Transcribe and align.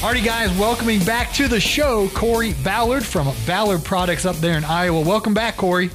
Alrighty, 0.00 0.24
guys, 0.24 0.50
welcoming 0.58 1.04
back 1.04 1.30
to 1.34 1.46
the 1.46 1.60
show 1.60 2.08
Corey 2.14 2.54
Ballard 2.64 3.04
from 3.04 3.30
Ballard 3.46 3.84
Products 3.84 4.24
up 4.24 4.34
there 4.36 4.56
in 4.56 4.64
Iowa. 4.64 5.02
Welcome 5.02 5.34
back, 5.34 5.58
Corey. 5.58 5.90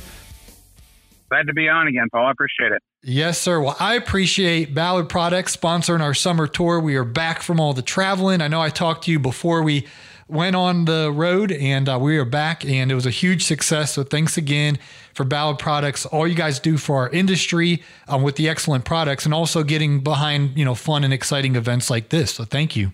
Glad 1.31 1.47
to 1.47 1.53
be 1.53 1.67
on 1.67 1.87
again, 1.87 2.09
Paul. 2.11 2.27
I 2.27 2.31
appreciate 2.31 2.71
it. 2.71 2.83
Yes, 3.01 3.41
sir. 3.41 3.59
Well, 3.59 3.75
I 3.79 3.95
appreciate 3.95 4.75
Ballard 4.75 5.09
Products 5.09 5.57
sponsoring 5.57 6.01
our 6.01 6.13
summer 6.13 6.45
tour. 6.45 6.79
We 6.79 6.95
are 6.97 7.03
back 7.03 7.41
from 7.41 7.59
all 7.59 7.73
the 7.73 7.81
traveling. 7.81 8.41
I 8.41 8.47
know 8.47 8.61
I 8.61 8.69
talked 8.69 9.05
to 9.05 9.11
you 9.11 9.17
before 9.17 9.63
we 9.63 9.87
went 10.27 10.55
on 10.55 10.85
the 10.85 11.11
road, 11.11 11.51
and 11.51 11.89
uh, 11.89 11.97
we 11.99 12.15
are 12.19 12.25
back, 12.25 12.63
and 12.63 12.91
it 12.91 12.95
was 12.95 13.07
a 13.07 13.11
huge 13.11 13.43
success. 13.43 13.95
So, 13.95 14.03
thanks 14.03 14.37
again 14.37 14.77
for 15.15 15.23
Ballard 15.23 15.57
Products. 15.57 16.05
All 16.05 16.27
you 16.27 16.35
guys 16.35 16.59
do 16.59 16.77
for 16.77 16.97
our 16.97 17.09
industry 17.09 17.81
um, 18.07 18.21
with 18.21 18.35
the 18.35 18.49
excellent 18.49 18.85
products, 18.85 19.25
and 19.25 19.33
also 19.33 19.63
getting 19.63 20.01
behind 20.01 20.55
you 20.55 20.63
know 20.63 20.75
fun 20.75 21.03
and 21.03 21.11
exciting 21.11 21.55
events 21.55 21.89
like 21.89 22.09
this. 22.09 22.35
So, 22.35 22.45
thank 22.45 22.75
you 22.75 22.91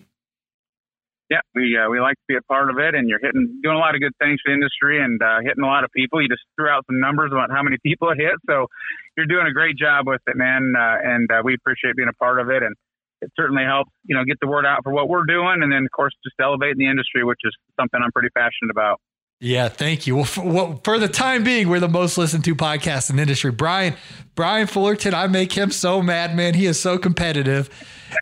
yeah, 1.32 1.40
we 1.56 1.80
uh, 1.80 1.90
we 1.90 2.02
like 2.02 2.16
to 2.16 2.28
be 2.28 2.36
a 2.36 2.42
part 2.42 2.70
of 2.70 2.78
it, 2.78 2.94
and 2.94 3.08
you're 3.08 3.24
hitting 3.24 3.62
doing 3.64 3.78
a 3.78 3.80
lot 3.80 3.96
of 3.96 4.02
good 4.02 4.12
things 4.20 4.38
for 4.44 4.52
the 4.52 4.54
industry 4.54 5.02
and 5.02 5.16
uh, 5.24 5.40
hitting 5.40 5.64
a 5.64 5.66
lot 5.66 5.86
of 5.86 5.90
people. 5.96 6.22
You 6.22 6.28
just 6.28 6.44
threw 6.60 6.68
out 6.68 6.84
some 6.88 7.00
numbers 7.00 7.32
about 7.32 7.50
how 7.50 7.64
many 7.64 7.78
people 7.82 8.12
it 8.12 8.18
hit, 8.20 8.36
so 8.50 8.68
you're 9.16 9.32
doing 9.32 9.48
a 9.48 9.54
great 9.54 9.78
job 9.78 10.08
with 10.08 10.20
it, 10.28 10.36
man. 10.36 10.74
Uh, 10.76 10.98
and 11.02 11.32
uh, 11.32 11.42
we 11.42 11.56
appreciate 11.56 11.96
being 11.96 12.12
a 12.12 12.20
part 12.20 12.42
of 12.42 12.50
it, 12.50 12.64
and 12.64 12.76
it 13.22 13.32
certainly 13.40 13.64
helps 13.64 13.92
you 14.04 14.14
know 14.14 14.26
get 14.26 14.42
the 14.42 14.48
word 14.48 14.66
out 14.66 14.84
for 14.84 14.92
what 14.92 15.08
we're 15.08 15.24
doing, 15.24 15.64
and 15.64 15.72
then 15.72 15.88
of 15.88 15.92
course 15.96 16.12
just 16.22 16.36
elevating 16.36 16.80
the 16.80 16.92
industry, 16.92 17.24
which 17.24 17.40
is 17.46 17.56
something 17.80 18.02
I'm 18.04 18.12
pretty 18.12 18.30
passionate 18.36 18.72
about. 18.72 19.00
Yeah, 19.40 19.70
thank 19.70 20.06
you. 20.06 20.18
Well 20.18 20.26
for, 20.26 20.44
well, 20.44 20.82
for, 20.84 21.00
the 21.00 21.08
time 21.08 21.44
being, 21.44 21.68
we're 21.70 21.80
the 21.80 21.88
most 21.88 22.16
listened 22.18 22.44
to 22.44 22.56
podcast 22.56 23.09
in 23.09 23.16
the 23.16 23.24
industry. 23.24 23.50
Brian, 23.52 23.96
Brian 24.36 24.68
Fullerton, 24.68 25.16
I 25.16 25.26
make 25.28 25.54
him 25.54 25.72
so 25.72 26.00
mad, 26.02 26.36
man. 26.36 26.54
He 26.56 26.66
is 26.66 26.80
so 26.80 27.00
competitive, 27.00 27.70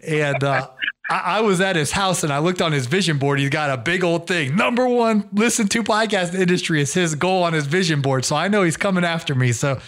and 0.07 0.43
uh, 0.43 0.69
I, 1.09 1.41
was 1.41 1.59
at 1.59 1.75
his 1.75 1.91
house 1.91 2.23
and 2.23 2.31
I 2.31 2.39
looked 2.39 2.61
on 2.61 2.71
his 2.71 2.85
vision 2.85 3.17
board. 3.17 3.39
He's 3.39 3.49
got 3.49 3.71
a 3.71 3.77
big 3.77 4.03
old 4.03 4.27
thing. 4.27 4.55
Number 4.55 4.87
one, 4.87 5.27
listen 5.33 5.67
to 5.69 5.83
podcast 5.83 6.33
industry 6.33 6.81
is 6.81 6.93
his 6.93 7.15
goal 7.15 7.43
on 7.43 7.53
his 7.53 7.65
vision 7.65 8.01
board. 8.01 8.25
So 8.25 8.35
I 8.35 8.47
know 8.47 8.63
he's 8.63 8.77
coming 8.77 9.03
after 9.03 9.33
me. 9.33 9.51
So 9.51 9.79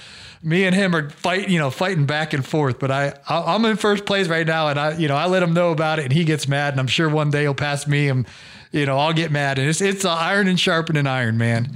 me 0.44 0.64
and 0.64 0.75
him 0.75 0.95
are 0.95 1.09
fight, 1.09 1.49
you 1.49 1.59
know, 1.59 1.69
fighting 1.69 2.05
back 2.05 2.33
and 2.33 2.45
forth. 2.45 2.80
But 2.80 2.92
I, 2.92 3.14
I 3.27 3.55
am 3.55 3.66
in 3.66 3.77
first 3.77 4.05
place 4.05 4.27
right 4.27 4.47
now, 4.47 4.67
and 4.67 4.80
I, 4.80 4.97
you 4.97 5.08
know, 5.08 5.16
I 5.16 5.27
let 5.27 5.44
him 5.44 5.53
know 5.53 5.72
about 5.72 5.99
it, 5.99 6.05
and 6.05 6.14
he 6.14 6.23
gets 6.23 6.47
mad, 6.47 6.73
and 6.73 6.80
I'm 6.80 6.88
sure 6.88 7.09
one 7.09 7.30
day 7.30 7.42
he'll 7.42 7.53
pass 7.53 7.88
me, 7.88 8.09
and 8.09 8.27
you 8.72 8.86
know, 8.86 8.97
I'll 8.97 9.14
get 9.14 9.31
mad, 9.31 9.59
and 9.59 9.69
it's 9.69 9.81
it's 9.81 10.05
iron 10.05 10.47
and 10.47 10.59
sharpening 10.59 11.08
iron, 11.08 11.38
man. 11.38 11.69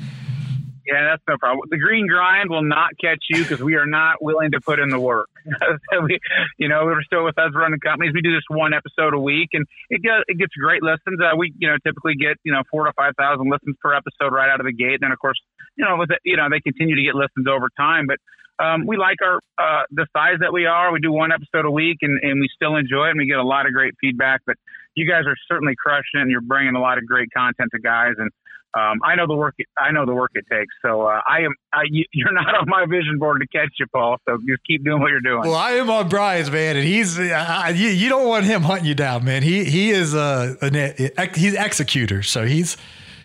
Yeah, 0.86 1.02
that's 1.10 1.24
no 1.28 1.38
problem. 1.38 1.68
The 1.72 1.80
green 1.80 2.08
grind 2.08 2.50
will 2.50 2.64
not 2.64 2.92
catch 3.02 3.26
you 3.30 3.42
because 3.42 3.60
we 3.60 3.74
are 3.74 3.88
not 3.88 4.22
willing 4.22 4.52
to 4.52 4.62
put 4.62 4.80
in 4.80 4.90
the 4.90 5.00
work. 5.00 5.30
we, 6.04 6.20
you 6.60 6.70
know, 6.70 6.86
we're 6.86 7.02
still 7.02 7.26
with 7.26 7.38
us 7.40 7.52
running 7.56 7.80
companies. 7.80 8.14
We 8.14 8.22
do 8.22 8.34
this 8.34 8.46
one 8.50 8.72
episode 8.74 9.16
a 9.16 9.20
week, 9.20 9.50
and 9.54 9.66
it 9.90 10.04
gets 10.04 10.24
it 10.28 10.38
gets 10.38 10.54
great 10.54 10.84
listens. 10.84 11.18
Uh, 11.20 11.36
we, 11.36 11.54
you 11.58 11.68
know, 11.68 11.78
typically 11.84 12.14
get 12.16 12.38
you 12.44 12.54
know 12.54 12.62
four 12.70 12.86
to 12.86 12.94
five 12.94 13.14
thousand 13.18 13.50
listens 13.50 13.76
per 13.82 13.94
episode 13.96 14.30
right 14.30 14.50
out 14.50 14.60
of 14.60 14.68
the 14.68 14.74
gate. 14.74 15.02
And 15.02 15.10
then 15.10 15.12
of 15.12 15.18
course, 15.18 15.42
you 15.76 15.86
know, 15.86 15.98
with 15.98 16.12
it, 16.12 16.20
you 16.24 16.38
know, 16.38 16.48
they 16.50 16.62
continue 16.62 16.96
to 16.96 17.02
get 17.04 17.16
listens 17.16 17.48
over 17.50 17.70
time. 17.76 18.06
But 18.06 18.22
um, 18.64 18.86
we 18.86 18.96
like 18.96 19.18
our 19.26 19.42
uh, 19.58 19.84
the 19.90 20.06
size 20.16 20.38
that 20.40 20.54
we 20.54 20.66
are. 20.66 20.94
We 20.94 21.00
do 21.00 21.12
one 21.12 21.32
episode 21.32 21.66
a 21.66 21.72
week, 21.72 21.98
and, 22.02 22.20
and 22.22 22.40
we 22.40 22.48
still 22.54 22.76
enjoy 22.76 23.08
it, 23.08 23.18
and 23.18 23.20
we 23.20 23.26
get 23.26 23.40
a 23.40 23.44
lot 23.44 23.66
of 23.66 23.74
great 23.74 23.96
feedback. 24.00 24.42
But 24.46 24.56
you 24.96 25.10
guys 25.10 25.26
are 25.26 25.36
certainly 25.50 25.74
crushing 25.76 26.20
it, 26.20 26.22
and 26.22 26.32
you're 26.32 26.46
bringing 26.46 26.76
a 26.76 26.80
lot 26.80 26.98
of 26.98 27.06
great 27.06 27.30
content 27.36 27.72
to 27.74 27.82
guys, 27.82 28.14
and 28.18 28.30
um, 28.76 29.00
I 29.04 29.16
know 29.16 29.26
the 29.26 29.36
work. 29.36 29.56
I 29.78 29.92
know 29.92 30.06
the 30.06 30.14
work 30.14 30.32
it 30.34 30.46
takes. 30.52 30.74
So 30.84 31.04
uh, 31.04 31.22
I 31.28 31.42
am. 31.42 31.54
I, 31.74 31.84
you're 31.90 32.34
not 32.34 32.56
on 32.56 32.66
my 32.68 32.86
vision 32.86 33.18
board 33.20 33.42
to 33.42 33.48
catch 33.48 33.72
you, 33.80 33.86
Paul. 33.88 34.18
So 34.28 34.38
just 34.48 34.62
keep 34.68 34.84
doing 34.84 35.00
what 35.00 35.12
you're 35.12 35.22
doing. 35.22 35.42
Well, 35.42 35.56
I 35.56 35.72
am 35.72 35.90
on 35.90 36.10
Brian's 36.10 36.52
man, 36.52 36.76
and 36.76 36.86
he's. 36.86 37.18
Uh, 37.18 37.72
you, 37.74 37.90
you, 37.90 38.10
don't 38.10 38.28
want 38.28 38.46
him 38.46 38.64
hunting 38.64 38.88
you 38.88 38.96
down, 38.96 39.24
man. 39.24 39.44
He 39.44 39.64
he 39.64 39.92
is 39.92 40.14
a, 40.14 40.58
a 40.62 41.30
he's 41.36 41.54
executor. 41.54 42.22
So 42.22 42.46
he's 42.46 42.76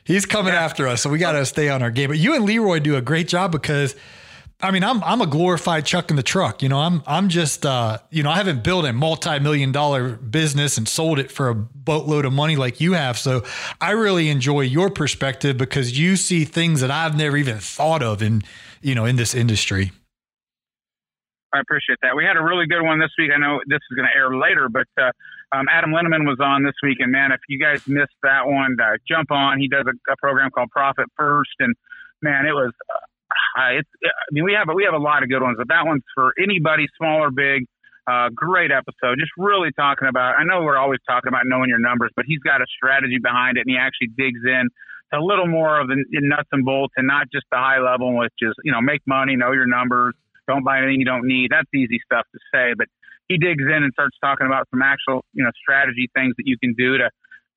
he's 0.05 0.25
coming 0.25 0.53
yeah. 0.53 0.65
after 0.65 0.87
us. 0.87 1.03
So 1.03 1.11
we 1.11 1.19
got 1.19 1.33
to 1.33 1.45
stay 1.45 1.69
on 1.69 1.83
our 1.83 1.91
game. 1.91 2.09
But 2.11 2.19
you 2.19 2.35
and 2.37 2.45
Leroy 2.45 2.79
do 2.79 2.97
a 2.97 3.03
great 3.03 3.27
job 3.27 3.51
because 3.51 3.97
I 4.63 4.71
mean, 4.71 4.85
I'm 4.85 5.03
I'm 5.05 5.21
a 5.21 5.27
glorified 5.27 5.87
chuck 5.87 6.11
in 6.11 6.17
the 6.17 6.23
truck. 6.23 6.63
You 6.63 6.69
know, 6.69 6.79
I'm 6.79 7.03
I'm 7.07 7.29
just 7.29 7.65
uh, 7.65 7.99
you 8.11 8.23
know, 8.23 8.31
I 8.31 8.37
haven't 8.37 8.63
built 8.63 8.85
a 8.85 8.93
multi-million 8.93 9.73
dollar 9.73 10.17
business 10.17 10.77
and 10.77 10.87
sold 10.87 11.19
it 11.19 11.31
for 11.31 11.49
a 11.49 11.55
boatload 11.55 12.25
of 12.25 12.33
money 12.33 12.57
like 12.57 12.81
you 12.81 12.93
have. 12.93 13.19
So 13.19 13.43
I 13.81 13.93
really 13.93 14.29
enjoy 14.29 14.63
your 14.63 14.91
perspective 14.91 15.57
because 15.57 15.99
you 15.99 16.17
see 16.17 16.45
things 16.45 16.83
that 16.83 16.91
I've 16.91 17.17
never 17.17 17.37
even 17.37 17.59
thought 17.59 18.03
of 18.03 18.23
in, 18.23 18.43
you 18.83 18.95
know, 18.95 19.07
in 19.07 19.17
this 19.17 19.35
industry. 19.35 19.93
I 21.53 21.61
appreciate 21.61 21.99
that. 22.03 22.15
We 22.15 22.25
had 22.25 22.37
a 22.37 22.43
really 22.43 22.67
good 22.67 22.83
one 22.83 23.01
this 23.01 23.11
week. 23.19 23.31
I 23.35 23.39
know 23.39 23.61
this 23.67 23.81
is 23.91 23.97
going 23.97 24.07
to 24.07 24.17
air 24.17 24.37
later, 24.37 24.69
but 24.69 24.87
uh, 25.01 25.11
um, 25.53 25.67
Adam 25.69 25.91
Linneman 25.91 26.25
was 26.29 26.39
on 26.41 26.63
this 26.63 26.77
week, 26.83 26.99
and 27.01 27.11
man, 27.11 27.33
if 27.33 27.41
you 27.49 27.59
guys 27.59 27.89
missed 27.89 28.15
that 28.23 28.47
one, 28.47 28.77
uh, 28.81 28.99
jump 29.09 29.33
on. 29.33 29.59
He 29.59 29.67
does 29.67 29.85
a, 29.87 30.13
a 30.13 30.17
program 30.19 30.51
called 30.51 30.71
Profit 30.71 31.07
First, 31.17 31.51
and 31.59 31.75
man, 32.23 32.47
it 32.47 32.53
was 32.53 32.73
uh, 33.59 33.79
it's, 33.79 33.89
I 34.05 34.31
mean, 34.33 34.45
we 34.45 34.53
have 34.55 34.69
we 34.75 34.85
have 34.85 34.95
a 34.95 35.03
lot 35.03 35.23
of 35.23 35.29
good 35.29 35.43
ones, 35.43 35.57
but 35.59 35.69
that 35.69 35.85
one's 35.85 36.03
for 36.15 36.33
anybody, 36.41 36.87
small 36.97 37.23
or 37.23 37.31
big. 37.31 37.67
Uh, 38.11 38.29
great 38.35 38.73
episode. 38.73 39.21
Just 39.21 39.31
really 39.37 39.71
talking 39.77 40.09
about. 40.09 40.35
I 40.39 40.45
know 40.45 40.63
we're 40.63 40.79
always 40.79 40.99
talking 41.07 41.29
about 41.29 41.43
knowing 41.45 41.69
your 41.69 41.79
numbers, 41.79 42.11
but 42.17 42.25
he's 42.27 42.41
got 42.41 42.61
a 42.61 42.67
strategy 42.67 43.19
behind 43.23 43.57
it, 43.57 43.67
and 43.67 43.71
he 43.71 43.77
actually 43.77 44.09
digs 44.17 44.41
in 44.43 44.69
to 45.13 45.21
a 45.21 45.23
little 45.23 45.47
more 45.47 45.79
of 45.79 45.89
the 45.89 46.03
nuts 46.11 46.49
and 46.51 46.65
bolts, 46.65 46.95
and 46.97 47.07
not 47.07 47.31
just 47.31 47.47
the 47.53 47.59
high 47.59 47.79
level, 47.79 48.17
which 48.17 48.35
is 48.41 48.55
you 48.65 48.73
know 48.73 48.81
make 48.81 49.03
money, 49.07 49.37
know 49.37 49.53
your 49.53 49.67
numbers, 49.67 50.15
don't 50.49 50.65
buy 50.65 50.79
anything 50.79 50.99
you 50.99 51.07
don't 51.07 51.27
need. 51.27 51.51
That's 51.51 51.69
easy 51.75 52.01
stuff 52.05 52.27
to 52.33 52.39
say, 52.53 52.75
but 52.77 52.89
he 53.29 53.39
digs 53.39 53.63
in 53.63 53.85
and 53.85 53.93
starts 53.93 54.17
talking 54.19 54.47
about 54.47 54.67
some 54.71 54.83
actual 54.83 55.25
you 55.33 55.45
know 55.45 55.51
strategy 55.61 56.11
things 56.15 56.35
that 56.37 56.47
you 56.47 56.59
can 56.59 56.75
do 56.75 56.99
to 56.99 57.11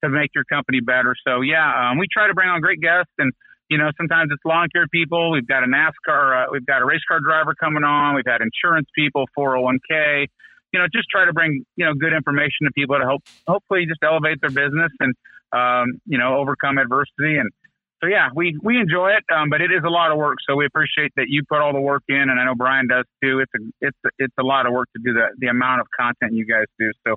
to 0.04 0.08
make 0.08 0.30
your 0.34 0.44
company 0.44 0.80
better. 0.80 1.14
So 1.26 1.40
yeah, 1.40 1.90
um, 1.90 1.98
we 1.98 2.06
try 2.12 2.28
to 2.28 2.34
bring 2.34 2.48
on 2.48 2.60
great 2.60 2.80
guests 2.80 3.12
and 3.18 3.32
you 3.74 3.78
know, 3.78 3.90
sometimes 3.96 4.30
it's 4.30 4.44
lawn 4.44 4.68
care 4.72 4.86
people. 4.86 5.32
We've 5.32 5.48
got 5.48 5.64
a 5.64 5.66
NASCAR, 5.66 6.46
uh, 6.46 6.46
we've 6.52 6.64
got 6.64 6.80
a 6.80 6.84
race 6.84 7.02
car 7.08 7.18
driver 7.18 7.56
coming 7.58 7.82
on. 7.82 8.14
We've 8.14 8.24
had 8.24 8.38
insurance 8.40 8.86
people, 8.94 9.26
401k. 9.36 10.28
You 10.72 10.78
know, 10.78 10.86
just 10.94 11.08
try 11.10 11.24
to 11.24 11.32
bring 11.32 11.64
you 11.74 11.84
know 11.84 11.92
good 11.94 12.12
information 12.12 12.66
to 12.66 12.72
people 12.72 12.96
to 12.96 13.02
help 13.02 13.22
hopefully 13.48 13.86
just 13.86 13.98
elevate 14.04 14.38
their 14.40 14.54
business 14.54 14.92
and 15.00 15.12
um, 15.50 15.98
you 16.06 16.18
know 16.18 16.38
overcome 16.38 16.78
adversity. 16.78 17.34
And 17.34 17.50
so 17.98 18.06
yeah, 18.06 18.28
we 18.32 18.56
we 18.62 18.78
enjoy 18.78 19.10
it, 19.18 19.24
um, 19.34 19.50
but 19.50 19.60
it 19.60 19.74
is 19.74 19.82
a 19.84 19.90
lot 19.90 20.12
of 20.12 20.18
work. 20.18 20.38
So 20.48 20.54
we 20.54 20.66
appreciate 20.66 21.10
that 21.16 21.26
you 21.26 21.42
put 21.48 21.58
all 21.58 21.72
the 21.72 21.80
work 21.80 22.04
in, 22.08 22.30
and 22.30 22.38
I 22.38 22.44
know 22.44 22.54
Brian 22.54 22.86
does 22.86 23.06
too. 23.20 23.42
It's 23.42 23.52
a 23.58 23.86
it's 23.88 23.98
a, 24.06 24.10
it's 24.18 24.34
a 24.38 24.44
lot 24.44 24.66
of 24.66 24.72
work 24.72 24.86
to 24.94 25.02
do 25.02 25.14
the 25.14 25.34
the 25.38 25.48
amount 25.48 25.80
of 25.80 25.88
content 25.98 26.32
you 26.32 26.46
guys 26.46 26.70
do. 26.78 26.92
So 27.04 27.16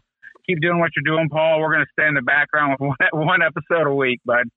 keep 0.50 0.60
doing 0.60 0.80
what 0.80 0.90
you're 0.98 1.06
doing, 1.06 1.30
Paul. 1.30 1.62
We're 1.62 1.74
going 1.74 1.86
to 1.86 1.94
stay 1.94 2.08
in 2.08 2.16
the 2.16 2.26
background 2.26 2.78
with 2.80 2.94
one, 3.14 3.28
one 3.28 3.42
episode 3.46 3.86
a 3.86 3.94
week, 3.94 4.22
bud. 4.26 4.50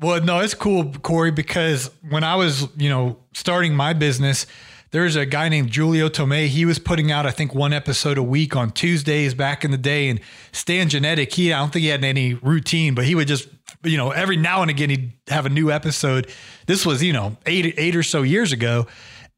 Well, 0.00 0.20
no, 0.22 0.40
it's 0.40 0.54
cool, 0.54 0.92
Corey, 1.02 1.30
because 1.30 1.90
when 2.08 2.24
I 2.24 2.34
was, 2.36 2.68
you 2.76 2.88
know, 2.88 3.18
starting 3.34 3.74
my 3.74 3.92
business, 3.92 4.46
there's 4.90 5.16
a 5.16 5.24
guy 5.24 5.48
named 5.48 5.74
Julio 5.74 6.08
Tomei. 6.08 6.48
He 6.48 6.64
was 6.64 6.78
putting 6.78 7.10
out, 7.10 7.26
I 7.26 7.30
think, 7.30 7.54
one 7.54 7.72
episode 7.72 8.18
a 8.18 8.22
week 8.22 8.54
on 8.56 8.70
Tuesdays 8.70 9.32
back 9.32 9.64
in 9.64 9.70
the 9.70 9.78
day. 9.78 10.08
And 10.08 10.20
Stan 10.52 10.88
Genetic, 10.88 11.32
he 11.32 11.52
I 11.52 11.58
don't 11.58 11.72
think 11.72 11.82
he 11.82 11.88
had 11.88 12.04
any 12.04 12.34
routine, 12.34 12.94
but 12.94 13.04
he 13.04 13.14
would 13.14 13.26
just, 13.28 13.48
you 13.82 13.96
know, 13.96 14.10
every 14.10 14.36
now 14.36 14.60
and 14.60 14.70
again 14.70 14.90
he'd 14.90 15.12
have 15.28 15.46
a 15.46 15.50
new 15.50 15.70
episode. 15.70 16.28
This 16.66 16.84
was, 16.84 17.02
you 17.02 17.12
know, 17.12 17.36
eight 17.46 17.74
eight 17.78 17.96
or 17.96 18.02
so 18.02 18.22
years 18.22 18.52
ago, 18.52 18.86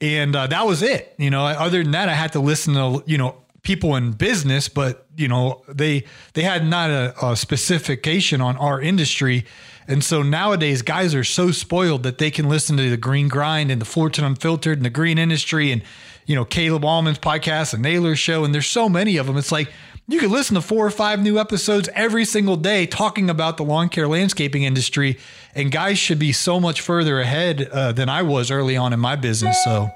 and 0.01 0.35
uh, 0.35 0.49
that 0.49 0.67
was 0.67 0.83
it. 0.83 1.15
You 1.19 1.31
know, 1.31 1.45
other 1.45 1.83
than 1.83 1.93
that, 1.93 2.09
I 2.09 2.15
had 2.15 2.33
to 2.33 2.41
listen 2.41 2.75
to, 2.75 3.05
you 3.06 3.17
know, 3.17 3.37
people 3.62 3.95
in 3.95 4.12
business, 4.12 4.69
but 4.69 5.06
you 5.17 5.29
know, 5.29 5.62
they 5.69 6.05
they 6.35 6.43
had 6.43 6.67
not 6.67 6.91
a, 6.91 7.27
a 7.27 7.37
specification 7.37 8.41
on 8.41 8.56
our 8.56 8.81
industry 8.81 9.45
and 9.87 10.03
so 10.03 10.23
nowadays, 10.23 10.83
guys 10.83 11.15
are 11.15 11.25
so 11.25 11.51
spoiled 11.51 12.03
that 12.05 12.19
they 12.19 12.31
can 12.31 12.49
listen 12.49 12.77
to 12.77 12.89
the 12.89 12.97
Green 12.97 13.29
Grind 13.29 13.71
and 13.71 13.81
the 13.81 13.85
Fullerton 13.85 14.25
Unfiltered 14.25 14.79
and 14.79 14.85
the 14.85 14.91
Green 14.91 15.19
Industry 15.19 15.73
and, 15.73 15.83
you 16.27 16.35
know, 16.35 16.45
Caleb 16.45 16.85
Allman's 16.85 17.19
podcast 17.19 17.75
and 17.75 17.83
Naylor's 17.83 18.19
show. 18.19 18.45
And 18.45 18.55
there's 18.55 18.69
so 18.69 18.89
many 18.89 19.17
of 19.17 19.27
them. 19.27 19.37
It's 19.37 19.53
like 19.53 19.71
you 20.07 20.19
can 20.19 20.31
listen 20.31 20.55
to 20.55 20.61
four 20.61 20.87
or 20.87 20.91
five 20.91 21.21
new 21.21 21.39
episodes 21.39 21.89
every 21.95 22.25
single 22.25 22.57
day 22.57 22.87
talking 22.87 23.29
about 23.29 23.57
the 23.57 23.65
lawn 23.65 23.89
care 23.89 24.09
landscaping 24.09 24.63
industry. 24.63 25.19
And 25.55 25.71
guys 25.71 25.99
should 25.99 26.19
be 26.19 26.33
so 26.33 26.61
much 26.61 26.81
further 26.81 27.21
ahead 27.21 27.69
uh, 27.69 27.93
than 27.93 28.09
I 28.09 28.23
was 28.23 28.51
early 28.51 28.77
on 28.77 28.93
in 28.93 29.01
my 29.01 29.17
business. 29.17 29.63
So. 29.65 29.91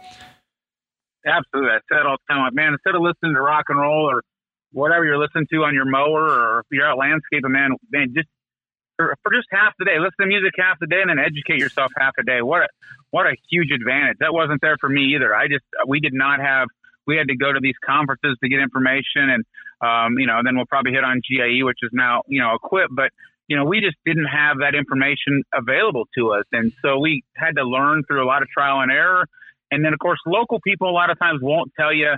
Absolutely. 1.26 1.72
I 1.72 1.80
said 1.92 2.06
all 2.06 2.16
the 2.16 2.32
time, 2.32 2.44
like, 2.44 2.54
man, 2.54 2.72
instead 2.72 2.94
of 2.94 3.02
listening 3.02 3.34
to 3.34 3.40
rock 3.40 3.64
and 3.68 3.78
roll 3.78 4.10
or 4.10 4.22
whatever 4.72 5.04
you're 5.04 5.18
listening 5.18 5.46
to 5.52 5.64
on 5.64 5.74
your 5.74 5.84
mower 5.84 6.24
or 6.24 6.60
if 6.60 6.66
you're 6.70 6.86
out 6.86 6.98
landscaping, 6.98 7.52
man, 7.52 7.70
man, 7.90 8.12
just 8.14 8.28
for, 8.98 9.14
for 9.22 9.32
just 9.32 9.46
half 9.50 9.72
the 9.78 9.86
day, 9.86 9.98
listen 9.98 10.18
to 10.20 10.26
music 10.26 10.52
half 10.58 10.78
the 10.80 10.86
day 10.86 11.00
and 11.00 11.08
then 11.08 11.18
educate 11.18 11.58
yourself 11.58 11.92
half 11.96 12.12
a 12.18 12.24
day. 12.24 12.42
What 12.42 12.62
a, 12.62 12.68
what 13.10 13.26
a 13.26 13.34
huge 13.48 13.70
advantage. 13.70 14.18
That 14.20 14.34
wasn't 14.34 14.60
there 14.60 14.76
for 14.78 14.88
me 14.88 15.14
either. 15.14 15.34
I 15.34 15.46
just, 15.46 15.64
we 15.86 16.00
did 16.00 16.12
not 16.12 16.40
have, 16.40 16.68
we 17.06 17.16
had 17.16 17.28
to 17.28 17.36
go 17.36 17.52
to 17.52 17.60
these 17.62 17.78
conferences 17.80 18.36
to 18.42 18.48
get 18.48 18.58
information 18.58 19.30
and, 19.30 19.44
um, 19.80 20.18
you 20.18 20.26
know, 20.26 20.42
then 20.44 20.56
we'll 20.56 20.66
probably 20.66 20.92
hit 20.92 21.04
on 21.04 21.22
GIE, 21.22 21.62
which 21.62 21.78
is 21.82 21.90
now, 21.94 22.22
you 22.26 22.42
know, 22.42 22.54
equipped, 22.54 22.94
but 22.94 23.10
you 23.48 23.56
know, 23.56 23.64
we 23.64 23.80
just 23.80 23.96
didn't 24.04 24.26
have 24.26 24.58
that 24.58 24.74
information 24.74 25.42
available 25.54 26.04
to 26.16 26.32
us. 26.32 26.44
And 26.52 26.70
so 26.82 26.98
we 26.98 27.22
had 27.34 27.56
to 27.56 27.64
learn 27.64 28.02
through 28.06 28.22
a 28.22 28.28
lot 28.28 28.42
of 28.42 28.48
trial 28.48 28.80
and 28.80 28.92
error. 28.92 29.24
And 29.70 29.82
then, 29.82 29.94
of 29.94 29.98
course, 29.98 30.18
local 30.26 30.60
people 30.60 30.88
a 30.88 30.92
lot 30.92 31.08
of 31.10 31.18
times 31.18 31.40
won't 31.42 31.72
tell 31.78 31.92
you, 31.92 32.12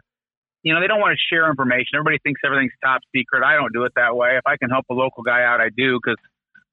you 0.63 0.75
know, 0.75 0.81
they 0.81 0.89
don't 0.89 1.01
want 1.01 1.17
to 1.17 1.35
share 1.35 1.49
information. 1.49 1.95
Everybody 1.95 2.19
thinks 2.23 2.41
everything's 2.45 2.73
top 2.83 3.01
secret. 3.15 3.45
I 3.45 3.55
don't 3.55 3.73
do 3.73 3.85
it 3.85 3.93
that 3.95 4.17
way. 4.17 4.37
If 4.37 4.43
I 4.45 4.57
can 4.57 4.71
help 4.71 4.87
a 4.91 4.95
local 4.95 5.23
guy 5.23 5.45
out, 5.45 5.61
I 5.61 5.69
do 5.71 5.99
because 6.03 6.19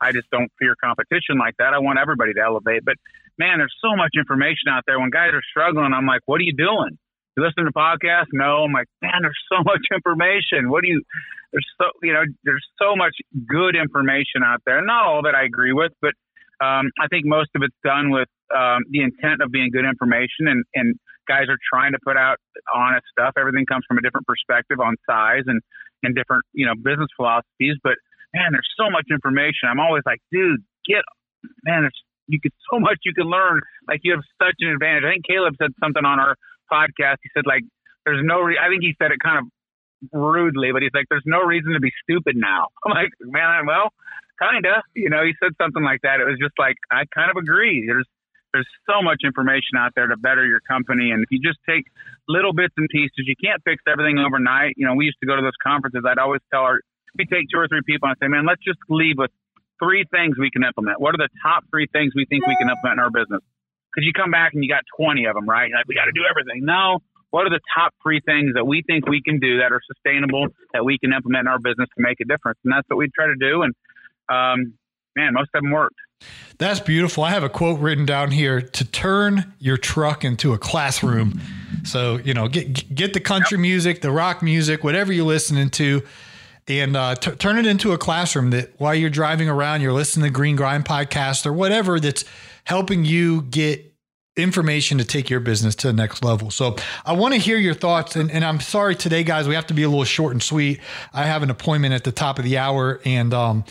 I 0.01 0.11
just 0.11 0.29
don't 0.31 0.51
fear 0.59 0.75
competition 0.81 1.37
like 1.39 1.55
that. 1.57 1.73
I 1.73 1.79
want 1.79 1.99
everybody 1.99 2.33
to 2.33 2.41
elevate. 2.41 2.85
But 2.85 2.95
man, 3.37 3.59
there's 3.59 3.75
so 3.81 3.95
much 3.95 4.11
information 4.17 4.69
out 4.69 4.83
there. 4.85 4.99
When 4.99 5.09
guys 5.09 5.31
are 5.33 5.43
struggling, 5.49 5.93
I'm 5.93 6.05
like, 6.05 6.21
what 6.25 6.39
are 6.41 6.45
you 6.45 6.55
doing? 6.55 6.97
You 7.35 7.45
listen 7.45 7.65
to 7.65 7.71
podcasts? 7.71 8.33
No. 8.33 8.65
I'm 8.65 8.73
like, 8.73 8.87
man, 9.01 9.21
there's 9.21 9.39
so 9.49 9.63
much 9.65 9.85
information. 9.93 10.69
What 10.69 10.83
do 10.83 10.89
you, 10.89 11.03
there's 11.51 11.67
so, 11.79 11.87
you 12.01 12.13
know, 12.13 12.23
there's 12.43 12.65
so 12.81 12.95
much 12.95 13.15
good 13.47 13.75
information 13.75 14.41
out 14.43 14.61
there. 14.65 14.83
Not 14.83 15.05
all 15.05 15.21
that 15.23 15.35
I 15.35 15.45
agree 15.45 15.73
with, 15.73 15.93
but 16.01 16.13
um, 16.59 16.89
I 16.99 17.07
think 17.09 17.25
most 17.25 17.49
of 17.55 17.61
it's 17.61 17.75
done 17.83 18.09
with 18.09 18.27
um, 18.49 18.81
the 18.89 19.01
intent 19.01 19.41
of 19.41 19.51
being 19.51 19.69
good 19.71 19.85
information 19.85 20.47
and, 20.47 20.65
and 20.73 20.95
guys 21.27 21.45
are 21.49 21.59
trying 21.61 21.91
to 21.91 21.99
put 22.03 22.17
out 22.17 22.37
honest 22.73 23.05
stuff. 23.11 23.33
Everything 23.37 23.65
comes 23.65 23.83
from 23.87 23.97
a 23.97 24.01
different 24.01 24.25
perspective 24.25 24.79
on 24.79 24.95
size 25.05 25.43
and, 25.45 25.61
and 26.01 26.15
different, 26.15 26.43
you 26.53 26.65
know, 26.65 26.73
business 26.73 27.09
philosophies. 27.15 27.75
But 27.83 28.01
man, 28.33 28.51
there's 28.51 28.69
so 28.77 28.89
much 28.89 29.07
information. 29.11 29.69
I'm 29.69 29.79
always 29.79 30.03
like, 30.05 30.19
dude, 30.31 30.63
get, 30.85 31.03
man, 31.63 31.83
there's, 31.83 32.01
you 32.27 32.39
get 32.39 32.53
so 32.71 32.79
much 32.79 32.99
you 33.05 33.13
can 33.13 33.27
learn. 33.27 33.61
Like 33.87 34.01
you 34.03 34.11
have 34.11 34.23
such 34.41 34.55
an 34.59 34.69
advantage. 34.69 35.03
I 35.05 35.11
think 35.15 35.25
Caleb 35.25 35.55
said 35.61 35.71
something 35.79 36.03
on 36.03 36.19
our 36.19 36.35
podcast. 36.71 37.23
He 37.23 37.29
said 37.33 37.47
like, 37.47 37.63
there's 38.05 38.23
no, 38.23 38.41
re- 38.41 38.59
I 38.59 38.69
think 38.69 38.83
he 38.83 38.95
said 38.99 39.11
it 39.11 39.19
kind 39.23 39.39
of 39.39 39.45
rudely, 40.11 40.71
but 40.71 40.81
he's 40.81 40.93
like, 40.93 41.07
there's 41.09 41.25
no 41.25 41.41
reason 41.41 41.73
to 41.73 41.79
be 41.79 41.91
stupid 42.03 42.35
now. 42.35 42.67
I'm 42.85 42.91
like, 42.91 43.11
man, 43.19 43.65
well, 43.65 43.93
kinda, 44.39 44.83
you 44.93 45.09
know, 45.09 45.23
he 45.23 45.33
said 45.41 45.53
something 45.59 45.83
like 45.83 46.01
that. 46.03 46.19
It 46.19 46.27
was 46.27 46.37
just 46.39 46.55
like, 46.59 46.75
I 46.91 47.03
kind 47.15 47.31
of 47.31 47.37
agree. 47.37 47.85
There's, 47.87 48.07
there's 48.53 48.67
so 48.89 49.01
much 49.01 49.21
information 49.23 49.75
out 49.77 49.91
there 49.95 50.07
to 50.07 50.17
better 50.17 50.45
your 50.45 50.61
company. 50.61 51.11
And 51.11 51.23
if 51.23 51.29
you 51.31 51.39
just 51.39 51.59
take 51.67 51.85
little 52.27 52.53
bits 52.53 52.73
and 52.77 52.87
pieces, 52.89 53.27
you 53.27 53.35
can't 53.35 53.61
fix 53.63 53.83
everything 53.87 54.19
overnight. 54.19 54.73
You 54.77 54.87
know, 54.87 54.95
we 54.95 55.05
used 55.05 55.19
to 55.21 55.27
go 55.27 55.35
to 55.35 55.41
those 55.41 55.57
conferences. 55.61 56.03
I'd 56.07 56.17
always 56.17 56.41
tell 56.51 56.61
our, 56.61 56.79
we 57.17 57.25
take 57.25 57.49
two 57.51 57.59
or 57.59 57.67
three 57.67 57.81
people 57.85 58.07
and 58.09 58.17
say, 58.21 58.27
man, 58.27 58.45
let's 58.45 58.63
just 58.63 58.79
leave 58.89 59.17
with 59.17 59.31
three 59.81 60.05
things 60.09 60.37
we 60.37 60.49
can 60.49 60.63
implement. 60.63 61.01
What 61.01 61.13
are 61.13 61.21
the 61.21 61.29
top 61.41 61.63
three 61.69 61.87
things 61.91 62.13
we 62.15 62.25
think 62.25 62.45
we 62.47 62.55
can 62.57 62.69
implement 62.69 62.97
in 62.97 63.03
our 63.03 63.11
business? 63.11 63.41
Because 63.93 64.05
you 64.05 64.13
come 64.13 64.31
back 64.31 64.53
and 64.53 64.63
you 64.63 64.69
got 64.69 64.85
20 64.97 65.25
of 65.25 65.35
them, 65.35 65.47
right? 65.47 65.69
Like, 65.73 65.87
we 65.87 65.95
got 65.95 66.05
to 66.05 66.15
do 66.15 66.25
everything. 66.29 66.65
No, 66.65 66.99
what 67.31 67.45
are 67.45 67.49
the 67.49 67.61
top 67.75 67.93
three 68.01 68.21
things 68.21 68.53
that 68.55 68.65
we 68.65 68.83
think 68.85 69.07
we 69.07 69.21
can 69.21 69.39
do 69.39 69.59
that 69.59 69.71
are 69.71 69.81
sustainable 69.85 70.47
that 70.73 70.85
we 70.85 70.97
can 70.97 71.13
implement 71.13 71.41
in 71.45 71.47
our 71.47 71.59
business 71.59 71.89
to 71.97 71.99
make 72.01 72.19
a 72.21 72.25
difference? 72.25 72.59
And 72.63 72.73
that's 72.73 72.87
what 72.87 72.97
we 72.97 73.09
try 73.13 73.27
to 73.27 73.39
do. 73.39 73.63
And 73.63 73.73
um, 74.29 74.77
man, 75.15 75.33
most 75.33 75.49
of 75.53 75.61
them 75.61 75.71
worked. 75.71 75.97
That's 76.57 76.79
beautiful. 76.79 77.23
I 77.23 77.31
have 77.31 77.43
a 77.43 77.49
quote 77.49 77.79
written 77.79 78.05
down 78.05 78.31
here 78.31 78.61
to 78.61 78.85
turn 78.85 79.53
your 79.59 79.77
truck 79.77 80.23
into 80.25 80.53
a 80.53 80.57
classroom. 80.57 81.39
So, 81.83 82.17
you 82.17 82.33
know, 82.33 82.47
get 82.47 82.93
get 82.93 83.13
the 83.13 83.19
country 83.19 83.57
yep. 83.57 83.61
music, 83.61 84.01
the 84.01 84.11
rock 84.11 84.41
music, 84.41 84.83
whatever 84.83 85.13
you're 85.13 85.25
listening 85.25 85.69
to, 85.71 86.01
and 86.67 86.97
uh, 86.97 87.15
t- 87.15 87.31
turn 87.31 87.57
it 87.57 87.65
into 87.65 87.93
a 87.93 87.97
classroom 87.97 88.49
that 88.51 88.73
while 88.77 88.93
you're 88.93 89.09
driving 89.09 89.49
around, 89.49 89.81
you're 89.81 89.93
listening 89.93 90.25
to 90.25 90.29
Green 90.31 90.55
Grind 90.55 90.85
podcast 90.85 91.45
or 91.45 91.53
whatever 91.53 91.99
that's 91.99 92.25
helping 92.65 93.05
you 93.05 93.43
get 93.43 93.93
information 94.35 94.99
to 94.99 95.05
take 95.05 95.29
your 95.29 95.39
business 95.39 95.75
to 95.75 95.87
the 95.87 95.93
next 95.93 96.23
level. 96.23 96.51
So 96.51 96.75
I 97.05 97.13
want 97.13 97.33
to 97.33 97.39
hear 97.39 97.57
your 97.57 97.73
thoughts. 97.73 98.15
And, 98.15 98.29
and, 98.29 98.45
I'm 98.45 98.59
sorry 98.59 98.95
today, 98.95 99.23
guys, 99.23 99.47
we 99.47 99.55
have 99.55 99.67
to 99.67 99.73
be 99.73 99.83
a 99.83 99.89
little 99.89 100.03
short 100.03 100.33
and 100.33 100.43
sweet. 100.43 100.79
I 101.11 101.23
have 101.23 101.41
an 101.41 101.49
appointment 101.49 101.93
at 101.93 102.03
the 102.03 102.11
top 102.11 102.37
of 102.37 102.45
the 102.45 102.57
hour. 102.57 103.01
And 103.03 103.33
um, 103.33 103.65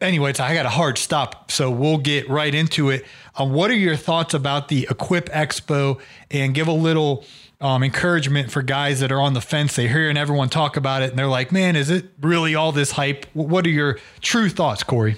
anyways, 0.00 0.38
I 0.38 0.54
got 0.54 0.66
a 0.66 0.70
hard 0.70 0.98
stop. 0.98 1.50
So 1.50 1.70
we'll 1.70 1.98
get 1.98 2.28
right 2.28 2.54
into 2.54 2.90
it. 2.90 3.06
Um, 3.36 3.52
what 3.52 3.70
are 3.70 3.76
your 3.76 3.96
thoughts 3.96 4.34
about 4.34 4.68
the 4.68 4.86
Equip 4.90 5.30
Expo 5.30 5.98
and 6.30 6.54
give 6.54 6.68
a 6.68 6.72
little 6.72 7.24
um, 7.62 7.82
encouragement 7.82 8.50
for 8.50 8.62
guys 8.62 9.00
that 9.00 9.12
are 9.12 9.20
on 9.20 9.34
the 9.34 9.40
fence? 9.40 9.76
They're 9.76 9.88
hearing 9.88 10.16
everyone 10.16 10.48
talk 10.48 10.76
about 10.76 11.02
it 11.02 11.10
and 11.10 11.18
they're 11.18 11.26
like, 11.26 11.52
man, 11.52 11.76
is 11.76 11.90
it 11.90 12.06
really 12.20 12.54
all 12.54 12.72
this 12.72 12.92
hype? 12.92 13.26
What 13.34 13.66
are 13.66 13.70
your 13.70 13.98
true 14.20 14.48
thoughts, 14.48 14.82
Corey? 14.82 15.16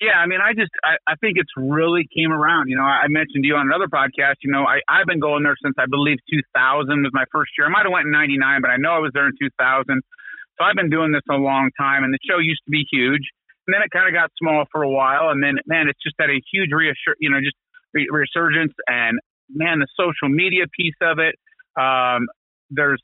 Yeah, 0.00 0.20
I 0.20 0.26
mean, 0.26 0.40
I 0.44 0.52
just 0.52 0.70
I, 0.84 1.00
I 1.08 1.14
think 1.16 1.40
it's 1.40 1.52
really 1.56 2.04
came 2.12 2.30
around. 2.30 2.68
You 2.68 2.76
know, 2.76 2.84
I 2.84 3.08
mentioned 3.08 3.44
to 3.44 3.48
you 3.48 3.56
on 3.56 3.64
another 3.64 3.88
podcast. 3.88 4.44
You 4.44 4.52
know, 4.52 4.68
I 4.68 4.84
I've 4.92 5.06
been 5.06 5.20
going 5.20 5.42
there 5.42 5.56
since 5.62 5.74
I 5.78 5.86
believe 5.88 6.18
2000 6.28 6.44
was 7.00 7.12
my 7.14 7.24
first 7.32 7.52
year. 7.56 7.66
I 7.66 7.70
might 7.70 7.88
have 7.88 7.92
went 7.92 8.04
in 8.04 8.12
'99, 8.12 8.60
but 8.60 8.68
I 8.68 8.76
know 8.76 8.92
I 8.92 8.98
was 9.00 9.12
there 9.14 9.24
in 9.24 9.32
2000. 9.40 9.56
So 9.56 10.64
I've 10.64 10.76
been 10.76 10.90
doing 10.90 11.12
this 11.12 11.24
a 11.30 11.40
long 11.40 11.70
time, 11.80 12.04
and 12.04 12.12
the 12.12 12.20
show 12.28 12.36
used 12.36 12.60
to 12.66 12.70
be 12.70 12.84
huge, 12.92 13.24
and 13.66 13.72
then 13.72 13.80
it 13.80 13.88
kind 13.88 14.04
of 14.04 14.12
got 14.12 14.28
small 14.36 14.64
for 14.70 14.82
a 14.84 14.90
while, 14.90 15.30
and 15.32 15.42
then 15.42 15.56
man, 15.64 15.88
it's 15.88 16.00
just 16.04 16.16
had 16.20 16.28
a 16.28 16.44
huge 16.52 16.76
reassur 16.76 17.16
you 17.18 17.30
know, 17.32 17.40
just 17.40 17.56
re- 17.96 18.08
resurgence, 18.12 18.76
and 18.86 19.16
man, 19.50 19.80
the 19.80 19.86
social 19.96 20.28
media 20.28 20.64
piece 20.76 20.96
of 21.00 21.18
it. 21.18 21.34
Um, 21.78 22.26
there's, 22.70 23.00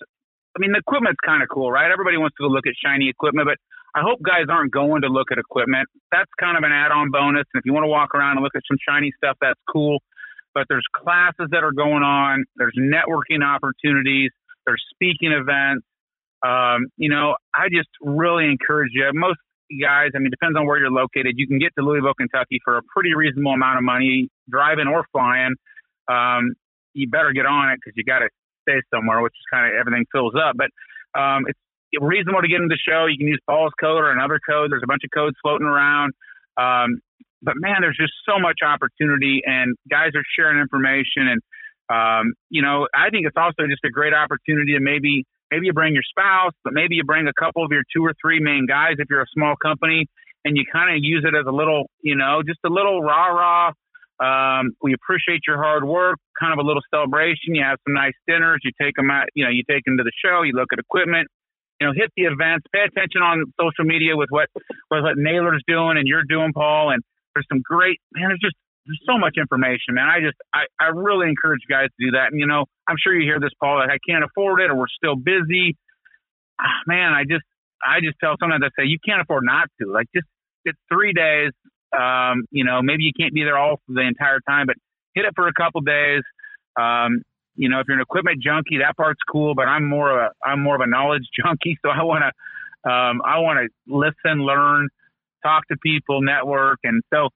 I 0.56 0.58
mean, 0.58 0.72
the 0.72 0.78
equipment's 0.78 1.20
kind 1.24 1.42
of 1.42 1.48
cool, 1.48 1.70
right? 1.70 1.90
Everybody 1.90 2.16
wants 2.16 2.36
to 2.38 2.48
go 2.48 2.48
look 2.48 2.66
at 2.66 2.74
shiny 2.82 3.08
equipment, 3.08 3.46
but 3.46 3.58
I 3.94 4.00
hope 4.00 4.20
guys 4.24 4.46
aren't 4.48 4.72
going 4.72 5.02
to 5.02 5.08
look 5.08 5.28
at 5.30 5.38
equipment. 5.38 5.88
That's 6.10 6.30
kind 6.40 6.56
of 6.56 6.64
an 6.64 6.72
add-on 6.72 7.10
bonus. 7.10 7.44
And 7.52 7.60
if 7.60 7.66
you 7.66 7.72
want 7.72 7.84
to 7.84 7.88
walk 7.88 8.14
around 8.14 8.38
and 8.38 8.42
look 8.42 8.56
at 8.56 8.62
some 8.66 8.78
shiny 8.86 9.12
stuff, 9.16 9.36
that's 9.40 9.60
cool. 9.70 9.98
But 10.54 10.64
there's 10.68 10.86
classes 10.96 11.48
that 11.50 11.64
are 11.64 11.72
going 11.72 12.02
on. 12.02 12.44
There's 12.56 12.76
networking 12.78 13.44
opportunities. 13.44 14.30
There's 14.66 14.82
speaking 14.94 15.32
events. 15.32 15.84
Um, 16.44 16.88
you 16.96 17.08
know, 17.08 17.36
I 17.54 17.68
just 17.70 17.88
really 18.00 18.46
encourage 18.46 18.90
you. 18.92 19.08
Most 19.12 19.38
guys, 19.80 20.10
I 20.14 20.18
mean, 20.18 20.30
depends 20.30 20.56
on 20.58 20.66
where 20.66 20.78
you're 20.78 20.90
located. 20.90 21.34
You 21.36 21.46
can 21.46 21.58
get 21.58 21.72
to 21.78 21.84
Louisville, 21.84 22.14
Kentucky 22.14 22.60
for 22.64 22.76
a 22.76 22.82
pretty 22.94 23.14
reasonable 23.14 23.52
amount 23.52 23.78
of 23.78 23.84
money, 23.84 24.28
driving 24.50 24.88
or 24.88 25.04
flying. 25.12 25.54
Um, 26.08 26.54
you 26.94 27.08
better 27.08 27.32
get 27.32 27.46
on 27.46 27.70
it 27.70 27.78
because 27.82 27.94
you 27.96 28.04
got 28.04 28.20
to 28.20 28.28
stay 28.68 28.80
somewhere, 28.94 29.20
which 29.22 29.32
is 29.32 29.46
kind 29.52 29.66
of 29.66 29.78
everything 29.78 30.04
fills 30.12 30.34
up. 30.34 30.56
But 30.56 30.70
um, 31.18 31.44
it's 31.46 31.58
reasonable 32.00 32.42
to 32.42 32.48
get 32.48 32.60
into 32.60 32.72
the 32.72 32.80
show. 32.80 33.06
You 33.06 33.18
can 33.18 33.28
use 33.28 33.40
Paul's 33.48 33.72
code 33.80 34.00
or 34.00 34.10
another 34.10 34.40
code. 34.40 34.70
There's 34.70 34.84
a 34.84 34.88
bunch 34.88 35.02
of 35.04 35.10
codes 35.14 35.36
floating 35.42 35.66
around. 35.66 36.12
Um, 36.56 37.00
but 37.42 37.54
man, 37.56 37.80
there's 37.80 37.98
just 37.98 38.12
so 38.24 38.38
much 38.38 38.60
opportunity, 38.64 39.42
and 39.44 39.74
guys 39.90 40.14
are 40.14 40.24
sharing 40.38 40.60
information. 40.60 41.26
And 41.26 41.40
um, 41.90 42.34
you 42.50 42.62
know, 42.62 42.86
I 42.94 43.10
think 43.10 43.26
it's 43.26 43.36
also 43.36 43.66
just 43.68 43.84
a 43.84 43.90
great 43.90 44.14
opportunity 44.14 44.72
to 44.74 44.80
maybe 44.80 45.24
maybe 45.50 45.66
you 45.66 45.72
bring 45.72 45.92
your 45.92 46.06
spouse, 46.06 46.54
but 46.64 46.72
maybe 46.72 46.94
you 46.94 47.04
bring 47.04 47.26
a 47.26 47.36
couple 47.36 47.64
of 47.64 47.70
your 47.72 47.82
two 47.94 48.04
or 48.04 48.14
three 48.22 48.40
main 48.40 48.66
guys 48.66 48.94
if 48.98 49.08
you're 49.10 49.22
a 49.22 49.32
small 49.34 49.54
company, 49.60 50.06
and 50.44 50.56
you 50.56 50.64
kind 50.72 50.94
of 50.94 51.02
use 51.02 51.24
it 51.26 51.34
as 51.36 51.44
a 51.46 51.52
little, 51.52 51.90
you 52.00 52.16
know, 52.16 52.42
just 52.46 52.60
a 52.64 52.70
little 52.70 53.02
rah 53.02 53.26
rah. 53.28 53.72
Um, 54.20 54.72
we 54.82 54.94
appreciate 54.94 55.40
your 55.46 55.56
hard 55.62 55.84
work. 55.84 56.18
Kind 56.38 56.52
of 56.52 56.58
a 56.58 56.66
little 56.66 56.82
celebration. 56.92 57.54
You 57.54 57.64
have 57.64 57.78
some 57.86 57.94
nice 57.94 58.14
dinners. 58.26 58.60
You 58.62 58.70
take 58.80 58.94
them 58.96 59.10
out. 59.10 59.26
You 59.34 59.44
know, 59.44 59.50
you 59.50 59.62
take 59.68 59.84
them 59.84 59.96
to 59.98 60.04
the 60.04 60.12
show. 60.24 60.42
You 60.42 60.52
look 60.52 60.72
at 60.72 60.78
equipment 60.78 61.28
you 61.82 61.88
know, 61.88 61.94
hit 61.98 62.14
the 62.16 62.30
events, 62.30 62.62
pay 62.70 62.86
attention 62.86 63.26
on 63.26 63.42
social 63.58 63.82
media 63.82 64.14
with 64.14 64.30
what 64.30 64.46
with 64.54 65.02
what 65.02 65.18
Naylor's 65.18 65.64
doing 65.66 65.98
and 65.98 66.06
you're 66.06 66.22
doing, 66.22 66.52
Paul. 66.54 66.90
And 66.90 67.02
there's 67.34 67.46
some 67.50 67.58
great 67.58 67.98
man. 68.14 68.30
There's 68.30 68.38
just 68.38 68.54
there's 68.86 69.02
so 69.02 69.18
much 69.18 69.34
information, 69.34 69.98
man. 69.98 70.06
I 70.06 70.20
just 70.22 70.38
I, 70.54 70.70
I 70.78 70.94
really 70.94 71.26
encourage 71.26 71.58
you 71.66 71.74
guys 71.74 71.90
to 71.90 72.06
do 72.06 72.10
that. 72.14 72.30
And 72.30 72.38
you 72.38 72.46
know, 72.46 72.66
I'm 72.86 72.94
sure 73.02 73.10
you 73.14 73.26
hear 73.26 73.40
this, 73.40 73.50
Paul. 73.58 73.82
Like 73.82 73.90
I 73.90 73.98
can't 74.06 74.22
afford 74.22 74.60
it, 74.60 74.70
or 74.70 74.78
we're 74.78 74.94
still 74.94 75.16
busy. 75.16 75.74
Ah, 76.60 76.86
man, 76.86 77.10
I 77.12 77.26
just 77.26 77.42
I 77.82 77.98
just 77.98 78.14
tell 78.22 78.38
someone 78.38 78.60
that 78.60 78.70
say 78.78 78.86
you 78.86 79.02
can't 79.02 79.20
afford 79.20 79.42
not 79.42 79.66
to. 79.82 79.90
Like 79.90 80.06
just 80.14 80.30
it's 80.64 80.78
three 80.86 81.12
days. 81.12 81.50
Um, 81.96 82.44
you 82.50 82.64
know, 82.64 82.80
maybe 82.82 83.04
you 83.04 83.12
can't 83.18 83.34
be 83.34 83.44
there 83.44 83.58
all 83.58 83.80
the 83.88 84.00
entire 84.00 84.40
time, 84.48 84.66
but 84.66 84.76
hit 85.14 85.24
it 85.24 85.32
for 85.34 85.48
a 85.48 85.52
couple 85.52 85.80
days. 85.82 86.22
Um, 86.80 87.22
you 87.54 87.68
know, 87.68 87.80
if 87.80 87.86
you're 87.86 87.96
an 87.96 88.02
equipment 88.02 88.42
junkie, 88.42 88.78
that 88.78 88.96
part's 88.96 89.20
cool, 89.30 89.54
but 89.54 89.68
I'm 89.68 89.86
more 89.88 90.10
of 90.10 90.30
a 90.32 90.46
I'm 90.46 90.62
more 90.62 90.74
of 90.74 90.80
a 90.80 90.86
knowledge 90.86 91.28
junkie, 91.44 91.78
so 91.82 91.90
I 91.90 92.02
want 92.02 92.24
to 92.24 92.90
um, 92.90 93.22
I 93.24 93.38
want 93.38 93.60
to 93.60 93.68
listen, 93.86 94.42
learn, 94.42 94.88
talk 95.44 95.68
to 95.68 95.76
people, 95.82 96.22
network, 96.22 96.78
and 96.82 97.02
so 97.12 97.28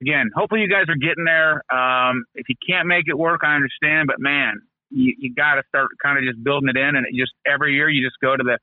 again, 0.00 0.30
hopefully 0.34 0.62
you 0.62 0.68
guys 0.68 0.86
are 0.88 0.96
getting 0.96 1.24
there. 1.24 1.62
Um, 1.72 2.24
if 2.34 2.48
you 2.48 2.56
can't 2.66 2.88
make 2.88 3.04
it 3.08 3.16
work, 3.16 3.40
I 3.44 3.54
understand, 3.54 4.06
but 4.06 4.16
man, 4.18 4.60
you, 4.90 5.14
you 5.18 5.34
got 5.34 5.56
to 5.56 5.62
start 5.68 5.88
kind 6.02 6.18
of 6.18 6.24
just 6.24 6.42
building 6.42 6.68
it 6.68 6.76
in, 6.76 6.96
and 6.96 7.06
it 7.06 7.14
just 7.18 7.32
every 7.46 7.74
year 7.74 7.88
you 7.88 8.04
just 8.04 8.16
go 8.20 8.36
to 8.36 8.42
the, 8.42 8.58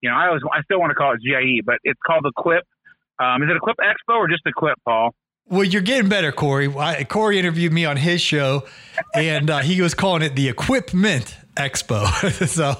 you 0.00 0.10
know, 0.10 0.16
I 0.16 0.28
always 0.28 0.42
I 0.52 0.62
still 0.62 0.80
want 0.80 0.90
to 0.90 0.94
call 0.94 1.14
it 1.14 1.20
GIE, 1.22 1.62
but 1.64 1.78
it's 1.84 2.00
called 2.06 2.26
Equip. 2.26 2.64
Um, 3.20 3.42
is 3.42 3.50
it 3.50 3.56
Equip 3.56 3.76
Expo 3.76 4.16
or 4.16 4.28
just 4.28 4.42
Equip, 4.46 4.78
Paul? 4.84 5.14
Well, 5.46 5.64
you're 5.64 5.82
getting 5.82 6.08
better, 6.08 6.32
Corey. 6.32 6.72
I, 6.74 7.04
Corey 7.04 7.38
interviewed 7.38 7.72
me 7.72 7.84
on 7.84 7.96
his 7.96 8.20
show, 8.20 8.64
and 9.14 9.50
uh, 9.50 9.58
he 9.58 9.82
was 9.82 9.94
calling 9.94 10.22
it 10.22 10.36
the 10.36 10.48
Equipment 10.48 11.36
Expo. 11.56 12.06
so 12.48 12.76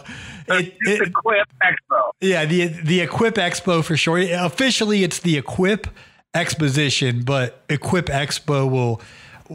it, 0.49 0.75
it, 0.81 1.09
Equip 1.09 1.49
Expo. 1.63 2.11
Yeah, 2.21 2.45
the 2.47 2.69
the 2.69 3.01
Equip 3.01 3.35
Expo 3.35 3.85
for 3.85 3.97
sure. 3.97 4.19
Officially, 4.19 5.03
it's 5.03 5.19
the 5.19 5.37
Equip 5.37 5.89
Exposition, 6.33 7.23
but 7.23 7.65
Equip 7.69 8.07
Expo 8.07 8.71
will 8.71 9.03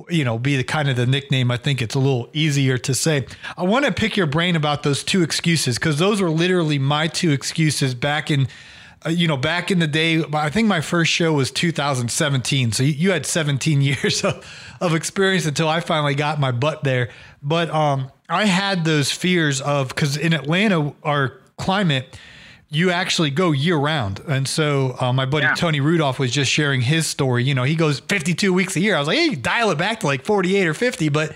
you 0.10 0.26
know 0.26 0.38
be 0.38 0.58
the 0.58 0.64
kind 0.64 0.90
of 0.90 0.98
the 0.98 1.06
nickname 1.06 1.50
i 1.50 1.56
think 1.56 1.82
it's 1.82 1.96
a 1.96 2.00
little 2.00 2.30
easier 2.34 2.78
to 2.78 2.94
say 2.94 3.26
i 3.56 3.64
want 3.64 3.86
to 3.86 3.94
pick 3.94 4.18
your 4.18 4.28
brain 4.28 4.58
about 4.58 4.84
those 4.84 5.06
two 5.06 5.24
excuses 5.24 5.78
because 5.78 6.00
those 6.00 6.22
were 6.22 6.30
literally 6.30 6.78
my 6.78 7.08
two 7.08 7.32
excuses 7.32 7.96
back 7.96 8.30
in 8.30 8.46
uh, 9.06 9.10
you 9.10 9.28
know 9.28 9.38
back 9.38 9.72
in 9.72 9.80
the 9.80 9.88
day 9.88 10.24
i 10.34 10.50
think 10.50 10.68
my 10.68 10.82
first 10.82 11.12
show 11.12 11.34
was 11.34 11.52
2017 11.52 12.72
so 12.72 12.84
you, 12.84 12.92
you 12.92 13.12
had 13.12 13.26
17 13.26 13.82
years 13.82 14.24
of, 14.24 14.46
of 14.82 14.96
experience 14.96 15.46
until 15.46 15.68
i 15.68 15.80
finally 15.80 16.16
got 16.16 16.40
my 16.40 16.52
butt 16.52 16.84
there 16.84 17.10
but 17.42 17.70
um 17.70 18.12
i 18.30 18.46
had 18.46 18.86
those 18.86 19.12
fears 19.12 19.62
of 19.62 19.90
because 19.90 20.18
in 20.18 20.34
atlanta 20.34 20.94
our 21.04 21.40
climate 21.58 22.18
you 22.70 22.92
actually 22.92 23.30
go 23.30 23.52
year 23.52 23.78
round. 23.78 24.20
And 24.28 24.48
so 24.48 24.96
uh, 25.00 25.14
my 25.14 25.26
buddy 25.26 25.46
yeah. 25.46 25.56
Tony 25.56 25.80
Rudolph 25.80 26.20
was 26.20 26.32
just 26.32 26.52
sharing 26.52 26.82
his 26.82 27.08
story. 27.08 27.44
You 27.44 27.56
know, 27.56 27.64
he 27.64 27.76
goes 27.76 28.00
52 28.02 28.54
weeks 28.54 28.76
a 28.76 28.80
year. 28.80 28.96
I 28.96 29.00
was 29.00 29.08
like, 29.08 29.18
hey, 29.18 29.36
dial 29.36 29.72
it 29.72 29.78
back 29.78 30.02
to 30.02 30.08
like 30.08 30.26
48 30.26 30.68
or 30.68 30.74
50. 30.74 31.10
But 31.10 31.36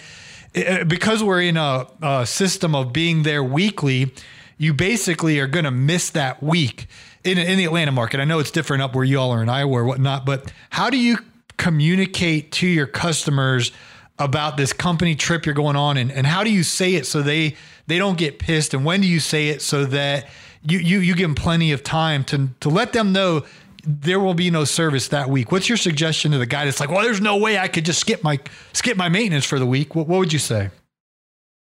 it, 0.54 0.82
uh, 0.82 0.84
because 0.86 1.24
we're 1.24 1.42
in 1.42 1.58
a, 1.58 1.88
a, 2.02 2.26
system 2.26 2.76
of 2.76 2.92
being 2.92 3.24
there 3.24 3.44
weekly, 3.44 4.12
you 4.58 4.74
basically 4.74 5.40
are 5.40 5.48
going 5.48 5.66
to 5.66 5.72
miss 5.72 6.10
that 6.12 6.42
week 6.42 6.88
in, 7.24 7.38
in 7.38 7.58
the 7.58 7.66
Atlanta 7.66 7.92
market. 7.92 8.20
I 8.20 8.26
know 8.26 8.40
it's 8.40 8.52
different 8.52 8.84
up 8.84 8.96
where 8.96 9.06
you 9.06 9.20
all 9.20 9.32
are 9.32 9.42
in 9.42 9.50
Iowa 9.50 9.72
or 9.72 9.84
whatnot, 9.86 10.26
but 10.26 10.52
how 10.70 10.90
do 10.90 10.98
you 10.98 11.18
communicate 11.58 12.52
to 12.54 12.68
your 12.68 12.88
customers 12.88 13.72
about 14.18 14.58
this 14.58 14.74
company 14.74 15.16
trip 15.16 15.46
you're 15.46 15.56
going 15.56 15.76
on 15.76 15.98
and, 15.98 16.12
and 16.12 16.28
how 16.28 16.44
do 16.44 16.52
you 16.52 16.64
say 16.64 16.96
it 16.96 17.06
so 17.06 17.22
they 17.22 17.56
they 17.88 17.98
don't 17.98 18.18
get 18.18 18.38
pissed 18.38 18.74
and 18.74 18.84
when 18.84 19.00
do 19.00 19.08
you 19.08 19.20
say 19.20 19.48
it 19.48 19.62
so 19.62 19.86
that 19.86 20.28
you 20.62 20.78
you 20.78 21.00
you 21.00 21.16
give 21.16 21.28
them 21.28 21.36
plenty 21.36 21.72
of 21.72 21.84
time 21.84 22.24
to 22.24 22.50
to 22.60 22.70
let 22.70 22.92
them 22.92 23.14
know 23.14 23.46
there 23.86 24.20
will 24.20 24.34
be 24.34 24.52
no 24.52 24.66
service 24.66 25.08
that 25.10 25.30
week. 25.30 25.52
What's 25.52 25.70
your 25.70 25.78
suggestion 25.78 26.32
to 26.34 26.38
the 26.38 26.46
guy 26.46 26.66
that's 26.66 26.80
like, 26.80 26.90
well, 26.90 27.02
there's 27.02 27.22
no 27.22 27.38
way 27.38 27.58
I 27.58 27.68
could 27.68 27.86
just 27.86 28.00
skip 28.00 28.24
my 28.24 28.40
skip 28.74 28.98
my 28.98 29.10
maintenance 29.10 29.46
for 29.46 29.60
the 29.60 29.66
week? 29.66 29.96
What, 29.96 30.08
what 30.08 30.20
would 30.20 30.34
you 30.34 30.40
say? 30.40 30.70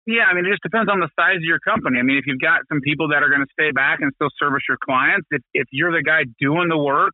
Yeah, 0.06 0.30
I 0.30 0.34
mean, 0.34 0.46
it 0.46 0.50
just 0.50 0.62
depends 0.62 0.88
on 0.90 1.00
the 1.00 1.10
size 1.18 1.42
of 1.42 1.42
your 1.42 1.58
company. 1.58 1.98
I 1.98 2.02
mean, 2.02 2.16
if 2.16 2.26
you've 2.26 2.40
got 2.40 2.62
some 2.68 2.80
people 2.80 3.08
that 3.08 3.22
are 3.26 3.28
going 3.28 3.42
to 3.42 3.50
stay 3.52 3.72
back 3.72 3.98
and 4.00 4.12
still 4.14 4.30
service 4.38 4.62
your 4.68 4.78
clients, 4.78 5.26
if, 5.32 5.42
if 5.52 5.66
you're 5.72 5.90
the 5.90 6.02
guy 6.02 6.22
doing 6.38 6.68
the 6.68 6.78
work, 6.78 7.12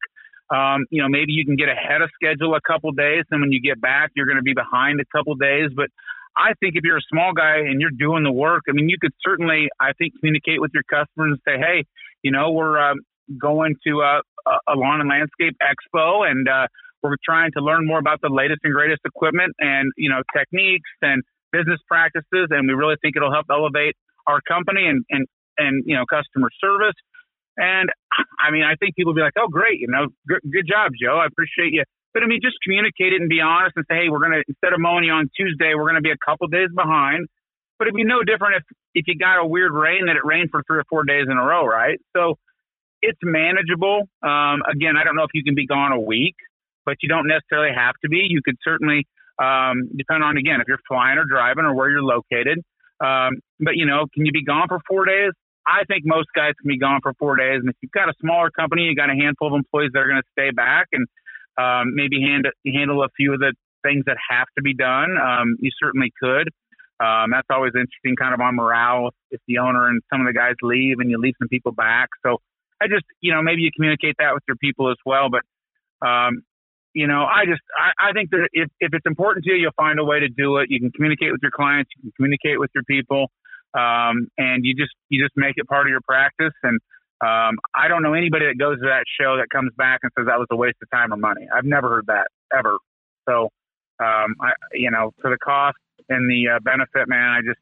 um, 0.52 0.84
you 0.90 1.00
know, 1.00 1.08
maybe 1.08 1.32
you 1.32 1.46
can 1.46 1.56
get 1.56 1.70
ahead 1.72 2.02
of 2.02 2.10
schedule 2.12 2.54
a 2.54 2.60
couple 2.60 2.92
days, 2.92 3.24
and 3.30 3.40
when 3.40 3.50
you 3.50 3.62
get 3.62 3.80
back, 3.80 4.10
you're 4.14 4.26
going 4.26 4.36
to 4.36 4.44
be 4.44 4.52
behind 4.52 5.00
a 5.00 5.08
couple 5.08 5.34
days. 5.36 5.70
But 5.74 5.88
I 6.36 6.52
think 6.60 6.76
if 6.76 6.84
you're 6.84 6.98
a 6.98 7.08
small 7.10 7.32
guy 7.32 7.64
and 7.64 7.80
you're 7.80 7.96
doing 7.96 8.24
the 8.24 8.32
work, 8.32 8.64
I 8.68 8.72
mean, 8.72 8.90
you 8.90 8.96
could 9.00 9.12
certainly, 9.24 9.68
I 9.80 9.92
think, 9.96 10.12
communicate 10.20 10.60
with 10.60 10.72
your 10.74 10.84
customers 10.84 11.32
and 11.32 11.40
say, 11.48 11.56
hey, 11.56 11.84
you 12.20 12.30
know, 12.30 12.52
we're 12.52 12.76
um, 12.78 13.00
going 13.40 13.76
to 13.86 14.02
uh, 14.02 14.20
a 14.68 14.76
lawn 14.76 15.00
and 15.00 15.08
landscape 15.08 15.56
expo 15.64 16.28
and 16.28 16.48
uh, 16.48 16.66
we're 17.02 17.16
trying 17.24 17.52
to 17.56 17.60
learn 17.60 17.86
more 17.86 17.98
about 17.98 18.20
the 18.20 18.28
latest 18.28 18.60
and 18.64 18.74
greatest 18.74 19.00
equipment 19.04 19.54
and, 19.58 19.92
you 19.96 20.10
know, 20.10 20.22
techniques 20.36 20.90
and 21.00 21.22
business 21.52 21.80
practices. 21.86 22.48
And 22.50 22.66
we 22.66 22.74
really 22.74 22.96
think 23.00 23.16
it'll 23.16 23.32
help 23.32 23.46
elevate 23.50 23.94
our 24.26 24.40
company 24.48 24.86
and, 24.86 25.04
and, 25.10 25.26
and, 25.58 25.84
you 25.86 25.96
know, 25.96 26.04
customer 26.08 26.48
service. 26.60 26.96
And 27.56 27.90
I 28.40 28.50
mean, 28.50 28.64
I 28.64 28.74
think 28.76 28.96
people 28.96 29.12
will 29.12 29.20
be 29.20 29.22
like, 29.22 29.36
oh, 29.38 29.48
great, 29.48 29.80
you 29.80 29.88
know, 29.88 30.08
good, 30.26 30.40
good 30.50 30.66
job, 30.66 30.92
Joe. 30.96 31.20
I 31.20 31.26
appreciate 31.26 31.72
you 31.72 31.84
but 32.12 32.22
I 32.22 32.26
mean, 32.26 32.40
just 32.42 32.56
communicate 32.62 33.12
it 33.12 33.20
and 33.20 33.28
be 33.28 33.40
honest 33.40 33.72
and 33.76 33.84
say, 33.88 34.04
hey, 34.04 34.08
we're 34.10 34.20
to, 34.20 34.44
instead 34.46 34.72
of 34.72 34.80
mowing 34.80 35.04
you 35.04 35.12
on 35.12 35.30
Tuesday, 35.36 35.72
we're 35.74 35.88
to 35.92 36.00
be 36.04 36.12
a 36.12 36.20
couple 36.24 36.46
days 36.48 36.68
behind. 36.74 37.26
But 37.78 37.88
it'd 37.88 37.96
be 37.96 38.04
no 38.04 38.22
different 38.22 38.56
if, 38.56 38.64
if 38.94 39.04
you 39.08 39.18
got 39.18 39.40
a 39.40 39.46
weird 39.46 39.72
rain 39.72 40.06
that 40.06 40.16
it 40.16 40.24
rained 40.24 40.50
for 40.50 40.62
three 40.66 40.78
or 40.78 40.84
four 40.88 41.04
days 41.04 41.26
in 41.28 41.36
a 41.36 41.42
row, 41.42 41.64
right? 41.64 41.98
So 42.14 42.36
it's 43.00 43.18
manageable. 43.22 44.08
Um, 44.22 44.62
again, 44.70 44.94
I 45.00 45.04
don't 45.04 45.16
know 45.16 45.24
if 45.24 45.34
you 45.34 45.42
can 45.42 45.54
be 45.54 45.66
gone 45.66 45.90
a 45.90 45.98
week, 45.98 46.36
but 46.84 46.96
you 47.02 47.08
don't 47.08 47.26
necessarily 47.26 47.74
have 47.74 47.94
to 48.04 48.08
be. 48.08 48.28
You 48.28 48.40
could 48.44 48.56
certainly, 48.62 49.08
um, 49.38 49.88
depend 49.96 50.24
on, 50.24 50.36
again, 50.36 50.60
if 50.60 50.68
you're 50.68 50.82
flying 50.88 51.18
or 51.18 51.24
driving 51.24 51.64
or 51.64 51.74
where 51.74 51.90
you're 51.90 52.02
located. 52.02 52.58
Um, 53.00 53.40
but, 53.58 53.76
you 53.76 53.86
know, 53.86 54.06
can 54.12 54.26
you 54.26 54.32
be 54.32 54.44
gone 54.44 54.68
for 54.68 54.80
four 54.88 55.04
days? 55.04 55.32
I 55.66 55.84
think 55.84 56.02
most 56.04 56.28
guys 56.34 56.54
can 56.60 56.68
be 56.68 56.78
gone 56.78 57.00
for 57.02 57.14
four 57.18 57.36
days. 57.36 57.60
And 57.60 57.68
if 57.68 57.76
you've 57.80 57.92
got 57.92 58.08
a 58.08 58.14
smaller 58.20 58.50
company, 58.50 58.82
you 58.82 58.96
got 58.96 59.10
a 59.10 59.14
handful 59.14 59.48
of 59.48 59.54
employees 59.54 59.90
that 59.94 60.00
are 60.00 60.08
going 60.08 60.22
to 60.22 60.28
stay 60.32 60.50
back 60.50 60.88
and 60.92 61.06
um, 61.58 61.94
maybe 61.94 62.20
hand, 62.20 62.46
handle 62.66 63.02
a 63.02 63.08
few 63.16 63.32
of 63.32 63.40
the 63.40 63.54
things 63.84 64.04
that 64.06 64.16
have 64.30 64.46
to 64.56 64.62
be 64.62 64.74
done. 64.74 65.16
Um, 65.18 65.56
you 65.60 65.70
certainly 65.78 66.12
could. 66.20 66.48
Um, 67.00 67.30
that's 67.30 67.48
always 67.50 67.72
interesting, 67.74 68.14
kind 68.14 68.34
of 68.34 68.40
on 68.40 68.54
morale 68.54 69.10
if 69.30 69.40
the 69.48 69.58
owner 69.58 69.88
and 69.88 70.02
some 70.12 70.20
of 70.20 70.26
the 70.26 70.32
guys 70.32 70.54
leave 70.62 70.98
and 71.00 71.10
you 71.10 71.18
leave 71.18 71.34
some 71.38 71.48
people 71.48 71.72
back. 71.72 72.10
So 72.24 72.38
I 72.80 72.86
just, 72.86 73.04
you 73.20 73.32
know, 73.32 73.42
maybe 73.42 73.62
you 73.62 73.70
communicate 73.74 74.16
that 74.18 74.34
with 74.34 74.44
your 74.46 74.56
people 74.56 74.90
as 74.90 74.96
well. 75.04 75.28
But, 75.30 75.42
um, 76.06 76.42
you 76.94 77.06
know, 77.06 77.24
I 77.24 77.46
just, 77.46 77.62
I, 77.78 78.10
I 78.10 78.12
think 78.12 78.30
that 78.30 78.48
if, 78.52 78.68
if 78.80 78.92
it's 78.92 79.06
important 79.06 79.44
to 79.44 79.50
you, 79.50 79.56
you'll 79.56 79.72
find 79.76 79.98
a 79.98 80.04
way 80.04 80.20
to 80.20 80.28
do 80.28 80.58
it. 80.58 80.70
You 80.70 80.78
can 80.80 80.90
communicate 80.90 81.32
with 81.32 81.40
your 81.42 81.50
clients, 81.50 81.90
you 81.96 82.02
can 82.02 82.12
communicate 82.16 82.60
with 82.60 82.70
your 82.74 82.84
people, 82.84 83.30
um, 83.74 84.28
and 84.36 84.64
you 84.64 84.74
just, 84.74 84.92
you 85.08 85.22
just 85.24 85.36
make 85.36 85.54
it 85.56 85.66
part 85.66 85.86
of 85.86 85.90
your 85.90 86.02
practice. 86.02 86.52
And, 86.62 86.78
um, 87.22 87.56
I 87.74 87.88
don't 87.88 88.02
know 88.02 88.14
anybody 88.14 88.46
that 88.46 88.58
goes 88.58 88.78
to 88.80 88.86
that 88.86 89.04
show 89.20 89.36
that 89.36 89.48
comes 89.50 89.72
back 89.76 90.00
and 90.02 90.12
says 90.18 90.26
that 90.26 90.38
was 90.38 90.48
a 90.50 90.56
waste 90.56 90.76
of 90.82 90.90
time 90.90 91.12
or 91.12 91.16
money. 91.16 91.46
I've 91.54 91.64
never 91.64 91.88
heard 91.88 92.06
that 92.08 92.28
ever. 92.52 92.76
So, 93.28 93.48
um, 94.02 94.34
I, 94.40 94.52
you 94.72 94.90
know, 94.90 95.12
for 95.20 95.30
the 95.30 95.38
cost 95.38 95.78
and 96.08 96.28
the 96.28 96.56
uh, 96.56 96.58
benefit, 96.60 97.08
man, 97.08 97.30
I 97.30 97.40
just, 97.46 97.60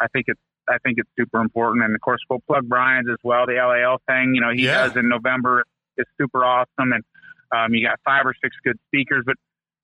I 0.00 0.08
think 0.08 0.24
it's, 0.28 0.40
I 0.68 0.78
think 0.78 0.98
it's 0.98 1.10
super 1.16 1.40
important. 1.40 1.84
And 1.84 1.94
of 1.94 2.00
course, 2.00 2.20
we'll 2.28 2.40
plug 2.46 2.68
Brian's 2.68 3.08
as 3.08 3.18
well. 3.22 3.46
The 3.46 3.54
LAL 3.54 4.00
thing, 4.08 4.34
you 4.34 4.40
know, 4.40 4.50
he 4.50 4.64
yeah. 4.64 4.88
does 4.88 4.96
in 4.96 5.08
November 5.08 5.64
is 5.96 6.06
super 6.20 6.44
awesome. 6.44 6.92
And, 6.92 7.04
um, 7.52 7.74
you 7.74 7.86
got 7.86 8.00
five 8.04 8.26
or 8.26 8.34
six 8.42 8.56
good 8.64 8.78
speakers, 8.88 9.22
but 9.26 9.36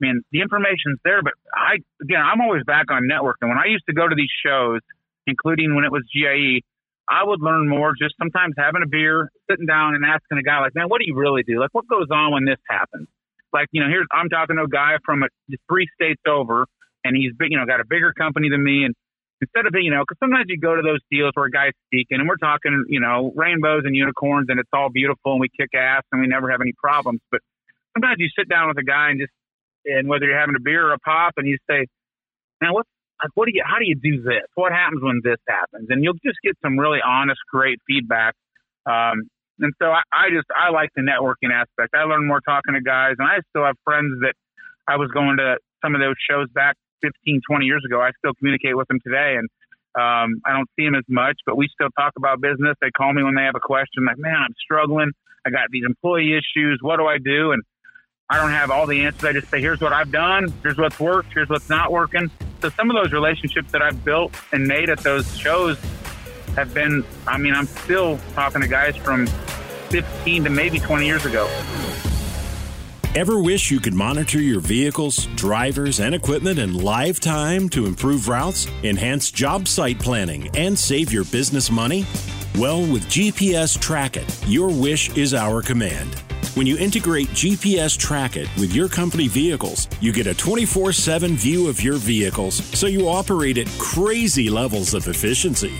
I 0.03 0.07
mean, 0.07 0.23
the 0.33 0.41
information's 0.41 0.99
there, 1.05 1.23
but 1.23 1.35
I, 1.55 1.79
again, 2.03 2.21
I'm 2.21 2.41
always 2.41 2.65
back 2.65 2.91
on 2.91 3.07
networking. 3.07 3.49
When 3.49 3.59
I 3.59 3.67
used 3.67 3.85
to 3.87 3.95
go 3.95 4.09
to 4.09 4.15
these 4.15 4.33
shows, 4.45 4.81
including 5.27 5.75
when 5.75 5.85
it 5.85 5.93
was 5.93 6.03
GIE, 6.11 6.63
I 7.09 7.25
would 7.25 7.41
learn 7.41 7.69
more 7.69 7.95
just 7.95 8.15
sometimes 8.19 8.55
having 8.59 8.83
a 8.83 8.89
beer, 8.89 9.31
sitting 9.51 9.67
down 9.67 9.95
and 9.95 10.05
asking 10.05 10.39
a 10.39 10.43
guy 10.43 10.61
like, 10.61 10.75
man, 10.75 10.89
what 10.89 10.99
do 11.01 11.07
you 11.07 11.15
really 11.15 11.43
do? 11.43 11.61
Like, 11.61 11.71
what 11.73 11.87
goes 11.87 12.09
on 12.11 12.33
when 12.33 12.45
this 12.45 12.59
happens? 12.69 13.09
Like, 13.53 13.69
you 13.71 13.83
know, 13.83 13.89
here's, 13.89 14.07
I'm 14.11 14.29
talking 14.29 14.57
to 14.57 14.63
a 14.63 14.69
guy 14.69 14.97
from 15.05 15.23
a, 15.23 15.27
three 15.69 15.87
states 15.95 16.23
over 16.27 16.67
and 17.05 17.17
he's 17.17 17.33
you 17.39 17.59
know, 17.59 17.67
got 17.67 17.81
a 17.81 17.85
bigger 17.85 18.13
company 18.13 18.49
than 18.49 18.63
me. 18.65 18.85
And 18.85 18.95
instead 19.41 19.67
of, 19.67 19.75
you 19.75 19.91
know, 19.91 20.05
cause 20.09 20.17
sometimes 20.23 20.47
you 20.49 20.59
go 20.59 20.75
to 20.75 20.83
those 20.83 21.01
deals 21.11 21.33
where 21.35 21.47
a 21.47 21.51
guy's 21.51 21.75
speaking 21.87 22.19
and 22.19 22.29
we're 22.29 22.41
talking, 22.41 22.87
you 22.89 23.01
know, 23.01 23.33
rainbows 23.37 23.83
and 23.85 23.95
unicorns 23.95 24.47
and 24.49 24.59
it's 24.59 24.71
all 24.73 24.89
beautiful 24.89 25.33
and 25.33 25.41
we 25.41 25.49
kick 25.49 25.75
ass 25.75 26.03
and 26.13 26.21
we 26.21 26.27
never 26.27 26.51
have 26.51 26.61
any 26.61 26.73
problems. 26.73 27.21
But 27.31 27.43
sometimes 27.95 28.17
you 28.19 28.29
sit 28.37 28.49
down 28.49 28.69
with 28.69 28.79
a 28.79 28.85
guy 28.85 29.11
and 29.11 29.21
just, 29.21 29.33
and 29.85 30.09
whether 30.09 30.27
you're 30.27 30.39
having 30.39 30.55
a 30.57 30.63
beer 30.63 30.89
or 30.89 30.93
a 30.93 30.99
pop 30.99 31.35
and 31.37 31.47
you 31.47 31.59
say, 31.69 31.87
man, 32.61 32.73
what's, 32.73 32.89
like, 33.23 33.31
what 33.35 33.47
do 33.47 33.53
you, 33.55 33.63
how 33.65 33.79
do 33.79 33.87
you 33.87 33.95
do 33.95 34.23
this? 34.23 34.47
What 34.55 34.73
happens 34.73 35.03
when 35.03 35.21
this 35.23 35.39
happens? 35.49 35.89
And 35.91 36.03
you'll 36.03 36.19
just 36.25 36.39
get 36.43 36.57
some 36.63 36.79
really 36.79 36.99
honest, 37.05 37.41
great 37.51 37.79
feedback. 37.87 38.35
Um, 38.87 39.31
and 39.59 39.73
so 39.81 39.87
I, 39.87 40.03
I 40.11 40.31
just, 40.35 40.47
I 40.51 40.71
like 40.71 40.91
the 40.97 41.03
networking 41.03 41.55
aspect. 41.55 41.95
I 41.95 42.03
learn 42.05 42.27
more 42.27 42.41
talking 42.41 42.75
to 42.75 42.81
guys 42.81 43.15
and 43.19 43.29
I 43.29 43.39
still 43.51 43.65
have 43.65 43.77
friends 43.85 44.19
that 44.23 44.35
I 44.89 44.97
was 44.97 45.11
going 45.15 45.37
to 45.39 45.59
some 45.85 45.95
of 45.95 46.01
those 46.01 46.19
shows 46.29 46.49
back 46.51 46.77
15, 47.03 47.43
20 47.49 47.67
years 47.67 47.83
ago. 47.87 48.01
I 48.01 48.11
still 48.19 48.35
communicate 48.35 48.77
with 48.77 48.89
them 48.89 48.99
today. 49.05 49.39
And, 49.39 49.49
um, 49.95 50.41
I 50.47 50.57
don't 50.57 50.71
see 50.75 50.87
them 50.87 50.95
as 50.95 51.05
much, 51.07 51.37
but 51.45 51.57
we 51.57 51.69
still 51.69 51.91
talk 51.99 52.15
about 52.17 52.41
business. 52.41 52.75
They 52.81 52.91
call 52.91 53.13
me 53.13 53.23
when 53.23 53.35
they 53.35 53.45
have 53.45 53.55
a 53.55 53.63
question 53.63 54.07
like, 54.07 54.17
man, 54.17 54.35
I'm 54.35 54.55
struggling. 54.59 55.13
I 55.45 55.51
got 55.51 55.69
these 55.71 55.85
employee 55.85 56.33
issues. 56.33 56.79
What 56.81 56.97
do 56.97 57.05
I 57.05 57.19
do? 57.19 57.53
And 57.53 57.63
I 58.33 58.39
don't 58.39 58.51
have 58.51 58.71
all 58.71 58.87
the 58.87 59.05
answers. 59.05 59.25
I 59.25 59.35
just 59.35 59.51
say, 59.51 59.61
here's 59.61 59.83
what 59.83 59.93
I've 59.93 60.11
done. 60.11 60.51
Here's 60.63 60.79
what's 60.79 60.99
worked. 60.99 61.35
Here's 61.35 61.51
what's 61.51 61.69
not 61.69 61.93
working. 61.93 62.31
So 62.63 62.71
some 62.71 62.89
of 62.89 62.97
those 62.97 63.13
relationships 63.13 63.71
that 63.73 63.83
I've 63.83 64.03
built 64.07 64.33
and 64.53 64.67
made 64.67 64.89
at 64.89 65.01
those 65.01 65.37
shows 65.37 65.79
have 66.57 66.73
been, 66.73 67.05
I 67.27 67.37
mean, 67.37 67.53
I'm 67.53 67.67
still 67.67 68.19
talking 68.33 68.63
to 68.63 68.69
guys 68.69 68.97
from 68.97 69.27
15 69.91 70.45
to 70.45 70.51
maybe 70.51 70.79
20 70.79 71.05
years 71.05 71.27
ago. 71.27 71.47
Ever 73.15 73.39
wish 73.39 73.71
you 73.71 73.81
could 73.81 73.93
monitor 73.93 74.41
your 74.41 74.61
vehicles, 74.61 75.27
drivers, 75.37 76.01
and 76.01 76.15
equipment 76.15 76.59
in 76.59 76.73
live 76.73 77.21
time 77.21 77.69
to 77.69 77.85
improve 77.85 78.29
routes, 78.29 78.67
enhance 78.83 79.31
job 79.31 79.69
site 79.69 79.99
planning, 79.99 80.49
and 80.57 80.79
save 80.79 81.13
your 81.13 81.25
business 81.25 81.71
money? 81.71 82.07
Well, 82.57 82.81
with 82.81 83.05
GPS 83.11 83.79
Track 83.79 84.17
It, 84.17 84.49
your 84.49 84.69
wish 84.69 85.15
is 85.19 85.35
our 85.35 85.61
command. 85.61 86.23
When 86.55 86.67
you 86.67 86.77
integrate 86.77 87.29
GPS 87.29 87.97
Track 87.97 88.37
It 88.37 88.47
with 88.59 88.75
your 88.75 88.87
company 88.87 89.27
vehicles, 89.27 89.89
you 90.03 90.13
get 90.13 90.27
a 90.27 90.35
24 90.35 90.93
7 90.93 91.35
view 91.35 91.67
of 91.67 91.81
your 91.81 91.97
vehicles 91.97 92.63
so 92.79 92.87
you 92.87 93.09
operate 93.09 93.57
at 93.57 93.69
crazy 93.79 94.51
levels 94.51 94.93
of 94.93 95.09
efficiency. 95.09 95.73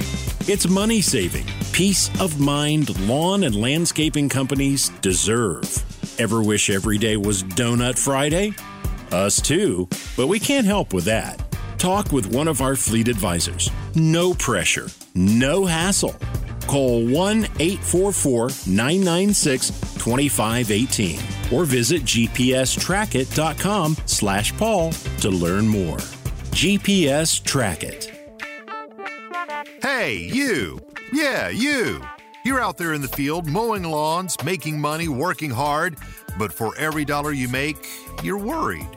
It's 0.51 0.67
money 0.67 1.03
saving, 1.03 1.45
peace 1.73 2.09
of 2.23 2.41
mind 2.41 2.99
lawn 3.07 3.45
and 3.45 3.55
landscaping 3.55 4.31
companies 4.31 4.89
deserve. 5.03 5.69
Ever 6.19 6.43
wish 6.43 6.71
every 6.71 6.97
day 6.97 7.19
was 7.19 7.43
Donut 7.43 7.99
Friday? 7.99 8.55
Us 9.13 9.43
too, 9.43 9.91
but 10.17 10.29
we 10.29 10.41
can't 10.41 10.67
help 10.67 10.95
with 10.95 11.05
that. 11.05 11.39
Talk 11.77 12.13
with 12.13 12.33
one 12.33 12.49
of 12.49 12.63
our 12.63 12.77
fleet 12.77 13.09
advisors. 13.09 13.71
No 13.95 14.33
pressure 14.33 14.87
no 15.15 15.67
hassle. 15.67 16.15
Call 16.67 17.07
1 17.07 17.45
844 17.59 18.51
996 18.67 19.71
2518 19.71 21.21
or 21.53 21.65
visit 21.65 22.03
gpstrackit.com 22.03 23.97
slash 24.07 24.57
Paul 24.57 24.93
to 24.93 25.31
learn 25.31 25.69
more. 25.69 25.99
GPS 26.53 27.43
Track 27.43 27.85
It. 27.85 28.11
Hey, 29.83 30.17
you. 30.17 30.81
Yeah, 31.13 31.49
you. 31.49 32.03
You're 32.45 32.61
out 32.61 32.77
there 32.77 32.93
in 32.93 33.03
the 33.03 33.09
field 33.09 33.47
mowing 33.47 33.85
lawns, 33.85 34.37
making 34.45 34.81
money, 34.81 35.09
working 35.09 35.51
hard, 35.51 35.97
but 36.39 36.53
for 36.53 36.77
every 36.77 37.05
dollar 37.05 37.33
you 37.33 37.49
make, 37.49 37.77
you're 38.23 38.39
worried. 38.39 38.89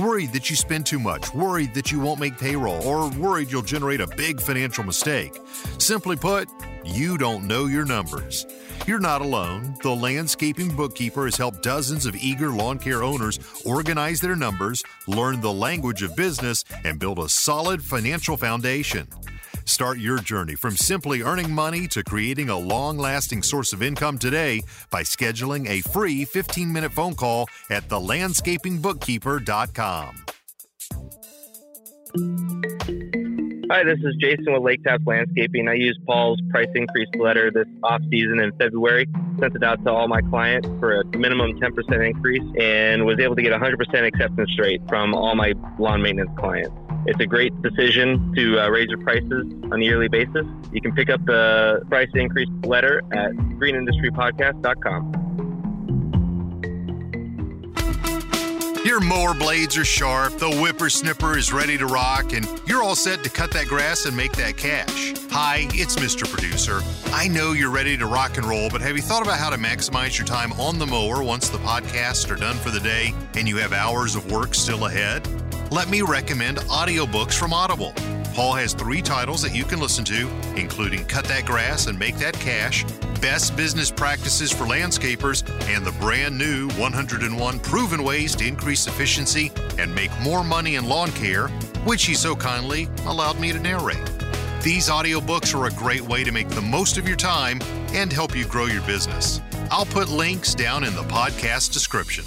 Worried 0.00 0.32
that 0.32 0.50
you 0.50 0.56
spend 0.56 0.86
too 0.86 0.98
much, 0.98 1.32
worried 1.34 1.74
that 1.74 1.92
you 1.92 2.00
won't 2.00 2.20
make 2.20 2.36
payroll, 2.36 2.82
or 2.82 3.10
worried 3.10 3.50
you'll 3.50 3.62
generate 3.62 4.00
a 4.00 4.06
big 4.16 4.40
financial 4.40 4.82
mistake. 4.84 5.38
Simply 5.78 6.16
put, 6.16 6.48
you 6.84 7.18
don't 7.18 7.46
know 7.46 7.66
your 7.66 7.84
numbers. 7.84 8.46
You're 8.86 9.00
not 9.00 9.22
alone. 9.22 9.74
The 9.82 9.94
Landscaping 9.94 10.76
Bookkeeper 10.76 11.24
has 11.24 11.36
helped 11.36 11.62
dozens 11.62 12.06
of 12.06 12.14
eager 12.16 12.50
lawn 12.50 12.78
care 12.78 13.02
owners 13.02 13.38
organize 13.64 14.20
their 14.20 14.36
numbers, 14.36 14.84
learn 15.06 15.40
the 15.40 15.52
language 15.52 16.02
of 16.02 16.14
business, 16.16 16.64
and 16.84 16.98
build 16.98 17.18
a 17.18 17.28
solid 17.28 17.82
financial 17.82 18.36
foundation. 18.36 19.08
Start 19.64 19.98
your 19.98 20.18
journey 20.18 20.54
from 20.54 20.76
simply 20.76 21.22
earning 21.22 21.50
money 21.50 21.88
to 21.88 22.04
creating 22.04 22.50
a 22.50 22.58
long 22.58 22.98
lasting 22.98 23.42
source 23.42 23.72
of 23.72 23.82
income 23.82 24.18
today 24.18 24.60
by 24.90 25.02
scheduling 25.02 25.66
a 25.68 25.80
free 25.88 26.24
15 26.24 26.72
minute 26.72 26.92
phone 26.92 27.14
call 27.14 27.48
at 27.70 27.88
thelandscapingbookkeeper.com. 27.88 30.14
Hi, 33.70 33.82
this 33.82 33.98
is 34.00 34.14
Jason 34.20 34.52
with 34.52 34.62
Lake 34.62 34.82
Taps 34.84 35.04
Landscaping. 35.06 35.68
I 35.68 35.74
used 35.74 36.04
Paul's 36.04 36.38
price 36.50 36.68
increase 36.74 37.08
letter 37.16 37.50
this 37.50 37.66
off 37.82 38.02
season 38.10 38.38
in 38.38 38.52
February, 38.58 39.06
sent 39.40 39.54
it 39.54 39.62
out 39.62 39.82
to 39.84 39.90
all 39.90 40.06
my 40.06 40.20
clients 40.20 40.68
for 40.80 41.00
a 41.00 41.04
minimum 41.16 41.58
10% 41.58 42.06
increase, 42.06 42.42
and 42.60 43.06
was 43.06 43.18
able 43.18 43.34
to 43.36 43.42
get 43.42 43.52
100% 43.52 44.06
acceptance 44.06 44.50
rate 44.58 44.82
from 44.86 45.14
all 45.14 45.34
my 45.34 45.54
lawn 45.78 46.02
maintenance 46.02 46.30
clients. 46.38 46.76
It's 47.06 47.20
a 47.20 47.26
great 47.26 47.52
decision 47.62 48.34
to 48.36 48.60
uh, 48.60 48.68
raise 48.68 48.88
your 48.88 48.98
prices 48.98 49.46
on 49.72 49.80
a 49.80 49.84
yearly 49.84 50.08
basis. 50.08 50.44
You 50.72 50.82
can 50.82 50.92
pick 50.94 51.08
up 51.08 51.24
the 51.24 51.82
price 51.88 52.10
increase 52.14 52.50
letter 52.64 53.02
at 53.12 53.32
greenindustrypodcast.com. 53.32 55.23
Your 58.84 59.00
mower 59.00 59.32
blades 59.32 59.78
are 59.78 59.84
sharp, 59.84 60.36
the 60.36 60.50
whippersnipper 60.50 61.38
is 61.38 61.54
ready 61.54 61.78
to 61.78 61.86
rock, 61.86 62.34
and 62.34 62.46
you're 62.66 62.82
all 62.82 62.94
set 62.94 63.24
to 63.24 63.30
cut 63.30 63.50
that 63.52 63.66
grass 63.66 64.04
and 64.04 64.14
make 64.14 64.32
that 64.32 64.58
cash. 64.58 65.14
Hi, 65.30 65.66
it's 65.70 65.96
Mr. 65.96 66.30
Producer. 66.30 66.82
I 67.06 67.26
know 67.26 67.52
you're 67.52 67.70
ready 67.70 67.96
to 67.96 68.04
rock 68.04 68.36
and 68.36 68.44
roll, 68.44 68.68
but 68.68 68.82
have 68.82 68.94
you 68.94 69.00
thought 69.00 69.22
about 69.22 69.38
how 69.38 69.48
to 69.48 69.56
maximize 69.56 70.18
your 70.18 70.26
time 70.26 70.52
on 70.60 70.78
the 70.78 70.86
mower 70.86 71.22
once 71.22 71.48
the 71.48 71.56
podcasts 71.58 72.30
are 72.30 72.36
done 72.36 72.56
for 72.56 72.68
the 72.68 72.78
day 72.78 73.14
and 73.36 73.48
you 73.48 73.56
have 73.56 73.72
hours 73.72 74.16
of 74.16 74.30
work 74.30 74.54
still 74.54 74.84
ahead? 74.84 75.26
Let 75.72 75.88
me 75.88 76.02
recommend 76.02 76.58
audiobooks 76.58 77.32
from 77.32 77.54
Audible. 77.54 77.94
Paul 78.34 78.54
has 78.54 78.74
three 78.74 79.00
titles 79.00 79.42
that 79.42 79.54
you 79.54 79.62
can 79.62 79.78
listen 79.78 80.04
to, 80.06 80.28
including 80.56 81.04
Cut 81.04 81.24
That 81.26 81.46
Grass 81.46 81.86
and 81.86 81.96
Make 81.96 82.16
That 82.16 82.34
Cash, 82.34 82.84
Best 83.20 83.56
Business 83.56 83.92
Practices 83.92 84.50
for 84.50 84.64
Landscapers, 84.64 85.48
and 85.68 85.86
the 85.86 85.92
brand 85.92 86.36
new 86.36 86.68
101 86.70 87.60
Proven 87.60 88.02
Ways 88.02 88.34
to 88.34 88.44
Increase 88.44 88.88
Efficiency 88.88 89.52
and 89.78 89.94
Make 89.94 90.10
More 90.20 90.42
Money 90.42 90.74
in 90.74 90.88
Lawn 90.88 91.12
Care, 91.12 91.46
which 91.84 92.06
he 92.06 92.14
so 92.14 92.34
kindly 92.34 92.88
allowed 93.06 93.38
me 93.38 93.52
to 93.52 93.60
narrate. 93.60 94.04
These 94.64 94.88
audiobooks 94.88 95.54
are 95.54 95.66
a 95.66 95.78
great 95.78 96.02
way 96.02 96.24
to 96.24 96.32
make 96.32 96.48
the 96.48 96.60
most 96.60 96.98
of 96.98 97.06
your 97.06 97.16
time 97.16 97.60
and 97.92 98.12
help 98.12 98.34
you 98.34 98.46
grow 98.46 98.64
your 98.64 98.82
business. 98.82 99.40
I'll 99.70 99.86
put 99.86 100.08
links 100.08 100.56
down 100.56 100.82
in 100.82 100.94
the 100.96 101.02
podcast 101.02 101.72
description. 101.72 102.24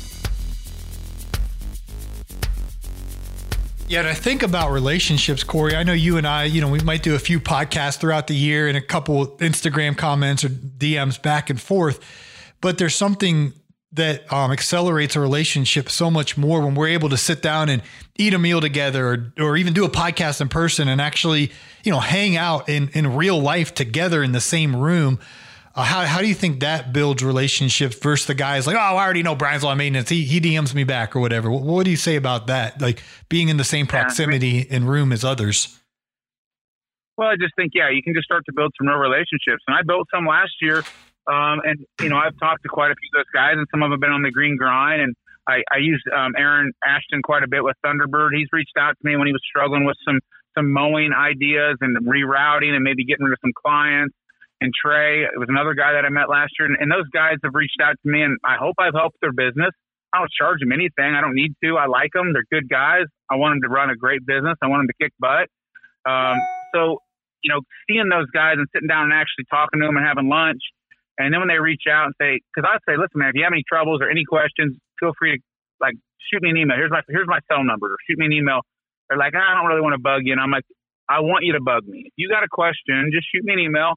Yeah, 3.89 3.99
and 3.99 4.07
I 4.09 4.15
think 4.15 4.43
about 4.43 4.73
relationships, 4.73 5.45
Corey. 5.45 5.73
I 5.73 5.83
know 5.83 5.93
you 5.93 6.17
and 6.17 6.27
I, 6.27 6.43
you 6.43 6.59
know, 6.59 6.67
we 6.67 6.81
might 6.81 7.03
do 7.03 7.15
a 7.15 7.19
few 7.19 7.39
podcasts 7.39 7.97
throughout 7.97 8.27
the 8.27 8.35
year 8.35 8.67
and 8.67 8.75
a 8.75 8.81
couple 8.81 9.37
Instagram 9.37 9.97
comments 9.97 10.43
or 10.43 10.49
DMs 10.49 11.21
back 11.21 11.49
and 11.49 11.59
forth, 11.59 12.01
but 12.59 12.77
there's 12.79 12.95
something 12.95 13.53
that 13.93 14.31
um, 14.31 14.51
accelerates 14.51 15.15
a 15.15 15.21
relationship 15.21 15.89
so 15.89 16.11
much 16.11 16.37
more 16.37 16.59
when 16.65 16.75
we're 16.75 16.89
able 16.89 17.07
to 17.07 17.15
sit 17.15 17.41
down 17.41 17.69
and 17.69 17.81
eat 18.17 18.33
a 18.33 18.37
meal 18.37 18.59
together 18.59 19.07
or, 19.07 19.33
or 19.51 19.57
even 19.57 19.73
do 19.73 19.85
a 19.85 19.89
podcast 19.89 20.41
in 20.41 20.49
person 20.49 20.89
and 20.89 20.99
actually, 20.99 21.49
you 21.85 21.91
know, 21.91 22.01
hang 22.01 22.35
out 22.35 22.67
in, 22.67 22.89
in 22.89 23.15
real 23.15 23.39
life 23.39 23.73
together 23.73 24.21
in 24.21 24.33
the 24.33 24.41
same 24.41 24.75
room. 24.75 25.17
Uh, 25.77 25.83
how, 25.83 26.03
how 26.07 26.21
do 26.21 26.27
you 26.27 26.33
think 26.33 26.61
that 26.61 26.91
builds 26.91 27.23
relationships 27.23 27.95
versus 27.99 28.25
the 28.25 28.33
guys 28.33 28.65
like, 28.65 28.75
oh, 28.75 28.79
I 28.79 29.03
already 29.03 29.21
know 29.21 29.35
Brian's 29.35 29.63
on 29.63 29.77
maintenance. 29.77 30.09
He, 30.09 30.23
he 30.23 30.41
DMs 30.41 30.73
me 30.73 30.83
back 30.83 31.15
or 31.15 31.19
whatever. 31.19 31.51
What, 31.51 31.61
what 31.61 31.85
do 31.85 31.91
you 31.91 31.97
say 31.97 32.15
about 32.15 32.47
that? 32.47 32.81
Like 32.81 33.03
being 33.29 33.49
in 33.49 33.57
the 33.57 33.63
same 33.63 33.85
proximity 33.85 34.61
in 34.61 34.87
room 34.87 35.13
as 35.13 35.23
others? 35.23 35.79
Well, 37.15 37.27
I 37.27 37.35
just 37.35 37.53
think, 37.55 37.73
yeah, 37.75 37.91
you 37.91 38.01
can 38.01 38.15
just 38.15 38.25
start 38.25 38.43
to 38.47 38.53
build 38.53 38.73
some 38.75 38.87
real 38.87 38.97
relationships. 38.97 39.61
And 39.67 39.77
I 39.77 39.83
built 39.85 40.07
some 40.11 40.25
last 40.25 40.53
year. 40.61 40.79
Um, 41.27 41.61
and, 41.63 41.85
you 42.01 42.09
know, 42.09 42.17
I've 42.17 42.37
talked 42.39 42.63
to 42.63 42.69
quite 42.69 42.89
a 42.89 42.95
few 42.95 43.09
of 43.13 43.21
those 43.21 43.31
guys, 43.31 43.53
and 43.57 43.67
some 43.69 43.83
of 43.83 43.85
them 43.85 43.91
have 43.91 44.01
been 44.01 44.11
on 44.11 44.23
the 44.23 44.31
green 44.31 44.57
grind. 44.57 45.01
And 45.01 45.15
I, 45.47 45.61
I 45.71 45.77
use 45.77 46.01
um, 46.15 46.33
Aaron 46.35 46.71
Ashton 46.83 47.21
quite 47.21 47.43
a 47.43 47.47
bit 47.47 47.63
with 47.63 47.75
Thunderbird. 47.85 48.29
He's 48.33 48.49
reached 48.51 48.77
out 48.79 48.97
to 48.99 49.07
me 49.07 49.15
when 49.15 49.27
he 49.27 49.33
was 49.33 49.43
struggling 49.47 49.85
with 49.85 49.97
some, 50.03 50.21
some 50.57 50.73
mowing 50.73 51.13
ideas 51.13 51.77
and 51.81 51.97
rerouting 52.07 52.73
and 52.73 52.83
maybe 52.83 53.05
getting 53.05 53.25
rid 53.25 53.33
of 53.33 53.39
some 53.41 53.53
clients 53.53 54.15
and 54.61 54.73
Trey. 54.73 55.23
It 55.23 55.37
was 55.37 55.49
another 55.49 55.73
guy 55.73 55.93
that 55.93 56.05
I 56.05 56.09
met 56.09 56.29
last 56.29 56.53
year, 56.59 56.67
and, 56.67 56.77
and 56.79 56.91
those 56.91 57.07
guys 57.13 57.37
have 57.43 57.53
reached 57.53 57.79
out 57.81 57.95
to 58.01 58.07
me, 58.09 58.21
and 58.21 58.37
I 58.43 58.57
hope 58.57 58.75
I've 58.79 58.95
helped 58.95 59.17
their 59.21 59.33
business. 59.33 59.71
I 60.13 60.19
don't 60.19 60.31
charge 60.31 60.59
them 60.61 60.71
anything. 60.71 61.13
I 61.13 61.21
don't 61.21 61.35
need 61.35 61.53
to. 61.63 61.77
I 61.77 61.85
like 61.85 62.11
them. 62.13 62.33
They're 62.33 62.47
good 62.49 62.69
guys. 62.69 63.05
I 63.29 63.35
want 63.35 63.55
them 63.55 63.69
to 63.69 63.73
run 63.73 63.89
a 63.89 63.95
great 63.95 64.25
business. 64.25 64.55
I 64.63 64.67
want 64.67 64.87
them 64.87 64.89
to 64.89 64.97
kick 64.97 65.13
butt. 65.19 65.51
Um, 66.07 66.39
so, 66.73 67.03
you 67.43 67.51
know, 67.51 67.59
seeing 67.85 68.07
those 68.07 68.31
guys 68.31 68.55
and 68.55 68.65
sitting 68.73 68.87
down 68.87 69.11
and 69.11 69.13
actually 69.13 69.45
talking 69.51 69.83
to 69.83 69.85
them 69.85 69.97
and 69.97 70.05
having 70.05 70.31
lunch, 70.31 70.63
and 71.17 71.33
then 71.33 71.41
when 71.41 71.49
they 71.49 71.59
reach 71.59 71.89
out 71.89 72.13
and 72.13 72.15
say, 72.21 72.39
because 72.53 72.65
I 72.65 72.77
say, 72.85 72.95
listen, 72.95 73.17
man, 73.19 73.33
if 73.33 73.35
you 73.35 73.43
have 73.43 73.53
any 73.53 73.65
troubles 73.67 73.99
or 74.01 74.09
any 74.09 74.23
questions, 74.23 74.77
feel 75.01 75.11
free 75.17 75.37
to 75.37 75.41
like 75.81 75.97
shoot 76.29 76.41
me 76.41 76.49
an 76.49 76.57
email. 76.57 76.77
Here's 76.77 76.93
my 76.93 77.01
here's 77.09 77.27
my 77.27 77.39
cell 77.51 77.63
number. 77.63 77.87
Or 77.87 77.97
shoot 78.07 78.17
me 78.17 78.25
an 78.25 78.33
email. 78.33 78.61
They're 79.09 79.19
like, 79.19 79.35
I 79.35 79.55
don't 79.55 79.67
really 79.67 79.81
want 79.81 79.93
to 79.93 80.01
bug 80.01 80.23
you, 80.23 80.33
and 80.33 80.41
I'm 80.41 80.51
like, 80.51 80.65
I 81.09 81.19
want 81.19 81.43
you 81.45 81.53
to 81.53 81.63
bug 81.63 81.85
me. 81.85 82.07
If 82.07 82.15
you 82.17 82.29
got 82.29 82.43
a 82.43 82.51
question, 82.51 83.11
just 83.11 83.27
shoot 83.29 83.43
me 83.43 83.53
an 83.53 83.59
email 83.59 83.95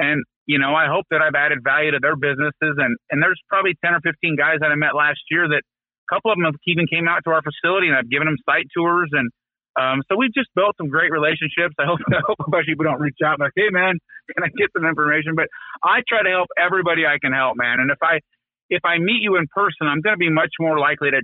and, 0.00 0.24
you 0.48 0.58
know, 0.58 0.72
I 0.72 0.88
hope 0.88 1.04
that 1.12 1.20
I've 1.20 1.36
added 1.36 1.60
value 1.60 1.92
to 1.92 2.00
their 2.00 2.16
businesses. 2.16 2.74
And, 2.80 2.96
and 3.12 3.20
there's 3.20 3.38
probably 3.52 3.76
10 3.84 3.92
or 3.92 4.00
15 4.00 4.34
guys 4.34 4.64
that 4.64 4.72
I 4.72 4.76
met 4.80 4.96
last 4.96 5.20
year 5.28 5.44
that 5.44 5.60
a 5.60 6.08
couple 6.08 6.32
of 6.32 6.40
them 6.40 6.48
have 6.48 6.56
even 6.64 6.88
came 6.88 7.04
out 7.04 7.20
to 7.28 7.30
our 7.36 7.44
facility 7.44 7.92
and 7.92 7.94
I've 7.94 8.08
given 8.08 8.24
them 8.24 8.40
site 8.48 8.72
tours. 8.72 9.12
And 9.12 9.28
um, 9.76 10.00
so 10.08 10.16
we've 10.16 10.32
just 10.32 10.48
built 10.56 10.72
some 10.80 10.88
great 10.88 11.12
relationships. 11.12 11.76
I 11.76 11.84
hope, 11.84 12.00
I 12.16 12.24
hope 12.24 12.40
a 12.40 12.48
bunch 12.48 12.64
of 12.64 12.72
people 12.72 12.88
don't 12.88 12.98
reach 12.98 13.20
out 13.20 13.36
and 13.36 13.44
like, 13.44 13.54
hey, 13.54 13.68
man, 13.68 14.00
can 14.32 14.40
I 14.40 14.48
get 14.56 14.72
some 14.72 14.88
information? 14.88 15.36
But 15.36 15.52
I 15.84 16.00
try 16.08 16.24
to 16.24 16.32
help 16.32 16.48
everybody 16.56 17.04
I 17.04 17.20
can 17.20 17.36
help, 17.36 17.60
man. 17.60 17.76
And 17.84 17.92
if 17.92 18.00
I, 18.00 18.24
if 18.72 18.80
I 18.88 18.96
meet 18.96 19.20
you 19.20 19.36
in 19.36 19.52
person, 19.52 19.84
I'm 19.84 20.00
going 20.00 20.16
to 20.16 20.22
be 20.22 20.32
much 20.32 20.56
more 20.56 20.80
likely 20.80 21.12
to, 21.12 21.20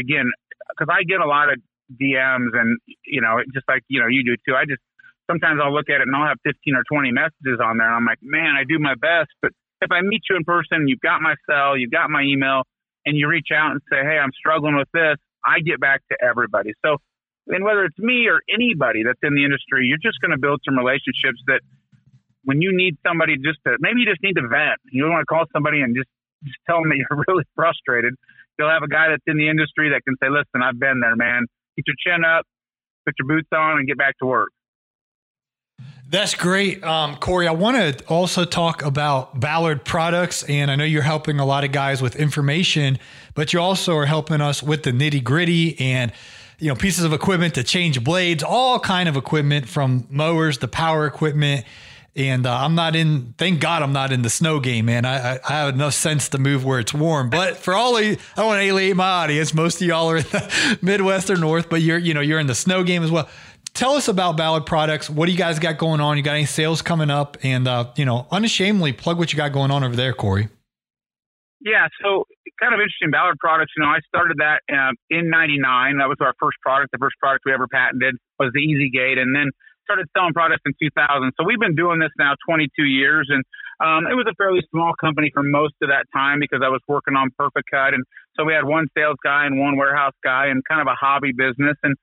again, 0.00 0.32
because 0.72 0.88
I 0.88 1.04
get 1.04 1.20
a 1.20 1.28
lot 1.28 1.52
of 1.52 1.60
DMs 1.92 2.56
and, 2.56 2.80
you 3.04 3.20
know, 3.20 3.44
just 3.52 3.68
like, 3.68 3.84
you 3.92 4.00
know, 4.00 4.08
you 4.08 4.24
do 4.24 4.40
too. 4.48 4.56
I 4.56 4.64
just, 4.64 4.80
sometimes 5.30 5.60
I'll 5.62 5.72
look 5.72 5.88
at 5.88 6.00
it 6.00 6.08
and 6.08 6.16
I'll 6.16 6.26
have 6.26 6.38
15 6.44 6.74
or 6.74 6.82
20 6.90 7.12
messages 7.12 7.60
on 7.62 7.78
there. 7.78 7.86
And 7.86 7.96
I'm 7.96 8.04
like, 8.04 8.18
man, 8.22 8.56
I 8.58 8.64
do 8.64 8.78
my 8.78 8.94
best. 8.94 9.30
But 9.40 9.52
if 9.80 9.92
I 9.92 10.00
meet 10.02 10.22
you 10.28 10.36
in 10.36 10.44
person, 10.44 10.88
you've 10.88 11.04
got 11.04 11.20
my 11.20 11.34
cell, 11.48 11.76
you've 11.76 11.92
got 11.92 12.10
my 12.10 12.22
email, 12.22 12.62
and 13.06 13.16
you 13.16 13.28
reach 13.28 13.48
out 13.54 13.72
and 13.72 13.80
say, 13.90 14.02
hey, 14.02 14.18
I'm 14.18 14.32
struggling 14.36 14.76
with 14.76 14.88
this, 14.92 15.16
I 15.44 15.60
get 15.60 15.80
back 15.80 16.02
to 16.10 16.16
everybody. 16.20 16.72
So, 16.84 16.98
and 17.46 17.64
whether 17.64 17.84
it's 17.84 17.98
me 17.98 18.28
or 18.28 18.40
anybody 18.52 19.04
that's 19.04 19.20
in 19.22 19.34
the 19.34 19.44
industry, 19.44 19.86
you're 19.86 20.02
just 20.02 20.20
going 20.20 20.32
to 20.32 20.38
build 20.40 20.60
some 20.64 20.76
relationships 20.76 21.40
that 21.46 21.60
when 22.44 22.60
you 22.60 22.76
need 22.76 22.96
somebody 23.06 23.36
just 23.36 23.60
to, 23.64 23.76
maybe 23.80 24.00
you 24.00 24.06
just 24.06 24.22
need 24.22 24.34
to 24.34 24.46
vent. 24.48 24.80
You 24.92 25.08
want 25.08 25.22
to 25.22 25.30
call 25.30 25.44
somebody 25.52 25.80
and 25.80 25.94
just, 25.94 26.08
just 26.44 26.58
tell 26.68 26.80
them 26.80 26.90
that 26.90 26.98
you're 26.98 27.24
really 27.28 27.44
frustrated. 27.54 28.14
You'll 28.58 28.70
have 28.70 28.82
a 28.82 28.90
guy 28.90 29.08
that's 29.08 29.24
in 29.26 29.38
the 29.38 29.48
industry 29.48 29.90
that 29.90 30.02
can 30.04 30.16
say, 30.20 30.28
listen, 30.28 30.60
I've 30.60 30.78
been 30.78 31.00
there, 31.00 31.14
man. 31.14 31.46
Get 31.76 31.86
your 31.86 31.96
chin 31.96 32.24
up, 32.24 32.44
put 33.06 33.14
your 33.18 33.28
boots 33.28 33.48
on, 33.54 33.78
and 33.78 33.86
get 33.86 33.96
back 33.96 34.18
to 34.18 34.26
work. 34.26 34.50
That's 36.10 36.34
great. 36.34 36.82
Um, 36.82 37.16
Corey, 37.16 37.46
I 37.46 37.52
want 37.52 37.76
to 37.76 38.04
also 38.06 38.46
talk 38.46 38.82
about 38.82 39.38
Ballard 39.38 39.84
products. 39.84 40.42
And 40.44 40.70
I 40.70 40.76
know 40.76 40.84
you're 40.84 41.02
helping 41.02 41.38
a 41.38 41.44
lot 41.44 41.64
of 41.64 41.72
guys 41.72 42.00
with 42.00 42.16
information, 42.16 42.98
but 43.34 43.52
you 43.52 43.60
also 43.60 43.94
are 43.94 44.06
helping 44.06 44.40
us 44.40 44.62
with 44.62 44.84
the 44.84 44.90
nitty 44.90 45.22
gritty 45.22 45.78
and 45.78 46.10
you 46.58 46.68
know 46.68 46.74
pieces 46.74 47.04
of 47.04 47.12
equipment 47.12 47.54
to 47.56 47.62
change 47.62 48.02
blades, 48.02 48.42
all 48.42 48.80
kind 48.80 49.06
of 49.06 49.16
equipment 49.16 49.68
from 49.68 50.06
mowers 50.08 50.56
to 50.58 50.68
power 50.68 51.06
equipment. 51.06 51.66
And 52.16 52.46
uh, 52.46 52.56
I'm 52.56 52.74
not 52.74 52.96
in. 52.96 53.34
Thank 53.36 53.60
God 53.60 53.82
I'm 53.82 53.92
not 53.92 54.10
in 54.10 54.22
the 54.22 54.30
snow 54.30 54.60
game, 54.60 54.86
man. 54.86 55.04
I, 55.04 55.38
I, 55.46 55.52
have 55.52 55.74
enough 55.74 55.94
sense 55.94 56.30
to 56.30 56.38
move 56.38 56.64
where 56.64 56.80
it's 56.80 56.92
warm. 56.92 57.30
But 57.30 57.58
for 57.58 57.74
all 57.74 57.96
of 57.96 58.04
you, 58.04 58.16
I 58.36 58.44
want 58.44 58.58
to 58.58 58.64
alienate 58.64 58.96
my 58.96 59.08
audience. 59.08 59.54
Most 59.54 59.80
of 59.80 59.86
y'all 59.86 60.10
are 60.10 60.16
in 60.16 60.24
the 60.24 60.78
Midwest 60.82 61.30
or 61.30 61.36
North, 61.36 61.68
but 61.68 61.80
you're 61.80 61.98
you 61.98 62.14
know 62.14 62.20
you're 62.20 62.40
in 62.40 62.48
the 62.48 62.56
snow 62.56 62.82
game 62.82 63.04
as 63.04 63.10
well 63.10 63.28
tell 63.78 63.92
us 63.92 64.08
about 64.08 64.36
Ballard 64.36 64.66
Products. 64.66 65.08
What 65.08 65.26
do 65.26 65.32
you 65.32 65.38
guys 65.38 65.58
got 65.60 65.78
going 65.78 66.00
on? 66.00 66.16
You 66.16 66.22
got 66.24 66.34
any 66.34 66.46
sales 66.46 66.82
coming 66.82 67.10
up? 67.10 67.38
And 67.42 67.68
uh, 67.68 67.90
you 67.96 68.04
know, 68.04 68.26
unashamedly 68.30 68.92
plug 68.92 69.18
what 69.18 69.32
you 69.32 69.36
got 69.36 69.52
going 69.52 69.70
on 69.70 69.84
over 69.84 69.94
there, 69.94 70.12
Corey. 70.12 70.48
Yeah, 71.60 71.86
so 72.02 72.24
kind 72.60 72.74
of 72.74 72.80
interesting. 72.80 73.10
Ballard 73.10 73.38
Products, 73.38 73.72
you 73.76 73.82
know, 73.82 73.90
I 73.90 73.98
started 74.06 74.38
that 74.38 74.62
uh, 74.70 74.92
in 75.10 75.30
'99. 75.30 75.98
That 75.98 76.08
was 76.08 76.18
our 76.20 76.34
first 76.40 76.58
product. 76.60 76.90
The 76.92 76.98
first 76.98 77.16
product 77.20 77.44
we 77.46 77.52
ever 77.52 77.68
patented 77.68 78.16
was 78.38 78.50
the 78.52 78.60
Easy 78.60 78.90
Gate, 78.90 79.18
and 79.18 79.34
then 79.34 79.50
started 79.86 80.06
selling 80.14 80.34
products 80.34 80.62
in 80.66 80.74
2000. 80.76 81.32
So 81.38 81.46
we've 81.46 81.58
been 81.58 81.74
doing 81.74 81.98
this 81.98 82.12
now 82.18 82.34
22 82.46 82.84
years, 82.84 83.30
and 83.30 83.42
um, 83.80 84.10
it 84.10 84.14
was 84.14 84.26
a 84.28 84.34
fairly 84.34 84.60
small 84.70 84.92
company 85.00 85.30
for 85.32 85.42
most 85.42 85.74
of 85.80 85.88
that 85.88 86.04
time 86.12 86.38
because 86.40 86.60
I 86.62 86.68
was 86.68 86.82
working 86.86 87.14
on 87.14 87.30
Perfect 87.38 87.70
Cut, 87.70 87.94
and 87.94 88.04
so 88.36 88.44
we 88.44 88.52
had 88.52 88.66
one 88.66 88.86
sales 88.96 89.16
guy 89.22 89.46
and 89.46 89.58
one 89.58 89.78
warehouse 89.78 90.18
guy, 90.22 90.46
and 90.46 90.62
kind 90.66 90.82
of 90.82 90.86
a 90.86 90.94
hobby 90.94 91.32
business. 91.32 91.78
And 91.82 91.94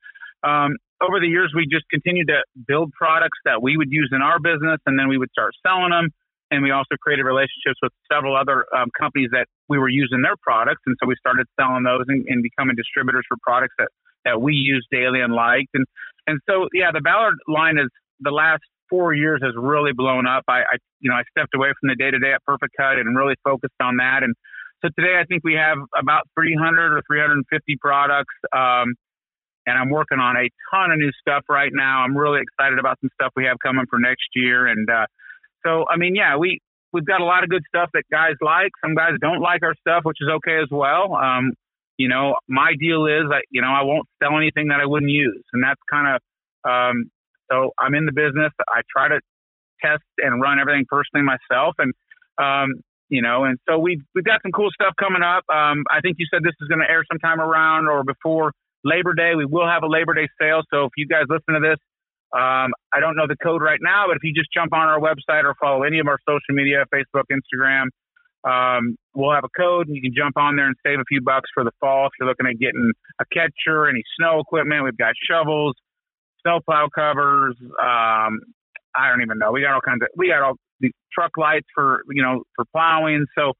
um, 0.42 0.76
over 1.00 1.20
the 1.20 1.28
years, 1.28 1.52
we 1.54 1.66
just 1.66 1.84
continued 1.90 2.28
to 2.28 2.40
build 2.66 2.92
products 2.92 3.38
that 3.44 3.62
we 3.62 3.76
would 3.76 3.90
use 3.90 4.10
in 4.12 4.22
our 4.22 4.38
business, 4.38 4.80
and 4.86 4.98
then 4.98 5.08
we 5.08 5.18
would 5.18 5.30
start 5.30 5.54
selling 5.64 5.90
them 5.90 6.10
and 6.50 6.62
we 6.62 6.70
also 6.70 6.94
created 7.00 7.24
relationships 7.24 7.78
with 7.82 7.92
several 8.10 8.36
other 8.36 8.66
um, 8.74 8.88
companies 8.98 9.30
that 9.32 9.46
we 9.68 9.78
were 9.78 9.88
using 9.88 10.22
their 10.22 10.36
products, 10.40 10.82
and 10.86 10.96
so 11.02 11.06
we 11.06 11.16
started 11.18 11.46
selling 11.58 11.82
those 11.82 12.04
and, 12.08 12.24
and, 12.28 12.42
becoming 12.42 12.76
distributors 12.76 13.24
for 13.28 13.36
products 13.42 13.74
that 13.78 13.88
that 14.24 14.40
we 14.40 14.54
use 14.54 14.86
daily 14.90 15.20
and 15.20 15.32
liked, 15.34 15.70
and 15.74 15.86
and 16.26 16.40
so 16.48 16.68
yeah, 16.72 16.90
the 16.92 17.00
Ballard 17.00 17.34
line 17.48 17.78
is 17.78 17.88
the 18.20 18.30
last 18.30 18.62
four 18.88 19.12
years 19.12 19.40
has 19.42 19.54
really 19.56 19.92
blown 19.92 20.26
up. 20.26 20.44
I, 20.48 20.60
I 20.60 20.76
you 21.00 21.10
know 21.10 21.16
I 21.16 21.22
stepped 21.36 21.54
away 21.54 21.68
from 21.80 21.88
the 21.88 21.96
day 21.96 22.10
to 22.10 22.18
day 22.18 22.32
at 22.32 22.44
Perfect 22.44 22.74
Cut 22.76 22.98
and 22.98 23.16
really 23.16 23.34
focused 23.42 23.78
on 23.80 23.96
that, 23.96 24.22
and 24.22 24.34
so 24.84 24.90
today 24.98 25.18
I 25.18 25.24
think 25.24 25.42
we 25.42 25.54
have 25.54 25.78
about 25.98 26.28
300 26.38 26.92
or 26.92 27.02
350 27.06 27.76
products. 27.80 28.34
Um, 28.54 28.94
and 29.66 29.78
I'm 29.78 29.90
working 29.90 30.18
on 30.18 30.36
a 30.36 30.48
ton 30.70 30.92
of 30.92 30.98
new 30.98 31.10
stuff 31.20 31.44
right 31.48 31.72
now. 31.72 32.02
I'm 32.02 32.16
really 32.16 32.40
excited 32.40 32.78
about 32.78 32.98
some 33.00 33.10
stuff 33.14 33.32
we 33.36 33.44
have 33.44 33.58
coming 33.62 33.84
for 33.90 33.98
next 33.98 34.26
year, 34.34 34.66
and 34.66 34.88
uh, 34.88 35.06
so 35.64 35.84
I 35.88 35.96
mean, 35.96 36.14
yeah, 36.14 36.36
we 36.36 36.60
we've 36.92 37.04
got 37.04 37.20
a 37.20 37.24
lot 37.24 37.42
of 37.42 37.50
good 37.50 37.62
stuff 37.68 37.90
that 37.94 38.04
guys 38.10 38.34
like. 38.40 38.70
Some 38.82 38.94
guys 38.94 39.12
don't 39.20 39.40
like 39.40 39.62
our 39.62 39.74
stuff, 39.80 40.04
which 40.04 40.18
is 40.20 40.28
okay 40.36 40.58
as 40.62 40.68
well. 40.70 41.14
Um, 41.14 41.52
you 41.98 42.08
know, 42.08 42.36
my 42.48 42.72
deal 42.78 43.06
is 43.06 43.28
that 43.30 43.44
you 43.50 43.60
know 43.60 43.68
I 43.68 43.82
won't 43.82 44.06
sell 44.22 44.36
anything 44.36 44.68
that 44.68 44.80
I 44.80 44.86
wouldn't 44.86 45.10
use, 45.10 45.42
and 45.52 45.62
that's 45.62 45.80
kind 45.90 46.16
of 46.16 46.20
um, 46.68 47.10
so 47.50 47.70
I'm 47.78 47.94
in 47.94 48.06
the 48.06 48.12
business. 48.12 48.52
I 48.68 48.82
try 48.90 49.08
to 49.08 49.20
test 49.82 50.04
and 50.18 50.40
run 50.40 50.58
everything 50.58 50.86
personally 50.88 51.26
myself, 51.26 51.74
and 51.78 51.92
um, 52.38 52.80
you 53.08 53.22
know, 53.22 53.44
and 53.44 53.58
so 53.68 53.78
we've 53.78 54.02
we've 54.14 54.24
got 54.24 54.42
some 54.42 54.52
cool 54.52 54.70
stuff 54.70 54.94
coming 54.98 55.22
up. 55.22 55.44
Um, 55.50 55.84
I 55.90 56.00
think 56.00 56.16
you 56.18 56.26
said 56.32 56.42
this 56.42 56.54
is 56.60 56.68
going 56.68 56.80
to 56.80 56.90
air 56.90 57.04
sometime 57.10 57.40
around 57.40 57.88
or 57.88 58.04
before 58.04 58.52
Labor 58.86 59.14
Day. 59.14 59.34
We 59.34 59.44
will 59.44 59.66
have 59.66 59.82
a 59.82 59.90
Labor 59.90 60.14
Day 60.14 60.28
sale, 60.40 60.62
so 60.72 60.84
if 60.84 60.92
you 60.96 61.06
guys 61.06 61.26
listen 61.28 61.54
to 61.54 61.60
this 61.60 61.78
um, 62.34 62.74
I 62.92 62.98
don't 63.00 63.16
know 63.16 63.26
the 63.28 63.36
code 63.36 63.62
right 63.62 63.78
now, 63.80 64.06
but 64.08 64.16
if 64.16 64.24
you 64.24 64.32
just 64.34 64.52
jump 64.52 64.72
on 64.74 64.88
our 64.88 64.98
website 64.98 65.44
or 65.44 65.54
follow 65.60 65.84
any 65.84 66.00
of 66.00 66.08
our 66.08 66.18
social 66.28 66.54
media, 66.54 66.84
Facebook, 66.92 67.24
Instagram, 67.30 67.88
um, 68.44 68.96
we'll 69.14 69.32
have 69.32 69.44
a 69.44 69.52
code 69.56 69.86
and 69.86 69.96
you 69.96 70.02
can 70.02 70.12
jump 70.14 70.36
on 70.36 70.56
there 70.56 70.66
and 70.66 70.76
save 70.84 70.98
a 70.98 71.04
few 71.08 71.20
bucks 71.20 71.48
for 71.54 71.64
the 71.64 71.70
fall 71.80 72.06
if 72.06 72.12
you're 72.18 72.28
looking 72.28 72.46
at 72.46 72.58
getting 72.58 72.92
a 73.20 73.24
catcher, 73.32 73.88
any 73.88 74.02
snow 74.18 74.40
equipment. 74.40 74.84
We've 74.84 74.96
got 74.96 75.14
shovels, 75.28 75.74
snow 76.42 76.60
plow 76.64 76.88
covers. 76.92 77.56
Um, 77.62 78.40
I 78.94 79.08
don't 79.08 79.22
even 79.22 79.38
know. 79.38 79.52
We 79.52 79.62
got 79.62 79.74
all 79.74 79.80
kinds 79.80 80.02
of, 80.02 80.08
we 80.16 80.28
got 80.28 80.42
all 80.42 80.54
the 80.80 80.90
truck 81.12 81.32
lights 81.38 81.66
for, 81.74 82.02
you 82.10 82.22
know, 82.22 82.42
for 82.54 82.64
plowing. 82.74 83.26
So, 83.36 83.52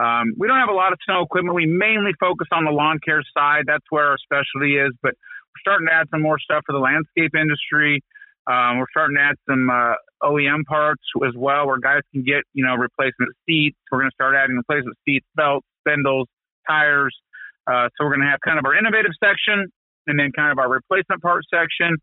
um, 0.00 0.32
we 0.38 0.48
don't 0.48 0.58
have 0.58 0.70
a 0.70 0.76
lot 0.76 0.92
of 0.92 0.98
snow 1.04 1.22
equipment. 1.22 1.54
We 1.54 1.66
mainly 1.66 2.12
focus 2.18 2.48
on 2.52 2.64
the 2.64 2.70
lawn 2.70 2.98
care 3.04 3.22
side. 3.36 3.64
That's 3.66 3.84
where 3.90 4.06
our 4.06 4.18
specialty 4.18 4.76
is, 4.76 4.92
but 5.02 5.12
we're 5.12 5.60
starting 5.60 5.86
to 5.88 5.92
add 5.92 6.08
some 6.10 6.22
more 6.22 6.38
stuff 6.38 6.62
for 6.64 6.72
the 6.72 6.80
landscape 6.80 7.32
industry. 7.36 8.00
Um, 8.46 8.78
we're 8.78 8.90
starting 8.90 9.16
to 9.16 9.22
add 9.22 9.36
some 9.48 9.70
uh, 9.70 9.94
OEM 10.22 10.64
parts 10.64 11.02
as 11.26 11.34
well, 11.36 11.66
where 11.66 11.78
guys 11.78 12.00
can 12.12 12.24
get 12.24 12.42
you 12.54 12.64
know 12.64 12.74
replacement 12.74 13.36
seats. 13.46 13.76
We're 13.90 14.00
going 14.00 14.10
to 14.10 14.14
start 14.14 14.34
adding 14.34 14.56
replacement 14.56 14.96
seats, 15.04 15.26
belts, 15.36 15.66
spindles, 15.80 16.26
tires. 16.66 17.14
Uh, 17.66 17.86
so 17.94 18.04
we're 18.04 18.16
going 18.16 18.26
to 18.26 18.30
have 18.32 18.40
kind 18.40 18.58
of 18.58 18.64
our 18.64 18.74
innovative 18.74 19.12
section, 19.22 19.70
and 20.08 20.18
then 20.18 20.32
kind 20.34 20.50
of 20.50 20.58
our 20.58 20.68
replacement 20.68 21.22
part 21.22 21.44
section, 21.52 21.94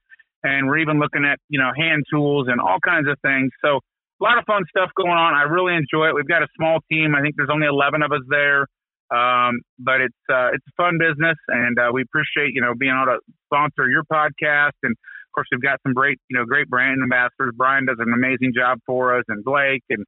and 0.44 0.68
we're 0.68 0.78
even 0.78 1.00
looking 1.00 1.26
at 1.26 1.40
you 1.50 1.60
know 1.60 1.72
hand 1.76 2.06
tools 2.08 2.48
and 2.48 2.62
all 2.62 2.80
kinds 2.80 3.10
of 3.10 3.18
things. 3.20 3.50
So 3.66 3.82
a 4.20 4.24
lot 4.24 4.38
of 4.38 4.46
fun 4.46 4.64
stuff 4.70 4.92
going 4.96 5.16
on. 5.16 5.34
I 5.34 5.44
really 5.44 5.76
enjoy 5.76 6.10
it. 6.10 6.16
We've 6.16 6.28
got 6.28 6.44
a 6.44 6.48
small 6.56 6.80
team. 6.92 7.16
I 7.16 7.22
think 7.22 7.36
there's 7.38 7.52
only 7.52 7.68
11 7.68 8.02
of 8.04 8.12
us 8.12 8.24
there. 8.30 8.68
Um, 9.10 9.62
but 9.80 10.02
it's 10.02 10.24
uh, 10.30 10.54
it's 10.54 10.66
a 10.70 10.76
fun 10.78 11.00
business, 11.00 11.38
and 11.48 11.80
uh, 11.80 11.90
we 11.92 12.04
appreciate 12.04 12.54
you 12.54 12.62
know 12.62 12.76
being 12.78 12.94
able 12.94 13.18
to 13.18 13.20
sponsor 13.46 13.90
your 13.90 14.04
podcast, 14.04 14.78
and 14.84 14.92
of 14.94 15.32
course 15.34 15.48
we've 15.52 15.64
got 15.64 15.82
some 15.82 15.94
great 15.94 16.20
you 16.30 16.38
know 16.38 16.46
great 16.46 16.70
brand 16.70 17.02
ambassadors. 17.02 17.54
Brian 17.58 17.88
does 17.88 17.98
an 17.98 18.14
amazing 18.14 18.54
job 18.56 18.78
for 18.86 19.18
us, 19.18 19.24
and 19.28 19.44
Blake 19.44 19.82
and 19.90 20.06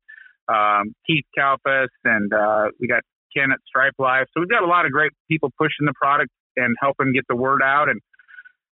um, 0.47 0.93
Keith 1.07 1.25
Kalfas, 1.35 1.89
and 2.05 2.31
uh, 2.31 2.69
we 2.79 2.87
got 2.87 3.01
Ken 3.35 3.51
at 3.51 3.57
Stripe 3.65 3.95
Life. 3.97 4.27
So 4.35 4.39
we've 4.39 4.49
got 4.53 4.61
a 4.61 4.69
lot 4.69 4.85
of 4.85 4.91
great 4.91 5.11
people 5.27 5.49
pushing 5.57 5.87
the 5.87 5.93
product 5.99 6.29
and 6.55 6.75
helping 6.79 7.11
get 7.11 7.25
the 7.27 7.35
word 7.35 7.61
out, 7.63 7.89
and 7.89 7.99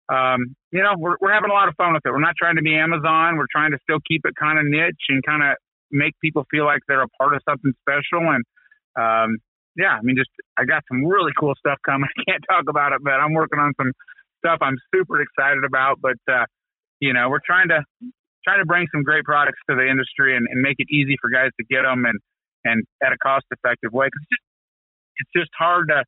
um, 0.09 0.55
you 0.73 0.83
know 0.83 0.95
we're 0.97 1.17
we're 1.21 1.33
having 1.33 1.51
a 1.51 1.55
lot 1.55 1.69
of 1.69 1.75
fun 1.77 1.95
with 1.95 2.03
it. 2.05 2.11
We're 2.11 2.21
not 2.21 2.37
trying 2.39 2.57
to 2.57 2.63
be 2.63 2.75
Amazon. 2.75 3.37
We're 3.37 3.51
trying 3.51 3.73
to 3.73 3.79
still 3.83 3.99
keep 4.07 4.23
it 4.25 4.35
kind 4.39 4.59
of 4.59 4.65
niche 4.67 5.07
and 5.09 5.23
kind 5.25 5.43
of 5.43 5.57
make 5.91 6.15
people 6.21 6.47
feel 6.51 6.65
like 6.65 6.81
they're 6.89 7.03
a 7.03 7.09
part 7.21 7.35
of 7.35 7.43
something 7.49 7.73
special 7.83 8.27
and 8.31 8.45
um, 8.97 9.39
yeah, 9.77 9.93
I 9.93 10.01
mean, 10.03 10.17
just 10.17 10.31
I 10.59 10.65
got 10.65 10.83
some 10.89 11.05
really 11.05 11.33
cool 11.39 11.55
stuff 11.59 11.79
coming. 11.85 12.09
I 12.17 12.31
can't 12.31 12.45
talk 12.49 12.65
about 12.69 12.93
it, 12.93 13.05
but 13.05 13.21
I'm 13.21 13.35
working 13.35 13.59
on 13.59 13.73
some 13.77 13.93
stuff 14.41 14.59
I'm 14.63 14.79
super 14.95 15.21
excited 15.21 15.65
about. 15.65 16.01
But 16.01 16.19
uh, 16.29 16.47
you 17.01 17.13
know, 17.13 17.29
we're 17.29 17.45
trying 17.45 17.69
to 17.69 17.85
trying 18.45 18.61
to 18.61 18.67
bring 18.67 18.87
some 18.93 19.03
great 19.03 19.25
products 19.25 19.59
to 19.69 19.77
the 19.77 19.87
industry 19.87 20.37
and, 20.37 20.47
and 20.51 20.63
make 20.63 20.77
it 20.79 20.87
easy 20.91 21.17
for 21.21 21.29
guys 21.31 21.51
to 21.61 21.67
get 21.69 21.83
them 21.83 22.05
and 22.07 22.19
and 22.65 22.83
at 23.05 23.13
a 23.13 23.19
cost 23.19 23.45
effective 23.53 23.93
way. 23.93 24.07
Cause 24.07 24.23
it's 24.23 24.31
just, 24.31 24.47
it's 25.19 25.33
just 25.45 25.51
hard 25.59 25.89
to 25.89 26.05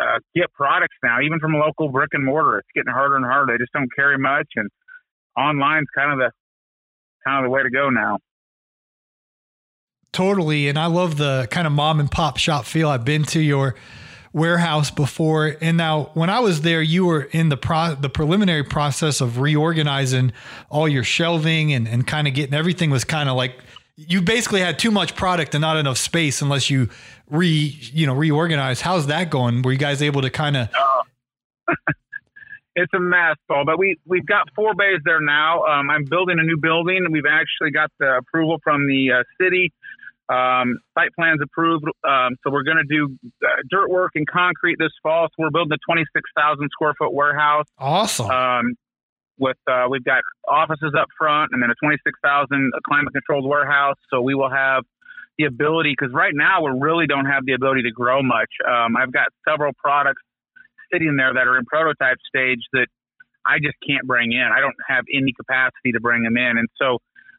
uh, 0.00 0.18
get 0.34 0.52
products 0.52 0.96
now, 1.02 1.20
even 1.20 1.38
from 1.40 1.54
local 1.54 1.88
brick 1.88 2.10
and 2.12 2.24
mortar. 2.24 2.58
It's 2.58 2.68
getting 2.74 2.92
harder 2.92 3.16
and 3.16 3.24
harder. 3.24 3.52
They 3.52 3.62
just 3.62 3.72
don't 3.72 3.90
carry 3.94 4.18
much, 4.18 4.48
and 4.56 4.68
online's 5.36 5.88
kind 5.94 6.12
of 6.12 6.18
the 6.18 6.30
kind 7.24 7.44
of 7.44 7.48
the 7.48 7.50
way 7.50 7.62
to 7.62 7.70
go 7.70 7.90
now. 7.90 8.18
Totally. 10.12 10.68
And 10.68 10.78
I 10.78 10.86
love 10.86 11.18
the 11.18 11.46
kind 11.50 11.66
of 11.66 11.72
mom 11.72 12.00
and 12.00 12.10
pop 12.10 12.36
shop 12.36 12.64
feel. 12.64 12.88
I've 12.88 13.04
been 13.04 13.22
to 13.26 13.40
your 13.40 13.76
warehouse 14.32 14.90
before. 14.90 15.56
And 15.60 15.76
now 15.76 16.10
when 16.14 16.30
I 16.30 16.40
was 16.40 16.62
there, 16.62 16.82
you 16.82 17.06
were 17.06 17.22
in 17.22 17.48
the 17.48 17.56
pro 17.56 17.94
the 17.94 18.10
preliminary 18.10 18.64
process 18.64 19.20
of 19.20 19.38
reorganizing 19.38 20.32
all 20.68 20.88
your 20.88 21.04
shelving 21.04 21.72
and, 21.72 21.86
and 21.88 22.06
kind 22.06 22.26
of 22.28 22.34
getting 22.34 22.54
everything 22.54 22.90
was 22.90 23.04
kind 23.04 23.28
of 23.28 23.36
like 23.36 23.56
you 24.08 24.22
basically 24.22 24.60
had 24.60 24.78
too 24.78 24.90
much 24.90 25.14
product 25.14 25.54
and 25.54 25.62
not 25.62 25.76
enough 25.76 25.98
space 25.98 26.42
unless 26.42 26.70
you 26.70 26.88
re 27.28 27.76
you 27.92 28.06
know 28.06 28.14
reorganize. 28.14 28.80
How's 28.80 29.06
that 29.08 29.30
going? 29.30 29.62
Were 29.62 29.72
you 29.72 29.78
guys 29.78 30.02
able 30.02 30.22
to 30.22 30.30
kind 30.30 30.56
of 30.56 30.68
uh, 30.74 31.74
it's 32.76 32.92
a 32.94 33.00
mess, 33.00 33.36
Paul. 33.48 33.64
But 33.64 33.78
we 33.78 33.98
we've 34.06 34.26
got 34.26 34.48
four 34.54 34.74
bays 34.74 35.00
there 35.04 35.20
now. 35.20 35.64
Um, 35.64 35.90
I'm 35.90 36.04
building 36.04 36.38
a 36.38 36.42
new 36.42 36.56
building. 36.56 37.06
We've 37.10 37.24
actually 37.30 37.72
got 37.72 37.90
the 37.98 38.18
approval 38.18 38.58
from 38.62 38.86
the 38.86 39.20
uh, 39.20 39.22
city 39.40 39.72
um, 40.30 40.78
site 40.94 41.10
plans 41.14 41.40
approved. 41.42 41.84
Um, 42.04 42.36
so 42.42 42.50
we're 42.50 42.62
going 42.62 42.78
to 42.78 42.84
do 42.84 43.18
uh, 43.44 43.48
dirt 43.68 43.90
work 43.90 44.12
and 44.14 44.26
concrete 44.26 44.76
this 44.78 44.92
fall. 45.02 45.28
So 45.28 45.34
we're 45.38 45.50
building 45.50 45.72
a 45.72 45.92
26,000 45.92 46.68
square 46.70 46.94
foot 46.96 47.12
warehouse. 47.12 47.66
Awesome. 47.78 48.30
With 49.40 49.56
uh, 49.66 49.86
we've 49.90 50.04
got 50.04 50.22
offices 50.48 50.92
up 50.98 51.08
front 51.18 51.50
and 51.52 51.62
then 51.62 51.70
a 51.70 51.74
26,000 51.82 52.72
climate 52.86 53.12
controlled 53.12 53.48
warehouse. 53.48 53.96
So 54.12 54.20
we 54.20 54.34
will 54.34 54.50
have 54.50 54.84
the 55.38 55.44
ability 55.44 55.96
because 55.98 56.12
right 56.14 56.34
now 56.34 56.62
we 56.62 56.78
really 56.78 57.06
don't 57.06 57.26
have 57.26 57.46
the 57.46 57.54
ability 57.54 57.82
to 57.82 57.90
grow 57.90 58.22
much. 58.22 58.50
Um, 58.68 58.96
I've 58.96 59.12
got 59.12 59.28
several 59.48 59.72
products 59.82 60.22
sitting 60.92 61.16
there 61.16 61.32
that 61.32 61.46
are 61.48 61.56
in 61.56 61.64
prototype 61.64 62.18
stage 62.28 62.60
that 62.74 62.86
I 63.46 63.58
just 63.58 63.76
can't 63.86 64.06
bring 64.06 64.32
in. 64.32 64.48
I 64.52 64.60
don't 64.60 64.76
have 64.86 65.04
any 65.12 65.32
capacity 65.32 65.92
to 65.92 66.00
bring 66.00 66.22
them 66.22 66.36
in, 66.36 66.58
and 66.58 66.68
so 66.76 66.98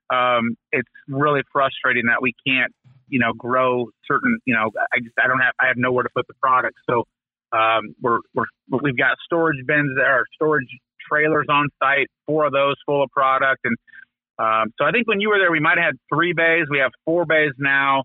um, 0.10 0.58
it's 0.72 0.90
really 1.08 1.44
frustrating 1.54 2.08
that 2.08 2.22
we 2.22 2.34
can't 2.46 2.74
you 3.12 3.20
know, 3.20 3.34
grow 3.34 3.88
certain, 4.08 4.40
you 4.46 4.56
know, 4.56 4.72
I 4.92 5.00
just, 5.00 5.14
I 5.22 5.28
don't 5.28 5.40
have, 5.40 5.54
I 5.62 5.68
have 5.68 5.76
nowhere 5.78 6.04
to 6.04 6.10
put 6.16 6.26
the 6.28 6.34
product. 6.42 6.78
So, 6.90 7.04
um, 7.52 7.94
we're, 8.02 8.20
we're, 8.34 8.46
we've 8.82 8.98
got 8.98 9.18
storage 9.26 9.60
bins 9.68 9.92
there, 9.98 10.24
storage 10.34 10.70
trailers 11.12 11.48
on 11.50 11.70
site, 11.82 12.08
four 12.26 12.46
of 12.46 12.54
those 12.54 12.76
full 12.86 13.04
of 13.04 13.10
product. 13.12 13.62
And, 13.64 13.78
um, 14.40 14.74
so 14.78 14.86
I 14.86 14.92
think 14.92 15.08
when 15.08 15.20
you 15.20 15.30
were 15.30 15.40
there, 15.40 15.52
we 15.52 15.60
might 15.60 15.78
have 15.78 15.94
had 15.94 15.96
three 16.14 16.34
bays. 16.34 16.66
We 16.70 16.80
have 16.80 16.92
four 17.06 17.26
bays 17.26 17.52
now. 17.58 18.04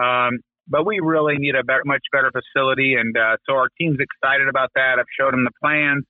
Um, 0.00 0.38
but 0.66 0.84
we 0.84 1.00
really 1.00 1.36
need 1.38 1.54
a 1.54 1.64
better, 1.64 1.82
much 1.84 2.02
better 2.12 2.30
facility. 2.30 2.94
And, 2.94 3.16
uh, 3.16 3.36
so 3.48 3.54
our 3.54 3.68
team's 3.78 3.98
excited 4.00 4.48
about 4.48 4.70
that. 4.74 4.96
I've 4.98 5.06
showed 5.18 5.32
them 5.32 5.44
the 5.44 5.50
plans. 5.62 6.04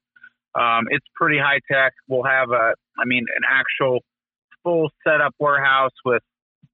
Um, 0.55 0.87
it's 0.91 1.07
pretty 1.15 1.39
high 1.39 1.61
tech. 1.71 1.93
We'll 2.09 2.25
have 2.25 2.51
a, 2.51 2.75
I 2.99 3.05
mean, 3.05 3.25
an 3.37 3.43
actual 3.49 4.01
full 4.65 4.91
setup 5.07 5.35
warehouse 5.39 5.93
with 6.05 6.23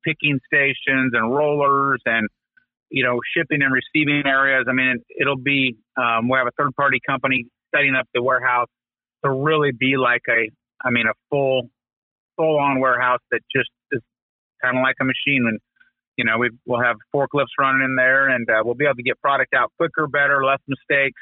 picking 0.04 0.38
stations 0.46 1.12
and 1.12 1.34
rollers 1.34 2.00
and 2.04 2.28
you 2.90 3.02
know 3.02 3.20
shipping 3.36 3.60
and 3.62 3.72
receiving 3.72 4.22
areas. 4.26 4.66
I 4.68 4.72
mean, 4.72 5.02
it'll 5.18 5.36
be 5.36 5.76
um, 5.96 6.28
we 6.28 6.38
have 6.38 6.46
a 6.46 6.52
third 6.58 6.74
party 6.76 7.00
company 7.06 7.46
setting 7.74 7.94
up 7.94 8.06
the 8.14 8.22
warehouse 8.22 8.68
to 9.24 9.30
really 9.30 9.72
be 9.72 9.96
like 9.96 10.22
a 10.28 10.50
I 10.84 10.90
mean, 10.90 11.06
a 11.06 11.14
full, 11.30 11.70
full 12.36 12.58
on 12.58 12.78
warehouse 12.78 13.20
that 13.30 13.40
just 13.54 13.70
is 13.90 14.02
kind 14.62 14.76
of 14.76 14.82
like 14.82 14.96
a 15.00 15.04
machine. 15.04 15.46
And, 15.48 15.58
you 16.16 16.24
know, 16.24 16.38
we 16.38 16.50
will 16.66 16.82
have 16.82 16.96
forklifts 17.14 17.56
running 17.58 17.82
in 17.82 17.96
there 17.96 18.28
and 18.28 18.48
uh, 18.48 18.62
we'll 18.64 18.74
be 18.74 18.84
able 18.84 18.96
to 18.96 19.02
get 19.02 19.20
product 19.20 19.54
out 19.54 19.72
quicker, 19.78 20.06
better, 20.06 20.44
less 20.44 20.60
mistakes. 20.68 21.20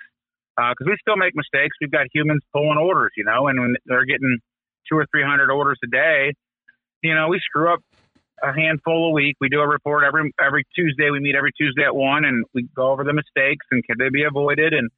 Because 0.56 0.84
uh, 0.86 0.90
we 0.90 0.96
still 1.00 1.16
make 1.16 1.32
mistakes. 1.34 1.76
We've 1.80 1.90
got 1.90 2.06
humans 2.12 2.42
pulling 2.52 2.76
orders, 2.76 3.12
you 3.16 3.24
know, 3.24 3.48
and 3.48 3.58
when 3.58 3.74
they're 3.86 4.04
getting 4.04 4.38
two 4.90 4.98
or 4.98 5.06
300 5.10 5.50
orders 5.50 5.78
a 5.82 5.86
day, 5.86 6.34
you 7.02 7.14
know, 7.14 7.28
we 7.28 7.40
screw 7.40 7.72
up 7.72 7.80
a 8.42 8.52
handful 8.52 9.08
a 9.08 9.12
week. 9.12 9.36
We 9.40 9.48
do 9.48 9.60
a 9.60 9.66
report 9.66 10.04
every 10.04 10.30
every 10.44 10.66
Tuesday. 10.76 11.08
We 11.10 11.20
meet 11.20 11.36
every 11.36 11.52
Tuesday 11.56 11.84
at 11.84 11.94
one, 11.94 12.26
and 12.26 12.44
we 12.52 12.68
go 12.76 12.92
over 12.92 13.02
the 13.02 13.14
mistakes 13.14 13.64
and 13.70 13.82
can 13.82 13.96
they 13.98 14.10
be 14.10 14.24
avoided. 14.24 14.74
And 14.74 14.90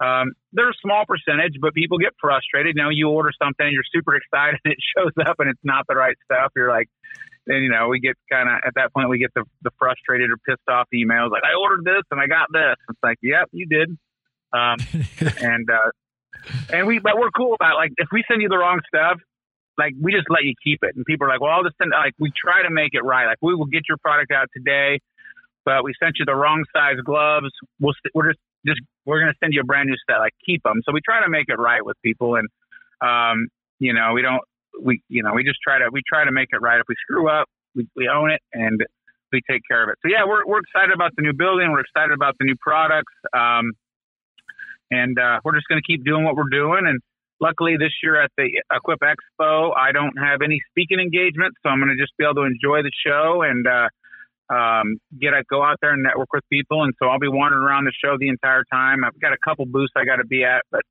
um, 0.00 0.32
they're 0.52 0.70
a 0.70 0.80
small 0.82 1.04
percentage, 1.06 1.54
but 1.60 1.74
people 1.74 1.98
get 1.98 2.12
frustrated. 2.20 2.76
You 2.76 2.82
know, 2.82 2.90
you 2.90 3.08
order 3.08 3.30
something, 3.42 3.66
you're 3.70 3.86
super 3.92 4.16
excited, 4.16 4.60
and 4.64 4.72
it 4.72 4.78
shows 4.96 5.12
up, 5.26 5.36
and 5.38 5.48
it's 5.48 5.64
not 5.64 5.86
the 5.88 5.96
right 5.96 6.16
stuff. 6.24 6.52
You're 6.56 6.70
like, 6.70 6.88
then 7.46 7.62
you 7.62 7.70
know, 7.70 7.88
we 7.88 8.00
get 8.00 8.16
kind 8.30 8.48
of 8.48 8.56
at 8.66 8.74
that 8.74 8.92
point 8.92 9.08
we 9.08 9.18
get 9.18 9.32
the 9.34 9.44
the 9.62 9.70
frustrated 9.78 10.30
or 10.30 10.36
pissed 10.38 10.68
off 10.68 10.88
emails 10.92 11.30
like, 11.30 11.44
I 11.44 11.54
ordered 11.60 11.84
this 11.84 12.02
and 12.10 12.20
I 12.20 12.26
got 12.26 12.48
this. 12.52 12.76
It's 12.88 12.98
like, 13.02 13.18
yep, 13.22 13.48
you 13.52 13.66
did. 13.66 13.96
Um, 14.52 14.78
and 15.42 15.68
uh, 15.70 15.90
and 16.72 16.86
we, 16.86 16.98
but 16.98 17.16
we're 17.16 17.30
cool 17.30 17.54
about 17.54 17.72
it. 17.72 17.76
like 17.76 17.92
if 17.96 18.08
we 18.12 18.24
send 18.28 18.42
you 18.42 18.48
the 18.48 18.58
wrong 18.58 18.80
stuff, 18.88 19.18
like 19.78 19.94
we 20.00 20.12
just 20.12 20.26
let 20.30 20.44
you 20.44 20.54
keep 20.62 20.80
it. 20.82 20.96
And 20.96 21.04
people 21.04 21.26
are 21.26 21.30
like, 21.30 21.40
well, 21.40 21.50
I'll 21.50 21.64
just 21.64 21.76
send, 21.80 21.90
like 21.90 22.14
we 22.18 22.32
try 22.32 22.62
to 22.62 22.70
make 22.70 22.90
it 22.92 23.04
right. 23.04 23.26
Like 23.26 23.38
we 23.42 23.54
will 23.54 23.66
get 23.66 23.82
your 23.88 23.98
product 23.98 24.32
out 24.32 24.48
today, 24.54 25.00
but 25.64 25.84
we 25.84 25.94
sent 26.02 26.16
you 26.18 26.24
the 26.24 26.34
wrong 26.34 26.64
size 26.74 26.96
gloves. 27.04 27.50
We'll, 27.80 27.94
we're 28.14 28.32
just, 28.32 28.40
just, 28.66 28.80
we're 29.04 29.20
going 29.20 29.32
to 29.32 29.38
send 29.42 29.52
you 29.54 29.60
a 29.60 29.64
brand 29.64 29.88
new 29.88 29.96
set. 30.08 30.18
Like 30.18 30.34
keep 30.44 30.62
them. 30.62 30.82
So 30.84 30.92
we 30.92 31.00
try 31.04 31.22
to 31.22 31.30
make 31.30 31.46
it 31.48 31.58
right 31.58 31.84
with 31.84 31.96
people. 32.02 32.36
And, 32.36 32.48
um, 33.00 33.48
you 33.78 33.92
know, 33.92 34.12
we 34.12 34.22
don't, 34.22 34.42
we, 34.82 35.00
you 35.08 35.22
know, 35.22 35.32
we 35.34 35.44
just 35.44 35.58
try 35.62 35.78
to, 35.78 35.88
we 35.92 36.02
try 36.06 36.24
to 36.24 36.32
make 36.32 36.48
it 36.52 36.58
right. 36.60 36.80
If 36.80 36.86
we 36.88 36.96
screw 37.00 37.28
up, 37.28 37.48
we, 37.74 37.86
we 37.96 38.08
own 38.08 38.30
it 38.30 38.40
and 38.52 38.80
we 39.32 39.40
take 39.48 39.62
care 39.68 39.82
of 39.82 39.88
it. 39.88 39.96
So 40.02 40.08
yeah, 40.10 40.24
we're, 40.26 40.44
we're 40.46 40.60
excited 40.60 40.94
about 40.94 41.12
the 41.16 41.22
new 41.22 41.32
building. 41.32 41.70
We're 41.70 41.80
excited 41.80 42.12
about 42.12 42.34
the 42.38 42.44
new 42.44 42.56
products. 42.60 43.12
Um, 43.32 43.72
and, 44.90 45.18
uh, 45.18 45.40
we're 45.44 45.54
just 45.54 45.68
going 45.68 45.80
to 45.80 45.86
keep 45.86 46.04
doing 46.04 46.24
what 46.24 46.36
we're 46.36 46.50
doing 46.50 46.86
and, 46.86 47.00
luckily 47.40 47.76
this 47.78 47.92
year 48.02 48.20
at 48.20 48.30
the 48.36 48.48
Equip 48.72 49.00
Expo, 49.00 49.76
I 49.76 49.92
don't 49.92 50.16
have 50.16 50.40
any 50.42 50.60
speaking 50.70 51.00
engagements, 51.00 51.58
so 51.62 51.68
I'm 51.68 51.80
going 51.80 51.94
to 51.94 52.02
just 52.02 52.16
be 52.16 52.24
able 52.24 52.36
to 52.36 52.42
enjoy 52.48 52.82
the 52.82 52.90
show 53.06 53.42
and 53.42 53.66
uh, 53.66 53.88
um, 54.50 54.98
get 55.18 55.34
a, 55.34 55.42
go 55.48 55.62
out 55.62 55.78
there 55.80 55.92
and 55.92 56.02
network 56.02 56.32
with 56.32 56.44
people. 56.50 56.84
And 56.84 56.94
so 57.00 57.08
I'll 57.08 57.18
be 57.18 57.28
wandering 57.28 57.62
around 57.62 57.84
the 57.84 57.92
show 57.92 58.16
the 58.18 58.28
entire 58.28 58.64
time. 58.72 59.04
I've 59.04 59.18
got 59.20 59.32
a 59.32 59.38
couple 59.44 59.66
booths 59.66 59.92
I 59.96 60.04
got 60.04 60.16
to 60.16 60.26
be 60.26 60.44
at, 60.44 60.62
but 60.70 60.82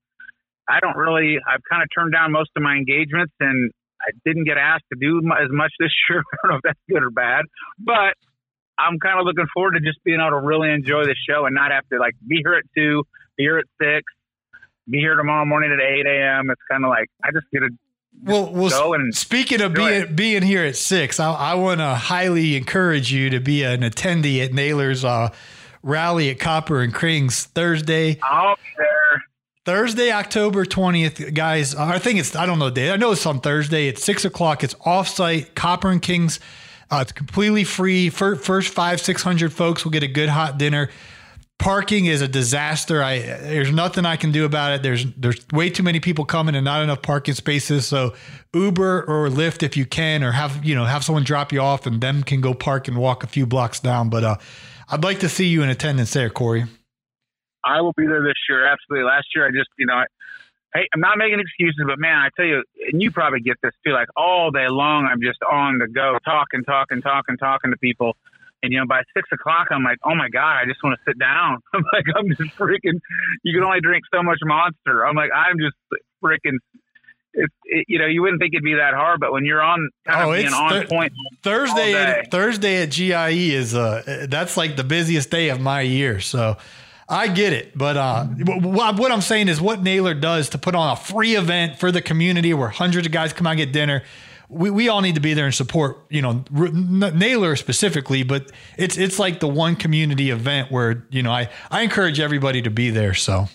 I 0.67 0.79
don't 0.79 0.97
really. 0.97 1.37
I've 1.37 1.61
kind 1.69 1.83
of 1.83 1.89
turned 1.95 2.13
down 2.13 2.31
most 2.31 2.49
of 2.55 2.63
my 2.63 2.75
engagements, 2.75 3.33
and 3.39 3.71
I 4.01 4.11
didn't 4.25 4.45
get 4.45 4.57
asked 4.57 4.85
to 4.91 4.99
do 4.99 5.19
as 5.19 5.49
much 5.49 5.71
this 5.79 5.91
year. 6.09 6.19
I 6.19 6.35
don't 6.43 6.51
know 6.51 6.57
if 6.57 6.63
that's 6.63 6.79
good 6.89 7.03
or 7.03 7.11
bad, 7.11 7.45
but 7.79 8.17
I'm 8.77 8.99
kind 8.99 9.19
of 9.19 9.25
looking 9.25 9.47
forward 9.53 9.73
to 9.73 9.79
just 9.79 10.03
being 10.03 10.19
able 10.19 10.41
to 10.41 10.45
really 10.45 10.71
enjoy 10.71 11.05
the 11.05 11.15
show 11.29 11.45
and 11.45 11.55
not 11.55 11.71
have 11.71 11.87
to 11.93 11.99
like 11.99 12.15
be 12.27 12.41
here 12.43 12.55
at 12.55 12.65
two, 12.75 13.03
be 13.37 13.43
here 13.43 13.57
at 13.57 13.65
six, 13.79 14.03
be 14.89 14.99
here 14.99 15.15
tomorrow 15.15 15.45
morning 15.45 15.71
at 15.71 15.79
8 15.79 16.05
a.m. 16.05 16.49
It's 16.49 16.61
kind 16.69 16.83
of 16.83 16.89
like 16.89 17.07
I 17.23 17.31
just 17.31 17.45
get 17.51 17.59
to 17.59 17.69
well, 18.23 18.51
well. 18.51 18.93
And 18.93 19.15
speaking 19.15 19.61
of 19.61 19.73
being 19.73 20.01
it. 20.01 20.15
being 20.15 20.41
here 20.41 20.63
at 20.63 20.75
six, 20.75 21.19
I, 21.19 21.31
I 21.31 21.53
want 21.55 21.79
to 21.79 21.95
highly 21.95 22.55
encourage 22.55 23.11
you 23.11 23.29
to 23.29 23.39
be 23.39 23.63
an 23.63 23.81
attendee 23.81 24.43
at 24.43 24.53
Naylor's 24.53 25.05
uh, 25.05 25.29
rally 25.83 26.29
at 26.29 26.39
Copper 26.39 26.81
and 26.81 26.93
Kings 26.93 27.43
Thursday. 27.43 28.19
I'll 28.23 28.55
be 28.55 28.61
there. 28.77 29.23
Thursday, 29.65 30.11
October 30.11 30.65
twentieth, 30.65 31.33
guys. 31.33 31.75
I 31.75 31.99
think 31.99 32.19
it's 32.19 32.35
I 32.35 32.45
don't 32.45 32.59
know 32.59 32.65
the 32.65 32.75
day. 32.75 32.91
I 32.91 32.97
know 32.97 33.11
it's 33.11 33.25
on 33.25 33.41
Thursday. 33.41 33.87
It's 33.87 34.03
six 34.03 34.25
o'clock. 34.25 34.63
It's 34.63 34.75
offsite. 34.75 35.55
Copper 35.55 35.89
and 35.89 36.01
Kings. 36.01 36.39
Uh, 36.91 36.99
it's 37.01 37.11
completely 37.11 37.63
free. 37.63 38.09
First 38.09 38.73
five 38.73 39.01
six 39.01 39.23
hundred 39.23 39.51
folks 39.53 39.83
will 39.83 39.91
get 39.91 40.03
a 40.03 40.07
good 40.07 40.29
hot 40.29 40.57
dinner 40.59 40.89
parking 41.59 42.05
is 42.05 42.21
a 42.21 42.27
disaster. 42.27 43.01
I 43.01 43.19
there's 43.19 43.71
nothing 43.71 44.05
I 44.05 44.15
can 44.15 44.31
do 44.31 44.45
about 44.45 44.73
it. 44.73 44.83
There's 44.83 45.05
there's 45.15 45.45
way 45.51 45.69
too 45.69 45.83
many 45.83 45.99
people 45.99 46.25
coming 46.25 46.55
and 46.55 46.65
not 46.65 46.83
enough 46.83 47.01
parking 47.01 47.33
spaces. 47.33 47.87
So 47.87 48.13
Uber 48.53 49.03
or 49.03 49.29
Lyft 49.29 49.63
if 49.63 49.77
you 49.77 49.85
can, 49.85 50.23
or 50.23 50.31
have 50.31 50.63
you 50.63 50.75
know 50.75 50.85
have 50.85 51.03
someone 51.03 51.23
drop 51.23 51.51
you 51.51 51.61
off 51.61 51.85
and 51.85 52.01
them 52.01 52.23
can 52.23 52.41
go 52.41 52.53
park 52.53 52.87
and 52.87 52.97
walk 52.97 53.23
a 53.23 53.27
few 53.27 53.45
blocks 53.45 53.79
down. 53.79 54.09
But 54.09 54.23
uh, 54.23 54.35
I'd 54.89 55.03
like 55.03 55.19
to 55.21 55.29
see 55.29 55.47
you 55.47 55.63
in 55.63 55.69
attendance 55.69 56.13
there, 56.13 56.29
Corey. 56.29 56.65
I 57.63 57.81
will 57.81 57.93
be 57.97 58.05
there 58.05 58.21
this 58.21 58.37
year. 58.47 58.67
Absolutely. 58.67 59.05
Last 59.05 59.27
year 59.35 59.47
I 59.47 59.51
just 59.51 59.69
you 59.77 59.85
know. 59.85 59.95
I, 59.95 60.05
Hey, 60.73 60.89
I'm 60.93 60.99
not 60.99 61.17
making 61.17 61.39
excuses, 61.39 61.85
but 61.87 61.99
man, 61.99 62.17
I 62.17 62.27
tell 62.35 62.45
you, 62.45 62.61
and 62.91 63.01
you 63.01 63.09
probably 63.09 63.39
get 63.39 63.55
this 63.63 63.71
too. 63.85 63.93
Like 63.93 64.09
all 64.17 64.51
day 64.51 64.67
long, 64.67 65.07
I'm 65.09 65.21
just 65.21 65.39
on 65.49 65.77
the 65.77 65.87
go, 65.87 66.17
talking, 66.25 66.65
talking, 66.65 67.01
talking, 67.01 67.37
talking 67.37 67.71
to 67.71 67.77
people 67.77 68.17
and 68.65 68.73
you 68.73 68.79
know, 68.79 68.85
by 68.87 69.03
six 69.15 69.29
o'clock, 69.31 69.67
I'm 69.71 69.83
like, 69.83 69.99
oh 70.03 70.15
my 70.15 70.29
god, 70.29 70.57
I 70.57 70.65
just 70.65 70.83
want 70.83 70.97
to 70.99 71.03
sit 71.09 71.17
down. 71.19 71.61
I'm 71.73 71.83
like, 71.93 72.05
I'm 72.15 72.27
just 72.29 72.55
freaking. 72.57 72.99
You 73.43 73.53
can 73.53 73.63
only 73.63 73.79
drink 73.79 74.03
so 74.13 74.21
much 74.21 74.39
Monster. 74.43 75.05
I'm 75.05 75.15
like, 75.15 75.31
I'm 75.33 75.57
just 75.59 75.75
freaking. 76.23 76.57
It's 77.33 77.53
it, 77.65 77.85
you 77.87 77.99
know, 77.99 78.05
you 78.05 78.21
wouldn't 78.21 78.41
think 78.41 78.53
it'd 78.53 78.63
be 78.63 78.75
that 78.75 78.93
hard, 78.93 79.19
but 79.19 79.31
when 79.31 79.45
you're 79.45 79.61
on 79.61 79.89
kind 80.07 80.27
oh, 80.27 80.31
of 80.31 80.37
being 80.37 80.53
on 80.53 80.71
th- 80.71 80.89
point. 80.89 81.13
Thursday, 81.43 81.93
at, 81.93 82.31
Thursday 82.31 82.81
at 82.81 82.91
GIE 82.91 83.53
is 83.53 83.75
uh 83.75 84.25
that's 84.29 84.57
like 84.57 84.77
the 84.77 84.83
busiest 84.83 85.29
day 85.29 85.49
of 85.49 85.61
my 85.61 85.81
year. 85.81 86.19
So. 86.19 86.57
I 87.07 87.27
get 87.27 87.53
it, 87.53 87.77
but 87.77 87.97
uh, 87.97 88.25
what 88.25 89.11
I'm 89.11 89.21
saying 89.21 89.47
is 89.47 89.61
what 89.61 89.83
Naylor 89.83 90.15
does 90.15 90.49
to 90.49 90.57
put 90.57 90.73
on 90.73 90.91
a 90.91 90.95
free 90.95 91.35
event 91.35 91.77
for 91.77 91.91
the 91.91 92.01
community 92.01 92.51
where 92.51 92.69
hundreds 92.69 93.05
of 93.05 93.13
guys 93.13 93.31
come 93.31 93.45
out 93.45 93.51
and 93.51 93.59
get 93.59 93.71
dinner 93.71 94.01
we, 94.49 94.69
we 94.69 94.89
all 94.89 95.01
need 95.01 95.15
to 95.15 95.21
be 95.21 95.33
there 95.33 95.45
and 95.45 95.53
support, 95.53 95.97
you 96.09 96.21
know, 96.21 96.43
Naylor 96.51 97.55
specifically, 97.55 98.23
but 98.23 98.51
it's 98.77 98.97
it's 98.97 99.19
like 99.19 99.39
the 99.39 99.47
one 99.47 99.75
community 99.75 100.29
event 100.29 100.71
where, 100.71 101.05
you 101.09 101.23
know, 101.23 101.31
I, 101.31 101.49
I 101.71 101.81
encourage 101.81 102.19
everybody 102.19 102.61
to 102.61 102.69
be 102.69 102.89
there. 102.89 103.13
So 103.13 103.47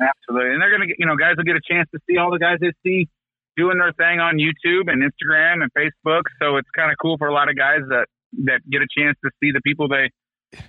absolutely. 0.00 0.52
And 0.52 0.62
they're 0.62 0.70
going 0.70 0.82
to 0.82 0.86
get, 0.86 0.96
you 0.98 1.06
know, 1.06 1.16
guys 1.16 1.36
will 1.36 1.44
get 1.44 1.56
a 1.56 1.62
chance 1.70 1.88
to 1.94 2.00
see 2.08 2.16
all 2.16 2.30
the 2.30 2.38
guys 2.38 2.58
they 2.60 2.72
see 2.82 3.08
doing 3.56 3.78
their 3.78 3.92
thing 3.92 4.20
on 4.20 4.36
YouTube 4.36 4.90
and 4.90 5.02
Instagram 5.02 5.62
and 5.62 5.70
Facebook. 5.72 6.22
So 6.40 6.56
it's 6.56 6.68
kind 6.74 6.90
of 6.90 6.96
cool 7.00 7.16
for 7.18 7.28
a 7.28 7.32
lot 7.32 7.48
of 7.48 7.56
guys 7.56 7.80
that, 7.88 8.06
that 8.44 8.60
get 8.70 8.82
a 8.82 8.88
chance 8.98 9.16
to 9.24 9.30
see 9.42 9.52
the 9.52 9.60
people 9.60 9.88
they, 9.88 10.10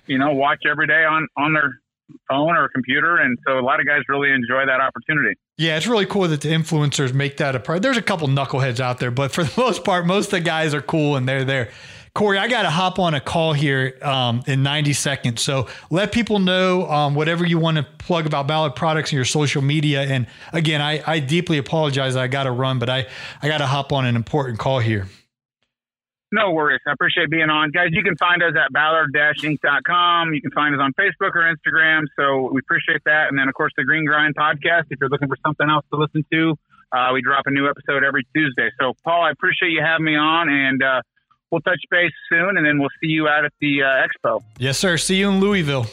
you 0.06 0.18
know, 0.18 0.32
watch 0.32 0.60
every 0.70 0.86
day 0.86 1.04
on, 1.04 1.26
on 1.36 1.52
their 1.52 1.80
phone 2.28 2.56
or 2.56 2.68
computer. 2.68 3.16
And 3.16 3.38
so 3.46 3.58
a 3.58 3.60
lot 3.60 3.80
of 3.80 3.86
guys 3.86 4.00
really 4.08 4.30
enjoy 4.30 4.66
that 4.66 4.80
opportunity. 4.80 5.34
Yeah, 5.58 5.76
it's 5.76 5.86
really 5.86 6.06
cool 6.06 6.28
that 6.28 6.40
the 6.40 6.48
influencers 6.48 7.12
make 7.12 7.38
that 7.38 7.54
a 7.54 7.60
part. 7.60 7.82
There's 7.82 7.96
a 7.96 8.02
couple 8.02 8.28
knuckleheads 8.28 8.80
out 8.80 8.98
there, 8.98 9.10
but 9.10 9.32
for 9.32 9.44
the 9.44 9.52
most 9.60 9.84
part, 9.84 10.06
most 10.06 10.26
of 10.26 10.30
the 10.32 10.40
guys 10.40 10.74
are 10.74 10.82
cool 10.82 11.16
and 11.16 11.28
they're 11.28 11.44
there. 11.44 11.70
Corey, 12.14 12.38
I 12.38 12.48
got 12.48 12.62
to 12.62 12.70
hop 12.70 12.98
on 12.98 13.12
a 13.12 13.20
call 13.20 13.52
here 13.52 13.98
um, 14.00 14.42
in 14.46 14.62
90 14.62 14.94
seconds. 14.94 15.42
So 15.42 15.66
let 15.90 16.12
people 16.12 16.38
know 16.38 16.88
um, 16.90 17.14
whatever 17.14 17.44
you 17.44 17.58
want 17.58 17.76
to 17.76 17.82
plug 17.98 18.24
about 18.24 18.46
Ballard 18.46 18.74
Products 18.74 19.10
and 19.10 19.16
your 19.16 19.26
social 19.26 19.60
media. 19.60 20.00
And 20.00 20.26
again, 20.54 20.80
I, 20.80 21.02
I 21.06 21.18
deeply 21.18 21.58
apologize. 21.58 22.16
I 22.16 22.26
got 22.26 22.44
to 22.44 22.52
run, 22.52 22.78
but 22.78 22.88
I, 22.88 23.06
I 23.42 23.48
got 23.48 23.58
to 23.58 23.66
hop 23.66 23.92
on 23.92 24.06
an 24.06 24.16
important 24.16 24.58
call 24.58 24.78
here. 24.78 25.08
No 26.32 26.50
worries. 26.50 26.80
I 26.86 26.92
appreciate 26.92 27.30
being 27.30 27.50
on. 27.50 27.70
Guys, 27.70 27.88
you 27.92 28.02
can 28.02 28.16
find 28.16 28.42
us 28.42 28.52
at 28.56 28.72
ballard-inc.com. 28.72 30.34
You 30.34 30.42
can 30.42 30.50
find 30.50 30.74
us 30.74 30.80
on 30.80 30.92
Facebook 30.94 31.34
or 31.36 31.54
Instagram. 31.54 32.02
So 32.16 32.50
we 32.52 32.60
appreciate 32.60 33.02
that. 33.04 33.28
And 33.28 33.38
then, 33.38 33.48
of 33.48 33.54
course, 33.54 33.72
the 33.76 33.84
Green 33.84 34.04
Grind 34.04 34.34
podcast. 34.34 34.84
If 34.90 34.98
you're 35.00 35.08
looking 35.08 35.28
for 35.28 35.36
something 35.44 35.68
else 35.68 35.84
to 35.92 35.98
listen 35.98 36.24
to, 36.32 36.54
uh, 36.92 37.10
we 37.12 37.22
drop 37.22 37.44
a 37.46 37.50
new 37.50 37.68
episode 37.68 38.02
every 38.02 38.26
Tuesday. 38.34 38.70
So, 38.80 38.94
Paul, 39.04 39.22
I 39.22 39.30
appreciate 39.30 39.70
you 39.70 39.82
having 39.82 40.04
me 40.06 40.16
on. 40.16 40.48
And 40.48 40.82
uh, 40.82 41.02
we'll 41.50 41.60
touch 41.60 41.80
base 41.90 42.12
soon. 42.28 42.56
And 42.56 42.66
then 42.66 42.80
we'll 42.80 42.90
see 43.00 43.08
you 43.08 43.28
out 43.28 43.44
at 43.44 43.52
the 43.60 43.82
uh, 43.82 44.06
expo. 44.06 44.42
Yes, 44.58 44.78
sir. 44.78 44.96
See 44.96 45.16
you 45.16 45.28
in 45.30 45.40
Louisville. 45.40 45.86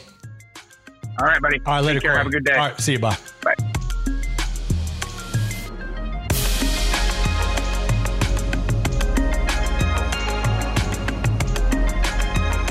All 1.20 1.26
right, 1.26 1.40
buddy. 1.40 1.60
All 1.64 1.74
right, 1.74 1.80
later. 1.80 2.00
Take 2.00 2.08
care. 2.08 2.16
Have 2.16 2.26
a 2.26 2.30
good 2.30 2.44
day. 2.44 2.54
All 2.54 2.70
right. 2.70 2.80
See 2.80 2.92
you. 2.92 2.98
Bye. 2.98 3.16
Bye. 3.42 3.54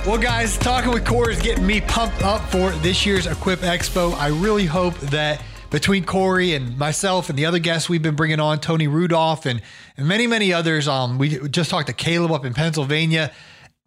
Well, 0.06 0.18
guys, 0.18 0.58
talking 0.58 0.92
with 0.92 1.06
Corey 1.06 1.34
is 1.34 1.42
getting 1.42 1.66
me 1.66 1.80
pumped 1.80 2.24
up 2.24 2.42
for 2.50 2.72
this 2.72 3.06
year's 3.06 3.26
Equip 3.26 3.60
Expo. 3.60 4.14
I 4.16 4.28
really 4.28 4.66
hope 4.66 4.96
that 5.00 5.42
between 5.70 6.04
Corey 6.04 6.56
and 6.56 6.78
myself 6.78 7.30
and 7.30 7.40
the 7.40 7.46
other 7.46 7.58
guests 7.58 7.88
we've 7.88 8.02
been 8.02 8.18
bringing 8.18 8.42
on, 8.42 8.60
Tony 8.60 8.88
Rudolph 8.88 9.46
and, 9.46 9.62
and 9.96 10.06
many, 10.06 10.28
many 10.28 10.52
others, 10.52 10.90
um, 10.90 11.18
we 11.18 11.48
just 11.48 11.70
talked 11.70 11.88
to 11.88 11.94
Caleb 11.94 12.34
up 12.34 12.44
in 12.44 12.54
Pennsylvania. 12.54 13.32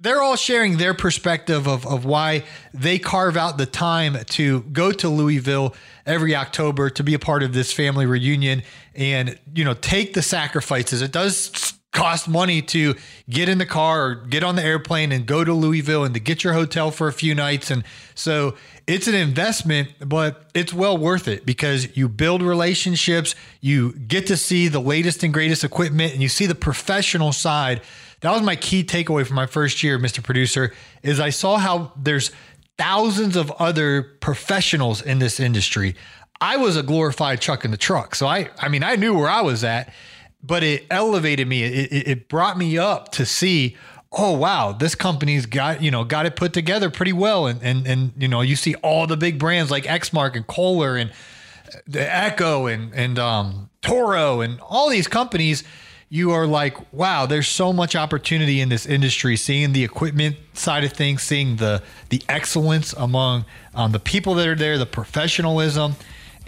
They're 0.01 0.23
all 0.23 0.37
sharing 0.37 0.79
their 0.79 0.95
perspective 0.95 1.69
of, 1.69 1.87
of 1.87 2.07
why 2.07 2.45
they 2.73 2.99
carve 2.99 3.37
out 3.37 3.59
the 3.59 3.67
time 3.67 4.17
to 4.31 4.63
go 4.63 4.93
to 4.93 5.11
Louisville 5.11 5.75
every 6.07 6.35
October 6.35 6.89
to 6.89 7.05
be 7.05 7.13
a 7.13 7.19
part 7.19 7.43
of 7.43 7.53
this 7.53 7.75
family 7.75 8.07
reunion 8.07 8.63
and, 8.95 9.39
you 9.55 9.67
know, 9.67 9.75
take 9.75 10.15
the 10.15 10.23
sacrifices. 10.23 11.03
It 11.03 11.13
does 11.13 11.76
cost 11.93 12.29
money 12.29 12.61
to 12.61 12.95
get 13.31 13.49
in 13.49 13.59
the 13.59 13.67
car 13.67 14.07
or 14.07 14.15
get 14.15 14.45
on 14.45 14.55
the 14.55 14.63
airplane 14.63 15.13
and 15.13 15.27
go 15.27 15.43
to 15.43 15.53
Louisville 15.53 16.05
and 16.05 16.13
to 16.13 16.21
get 16.21 16.45
your 16.45 16.53
hotel 16.53 16.91
for 16.91 17.09
a 17.09 17.13
few 17.13 17.35
nights. 17.35 17.71
And 17.71 17.85
so 18.15 18.55
it's 18.87 19.09
an 19.09 19.15
investment, 19.15 19.89
but 20.01 20.51
it's 20.55 20.75
well 20.75 20.99
worth 20.99 21.27
it 21.27 21.47
because 21.47 21.97
you 21.97 22.09
build 22.09 22.43
relationships, 22.43 23.35
you 23.61 23.93
get 23.95 24.27
to 24.27 24.37
see 24.37 24.69
the 24.69 24.81
latest 24.81 25.23
and 25.23 25.33
greatest 25.33 25.65
equipment, 25.65 26.13
and 26.13 26.23
you 26.23 26.29
see 26.29 26.45
the 26.45 26.55
professional 26.55 27.33
side. 27.33 27.81
That 28.21 28.33
was 28.33 28.43
my 28.43 28.57
key 28.57 28.85
takeaway 28.85 29.27
from 29.27 29.37
my 29.37 29.47
first 29.47 29.83
year, 29.83 29.99
Mr. 29.99 30.23
Producer, 30.23 30.75
is 31.03 31.19
I 31.19 31.31
saw 31.31 31.57
how 31.57 31.93
there's 31.97 32.31
thousands 32.77 33.37
of 33.37 33.51
other 33.53 34.03
professionals 34.21 35.01
in 35.01 35.19
this 35.19 35.41
industry. 35.41 35.97
I 36.41 36.59
was 36.59 36.77
a 36.77 36.83
glorified 36.83 37.41
truck 37.41 37.65
in 37.65 37.71
the 37.71 37.77
truck. 37.77 38.15
So 38.15 38.27
I 38.27 38.51
I 38.59 38.69
mean 38.69 38.83
I 38.83 38.97
knew 38.97 39.17
where 39.17 39.29
I 39.29 39.41
was 39.41 39.65
at 39.65 39.93
but 40.47 40.63
it 40.63 40.87
elevated 40.91 41.49
me. 41.49 41.63
It, 41.63 42.09
it 42.09 42.29
brought 42.29 42.57
me 42.57 42.79
up 42.79 43.13
to 43.13 43.27
see, 43.27 43.77
oh 44.13 44.33
wow, 44.33 44.73
this 44.73 44.95
company's 44.95 45.47
got 45.47 45.83
you 45.83 45.91
know 45.91 46.05
got 46.05 46.27
it 46.27 46.37
put 46.37 46.53
together 46.53 46.91
pretty 46.91 47.13
well, 47.13 47.47
and 47.47 47.63
and 47.63 47.87
and 47.87 48.13
you 48.17 48.29
know 48.29 48.41
you 48.41 48.57
see 48.57 48.75
all 48.77 49.07
the 49.07 49.17
big 49.17 49.39
brands 49.39 49.71
like 49.71 49.85
Exmark 49.85 50.37
and 50.37 50.47
Kohler 50.47 50.97
and 50.97 51.13
the 51.87 52.15
Echo 52.15 52.67
and 52.67 52.95
and 52.95 53.19
um, 53.19 53.71
Toro 53.83 54.41
and 54.41 54.61
all 54.61 54.89
these 54.89 55.09
companies. 55.09 55.65
You 56.09 56.31
are 56.31 56.47
like, 56.47 56.93
wow, 56.93 57.27
there's 57.27 57.49
so 57.49 57.73
much 57.73 57.97
opportunity 57.97 58.61
in 58.61 58.69
this 58.69 58.87
industry. 58.87 59.37
Seeing 59.37 59.73
the 59.73 59.83
equipment 59.83 60.37
side 60.53 60.85
of 60.85 60.93
things, 60.93 61.25
seeing 61.25 61.57
the 61.57 61.83
the 62.11 62.23
excellence 62.29 62.93
among 62.93 63.45
um, 63.75 63.91
the 63.91 63.99
people 63.99 64.35
that 64.35 64.47
are 64.47 64.55
there, 64.55 64.79
the 64.79 64.87
professionalism 64.87 65.97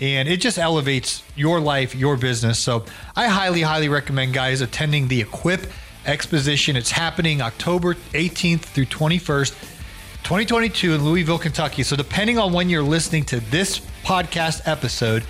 and 0.01 0.29
it 0.29 0.39
just 0.39 0.59
elevates 0.59 1.23
your 1.35 1.61
life, 1.61 1.95
your 1.95 2.17
business. 2.17 2.59
So 2.59 2.85
I 3.17 3.27
highly, 3.29 3.63
highly 3.63 3.89
recommend 3.89 4.33
guys 4.33 4.61
attending 4.61 5.09
the 5.09 5.21
Equip 5.21 5.67
Exposition. 6.07 6.77
It's 6.77 6.91
happening 6.91 7.41
October 7.43 7.95
18th 8.13 8.61
through 8.61 8.87
21st, 8.87 9.51
2022 10.23 10.95
in 10.95 11.05
Louisville, 11.05 11.39
Kentucky. 11.39 11.83
So 11.83 11.97
depending 11.97 12.39
on 12.39 12.53
when 12.53 12.71
you're 12.71 12.83
listening 12.83 13.25
to 13.27 13.41
this 13.41 13.81
podcast 14.05 14.63
episode, 14.67 15.25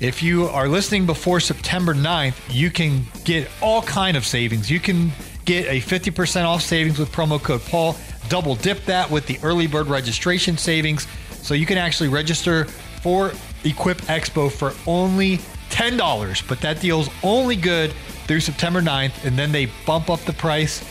if 0.00 0.20
you 0.20 0.46
are 0.46 0.68
listening 0.68 1.06
before 1.06 1.38
September 1.38 1.94
9th, 1.94 2.34
you 2.50 2.70
can 2.70 3.04
get 3.24 3.48
all 3.60 3.82
kind 3.82 4.16
of 4.16 4.26
savings. 4.26 4.68
You 4.68 4.80
can 4.80 5.12
get 5.44 5.66
a 5.66 5.80
50% 5.80 6.44
off 6.44 6.62
savings 6.62 6.98
with 6.98 7.12
promo 7.12 7.40
code 7.40 7.62
Paul. 7.62 7.96
Double 8.28 8.56
dip 8.56 8.84
that 8.86 9.08
with 9.08 9.26
the 9.26 9.38
early 9.44 9.68
bird 9.68 9.86
registration 9.86 10.58
savings. 10.58 11.06
So 11.42 11.54
you 11.54 11.66
can 11.66 11.78
actually 11.78 12.08
register 12.08 12.64
for 12.64 13.32
Equip 13.64 13.98
Expo 14.02 14.50
for 14.50 14.72
only 14.86 15.38
$10, 15.70 16.48
but 16.48 16.60
that 16.60 16.80
deal's 16.80 17.08
only 17.22 17.56
good 17.56 17.92
through 18.26 18.40
September 18.40 18.80
9th, 18.80 19.24
and 19.24 19.38
then 19.38 19.52
they 19.52 19.66
bump 19.86 20.10
up 20.10 20.20
the 20.20 20.32
price. 20.32 20.84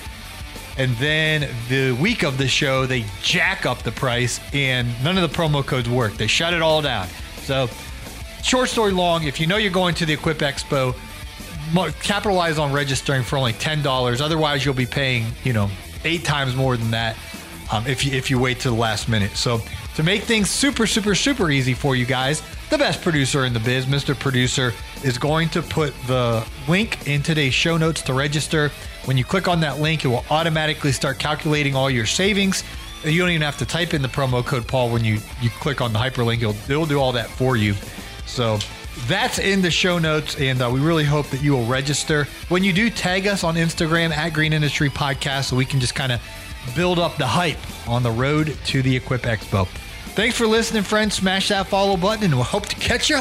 And 0.78 0.96
then 0.98 1.50
the 1.70 1.92
week 2.02 2.24
of 2.24 2.38
the 2.38 2.48
show, 2.48 2.86
they 2.86 3.06
jack 3.22 3.66
up 3.66 3.84
the 3.84 3.92
price, 3.92 4.40
and 4.54 4.90
none 5.04 5.18
of 5.18 5.30
the 5.30 5.36
promo 5.36 5.66
codes 5.66 5.90
work. 5.90 6.14
They 6.14 6.28
shut 6.28 6.54
it 6.54 6.62
all 6.62 6.82
down. 6.82 7.08
So, 7.44 7.70
short 8.44 8.70
story 8.70 8.92
long, 8.92 9.24
if 9.24 9.40
you 9.40 9.48
know 9.48 9.58
you're 9.58 9.72
going 9.72 9.96
to 9.96 10.06
the 10.06 10.14
Equip 10.14 10.40
Expo, 10.40 10.96
capitalize 12.02 12.58
on 12.58 12.72
registering 12.72 13.24
for 13.24 13.38
only 13.38 13.54
$10. 13.54 14.22
Otherwise, 14.22 14.66
you'll 14.66 14.74
be 14.74 14.86
paying, 14.86 15.26
you 15.44 15.54
know, 15.54 15.70
eight 16.04 16.24
times 16.24 16.56
more 16.56 16.78
than 16.78 16.92
that 16.92 17.18
um, 17.72 17.86
if, 17.86 18.06
you, 18.06 18.14
if 18.14 18.30
you 18.30 18.40
wait 18.40 18.60
to 18.62 18.70
the 18.70 18.76
last 18.76 19.08
minute. 19.10 19.32
So, 19.32 19.62
to 19.96 20.04
make 20.04 20.24
things 20.24 20.50
super, 20.50 20.88
super, 20.88 21.16
super 21.16 21.52
easy 21.52 21.74
for 21.74 21.96
you 21.96 22.06
guys, 22.06 22.42
the 22.72 22.78
best 22.78 23.02
producer 23.02 23.44
in 23.44 23.52
the 23.52 23.60
biz, 23.60 23.86
Mr. 23.86 24.18
Producer, 24.18 24.74
is 25.04 25.18
going 25.18 25.50
to 25.50 25.62
put 25.62 25.94
the 26.08 26.48
link 26.70 27.06
in 27.06 27.22
today's 27.22 27.54
show 27.54 27.76
notes 27.76 28.02
to 28.02 28.14
register. 28.14 28.72
When 29.04 29.18
you 29.18 29.26
click 29.26 29.50
on 29.50 29.60
that 29.60 29.82
link, 29.82 30.06
it 30.06 30.08
will 30.08 30.24
automatically 30.30 30.94
start 30.94 31.20
calculating 31.20 31.76
all 31.76 31.90
your 31.90 32.06
savings. 32.06 32.64
You 33.04 33.20
don't 33.20 33.32
even 33.32 33.42
have 33.42 33.58
to 33.58 33.66
type 33.66 33.94
in 33.94 34.02
the 34.02 34.08
promo 34.08 34.46
code 34.46 34.70
Paul 34.70 34.90
when 34.90 35.04
you, 35.04 35.20
you 35.42 35.50
click 35.50 35.82
on 35.82 35.92
the 35.92 36.00
hyperlink. 36.00 36.38
It'll, 36.38 36.56
it'll 36.72 36.86
do 36.86 36.98
all 36.98 37.12
that 37.12 37.30
for 37.30 37.58
you. 37.58 37.74
So 38.26 38.58
that's 39.06 39.38
in 39.38 39.62
the 39.62 39.72
show 39.72 40.00
notes, 40.00 40.40
and 40.40 40.62
uh, 40.62 40.70
we 40.72 40.80
really 40.80 41.04
hope 41.04 41.28
that 41.32 41.42
you 41.42 41.52
will 41.52 41.66
register. 41.66 42.24
When 42.48 42.64
you 42.64 42.72
do, 42.72 42.90
tag 42.90 43.28
us 43.28 43.44
on 43.44 43.56
Instagram 43.56 44.12
at 44.12 44.32
Green 44.32 44.54
Industry 44.54 44.90
Podcast 44.90 45.50
so 45.50 45.58
we 45.58 45.66
can 45.66 45.82
just 45.82 45.94
kind 45.94 46.14
of 46.14 46.22
build 46.74 47.00
up 47.00 47.18
the 47.18 47.28
hype 47.28 47.60
on 47.90 48.02
the 48.02 48.12
road 48.12 48.58
to 48.68 48.82
the 48.82 48.96
Equip 48.96 49.24
Expo. 49.24 49.68
Thanks 50.14 50.38
for 50.38 50.46
listening, 50.46 50.84
friends. 50.84 51.16
Smash 51.16 51.48
that 51.50 51.68
follow 51.68 51.96
button, 51.96 52.26
and 52.26 52.36
we'll 52.36 52.44
hope 52.44 52.66
to 52.68 52.76
catch 52.76 53.10
you 53.10 53.20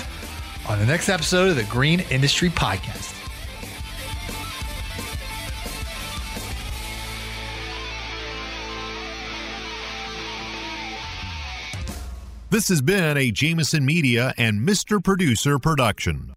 on 0.69 0.79
the 0.79 0.87
next 0.87 1.09
episode 1.09 1.49
of 1.49 1.57
the 1.57 1.65
Green 1.65 2.01
Industry 2.11 2.51
Podcast. 2.51 3.17
This 12.51 12.69
has 12.69 12.83
been 12.83 13.17
a 13.17 13.31
Jamison 13.31 13.85
Media 13.85 14.35
and 14.37 14.67
Mr. 14.67 15.03
Producer 15.03 15.61
production. 15.61 16.35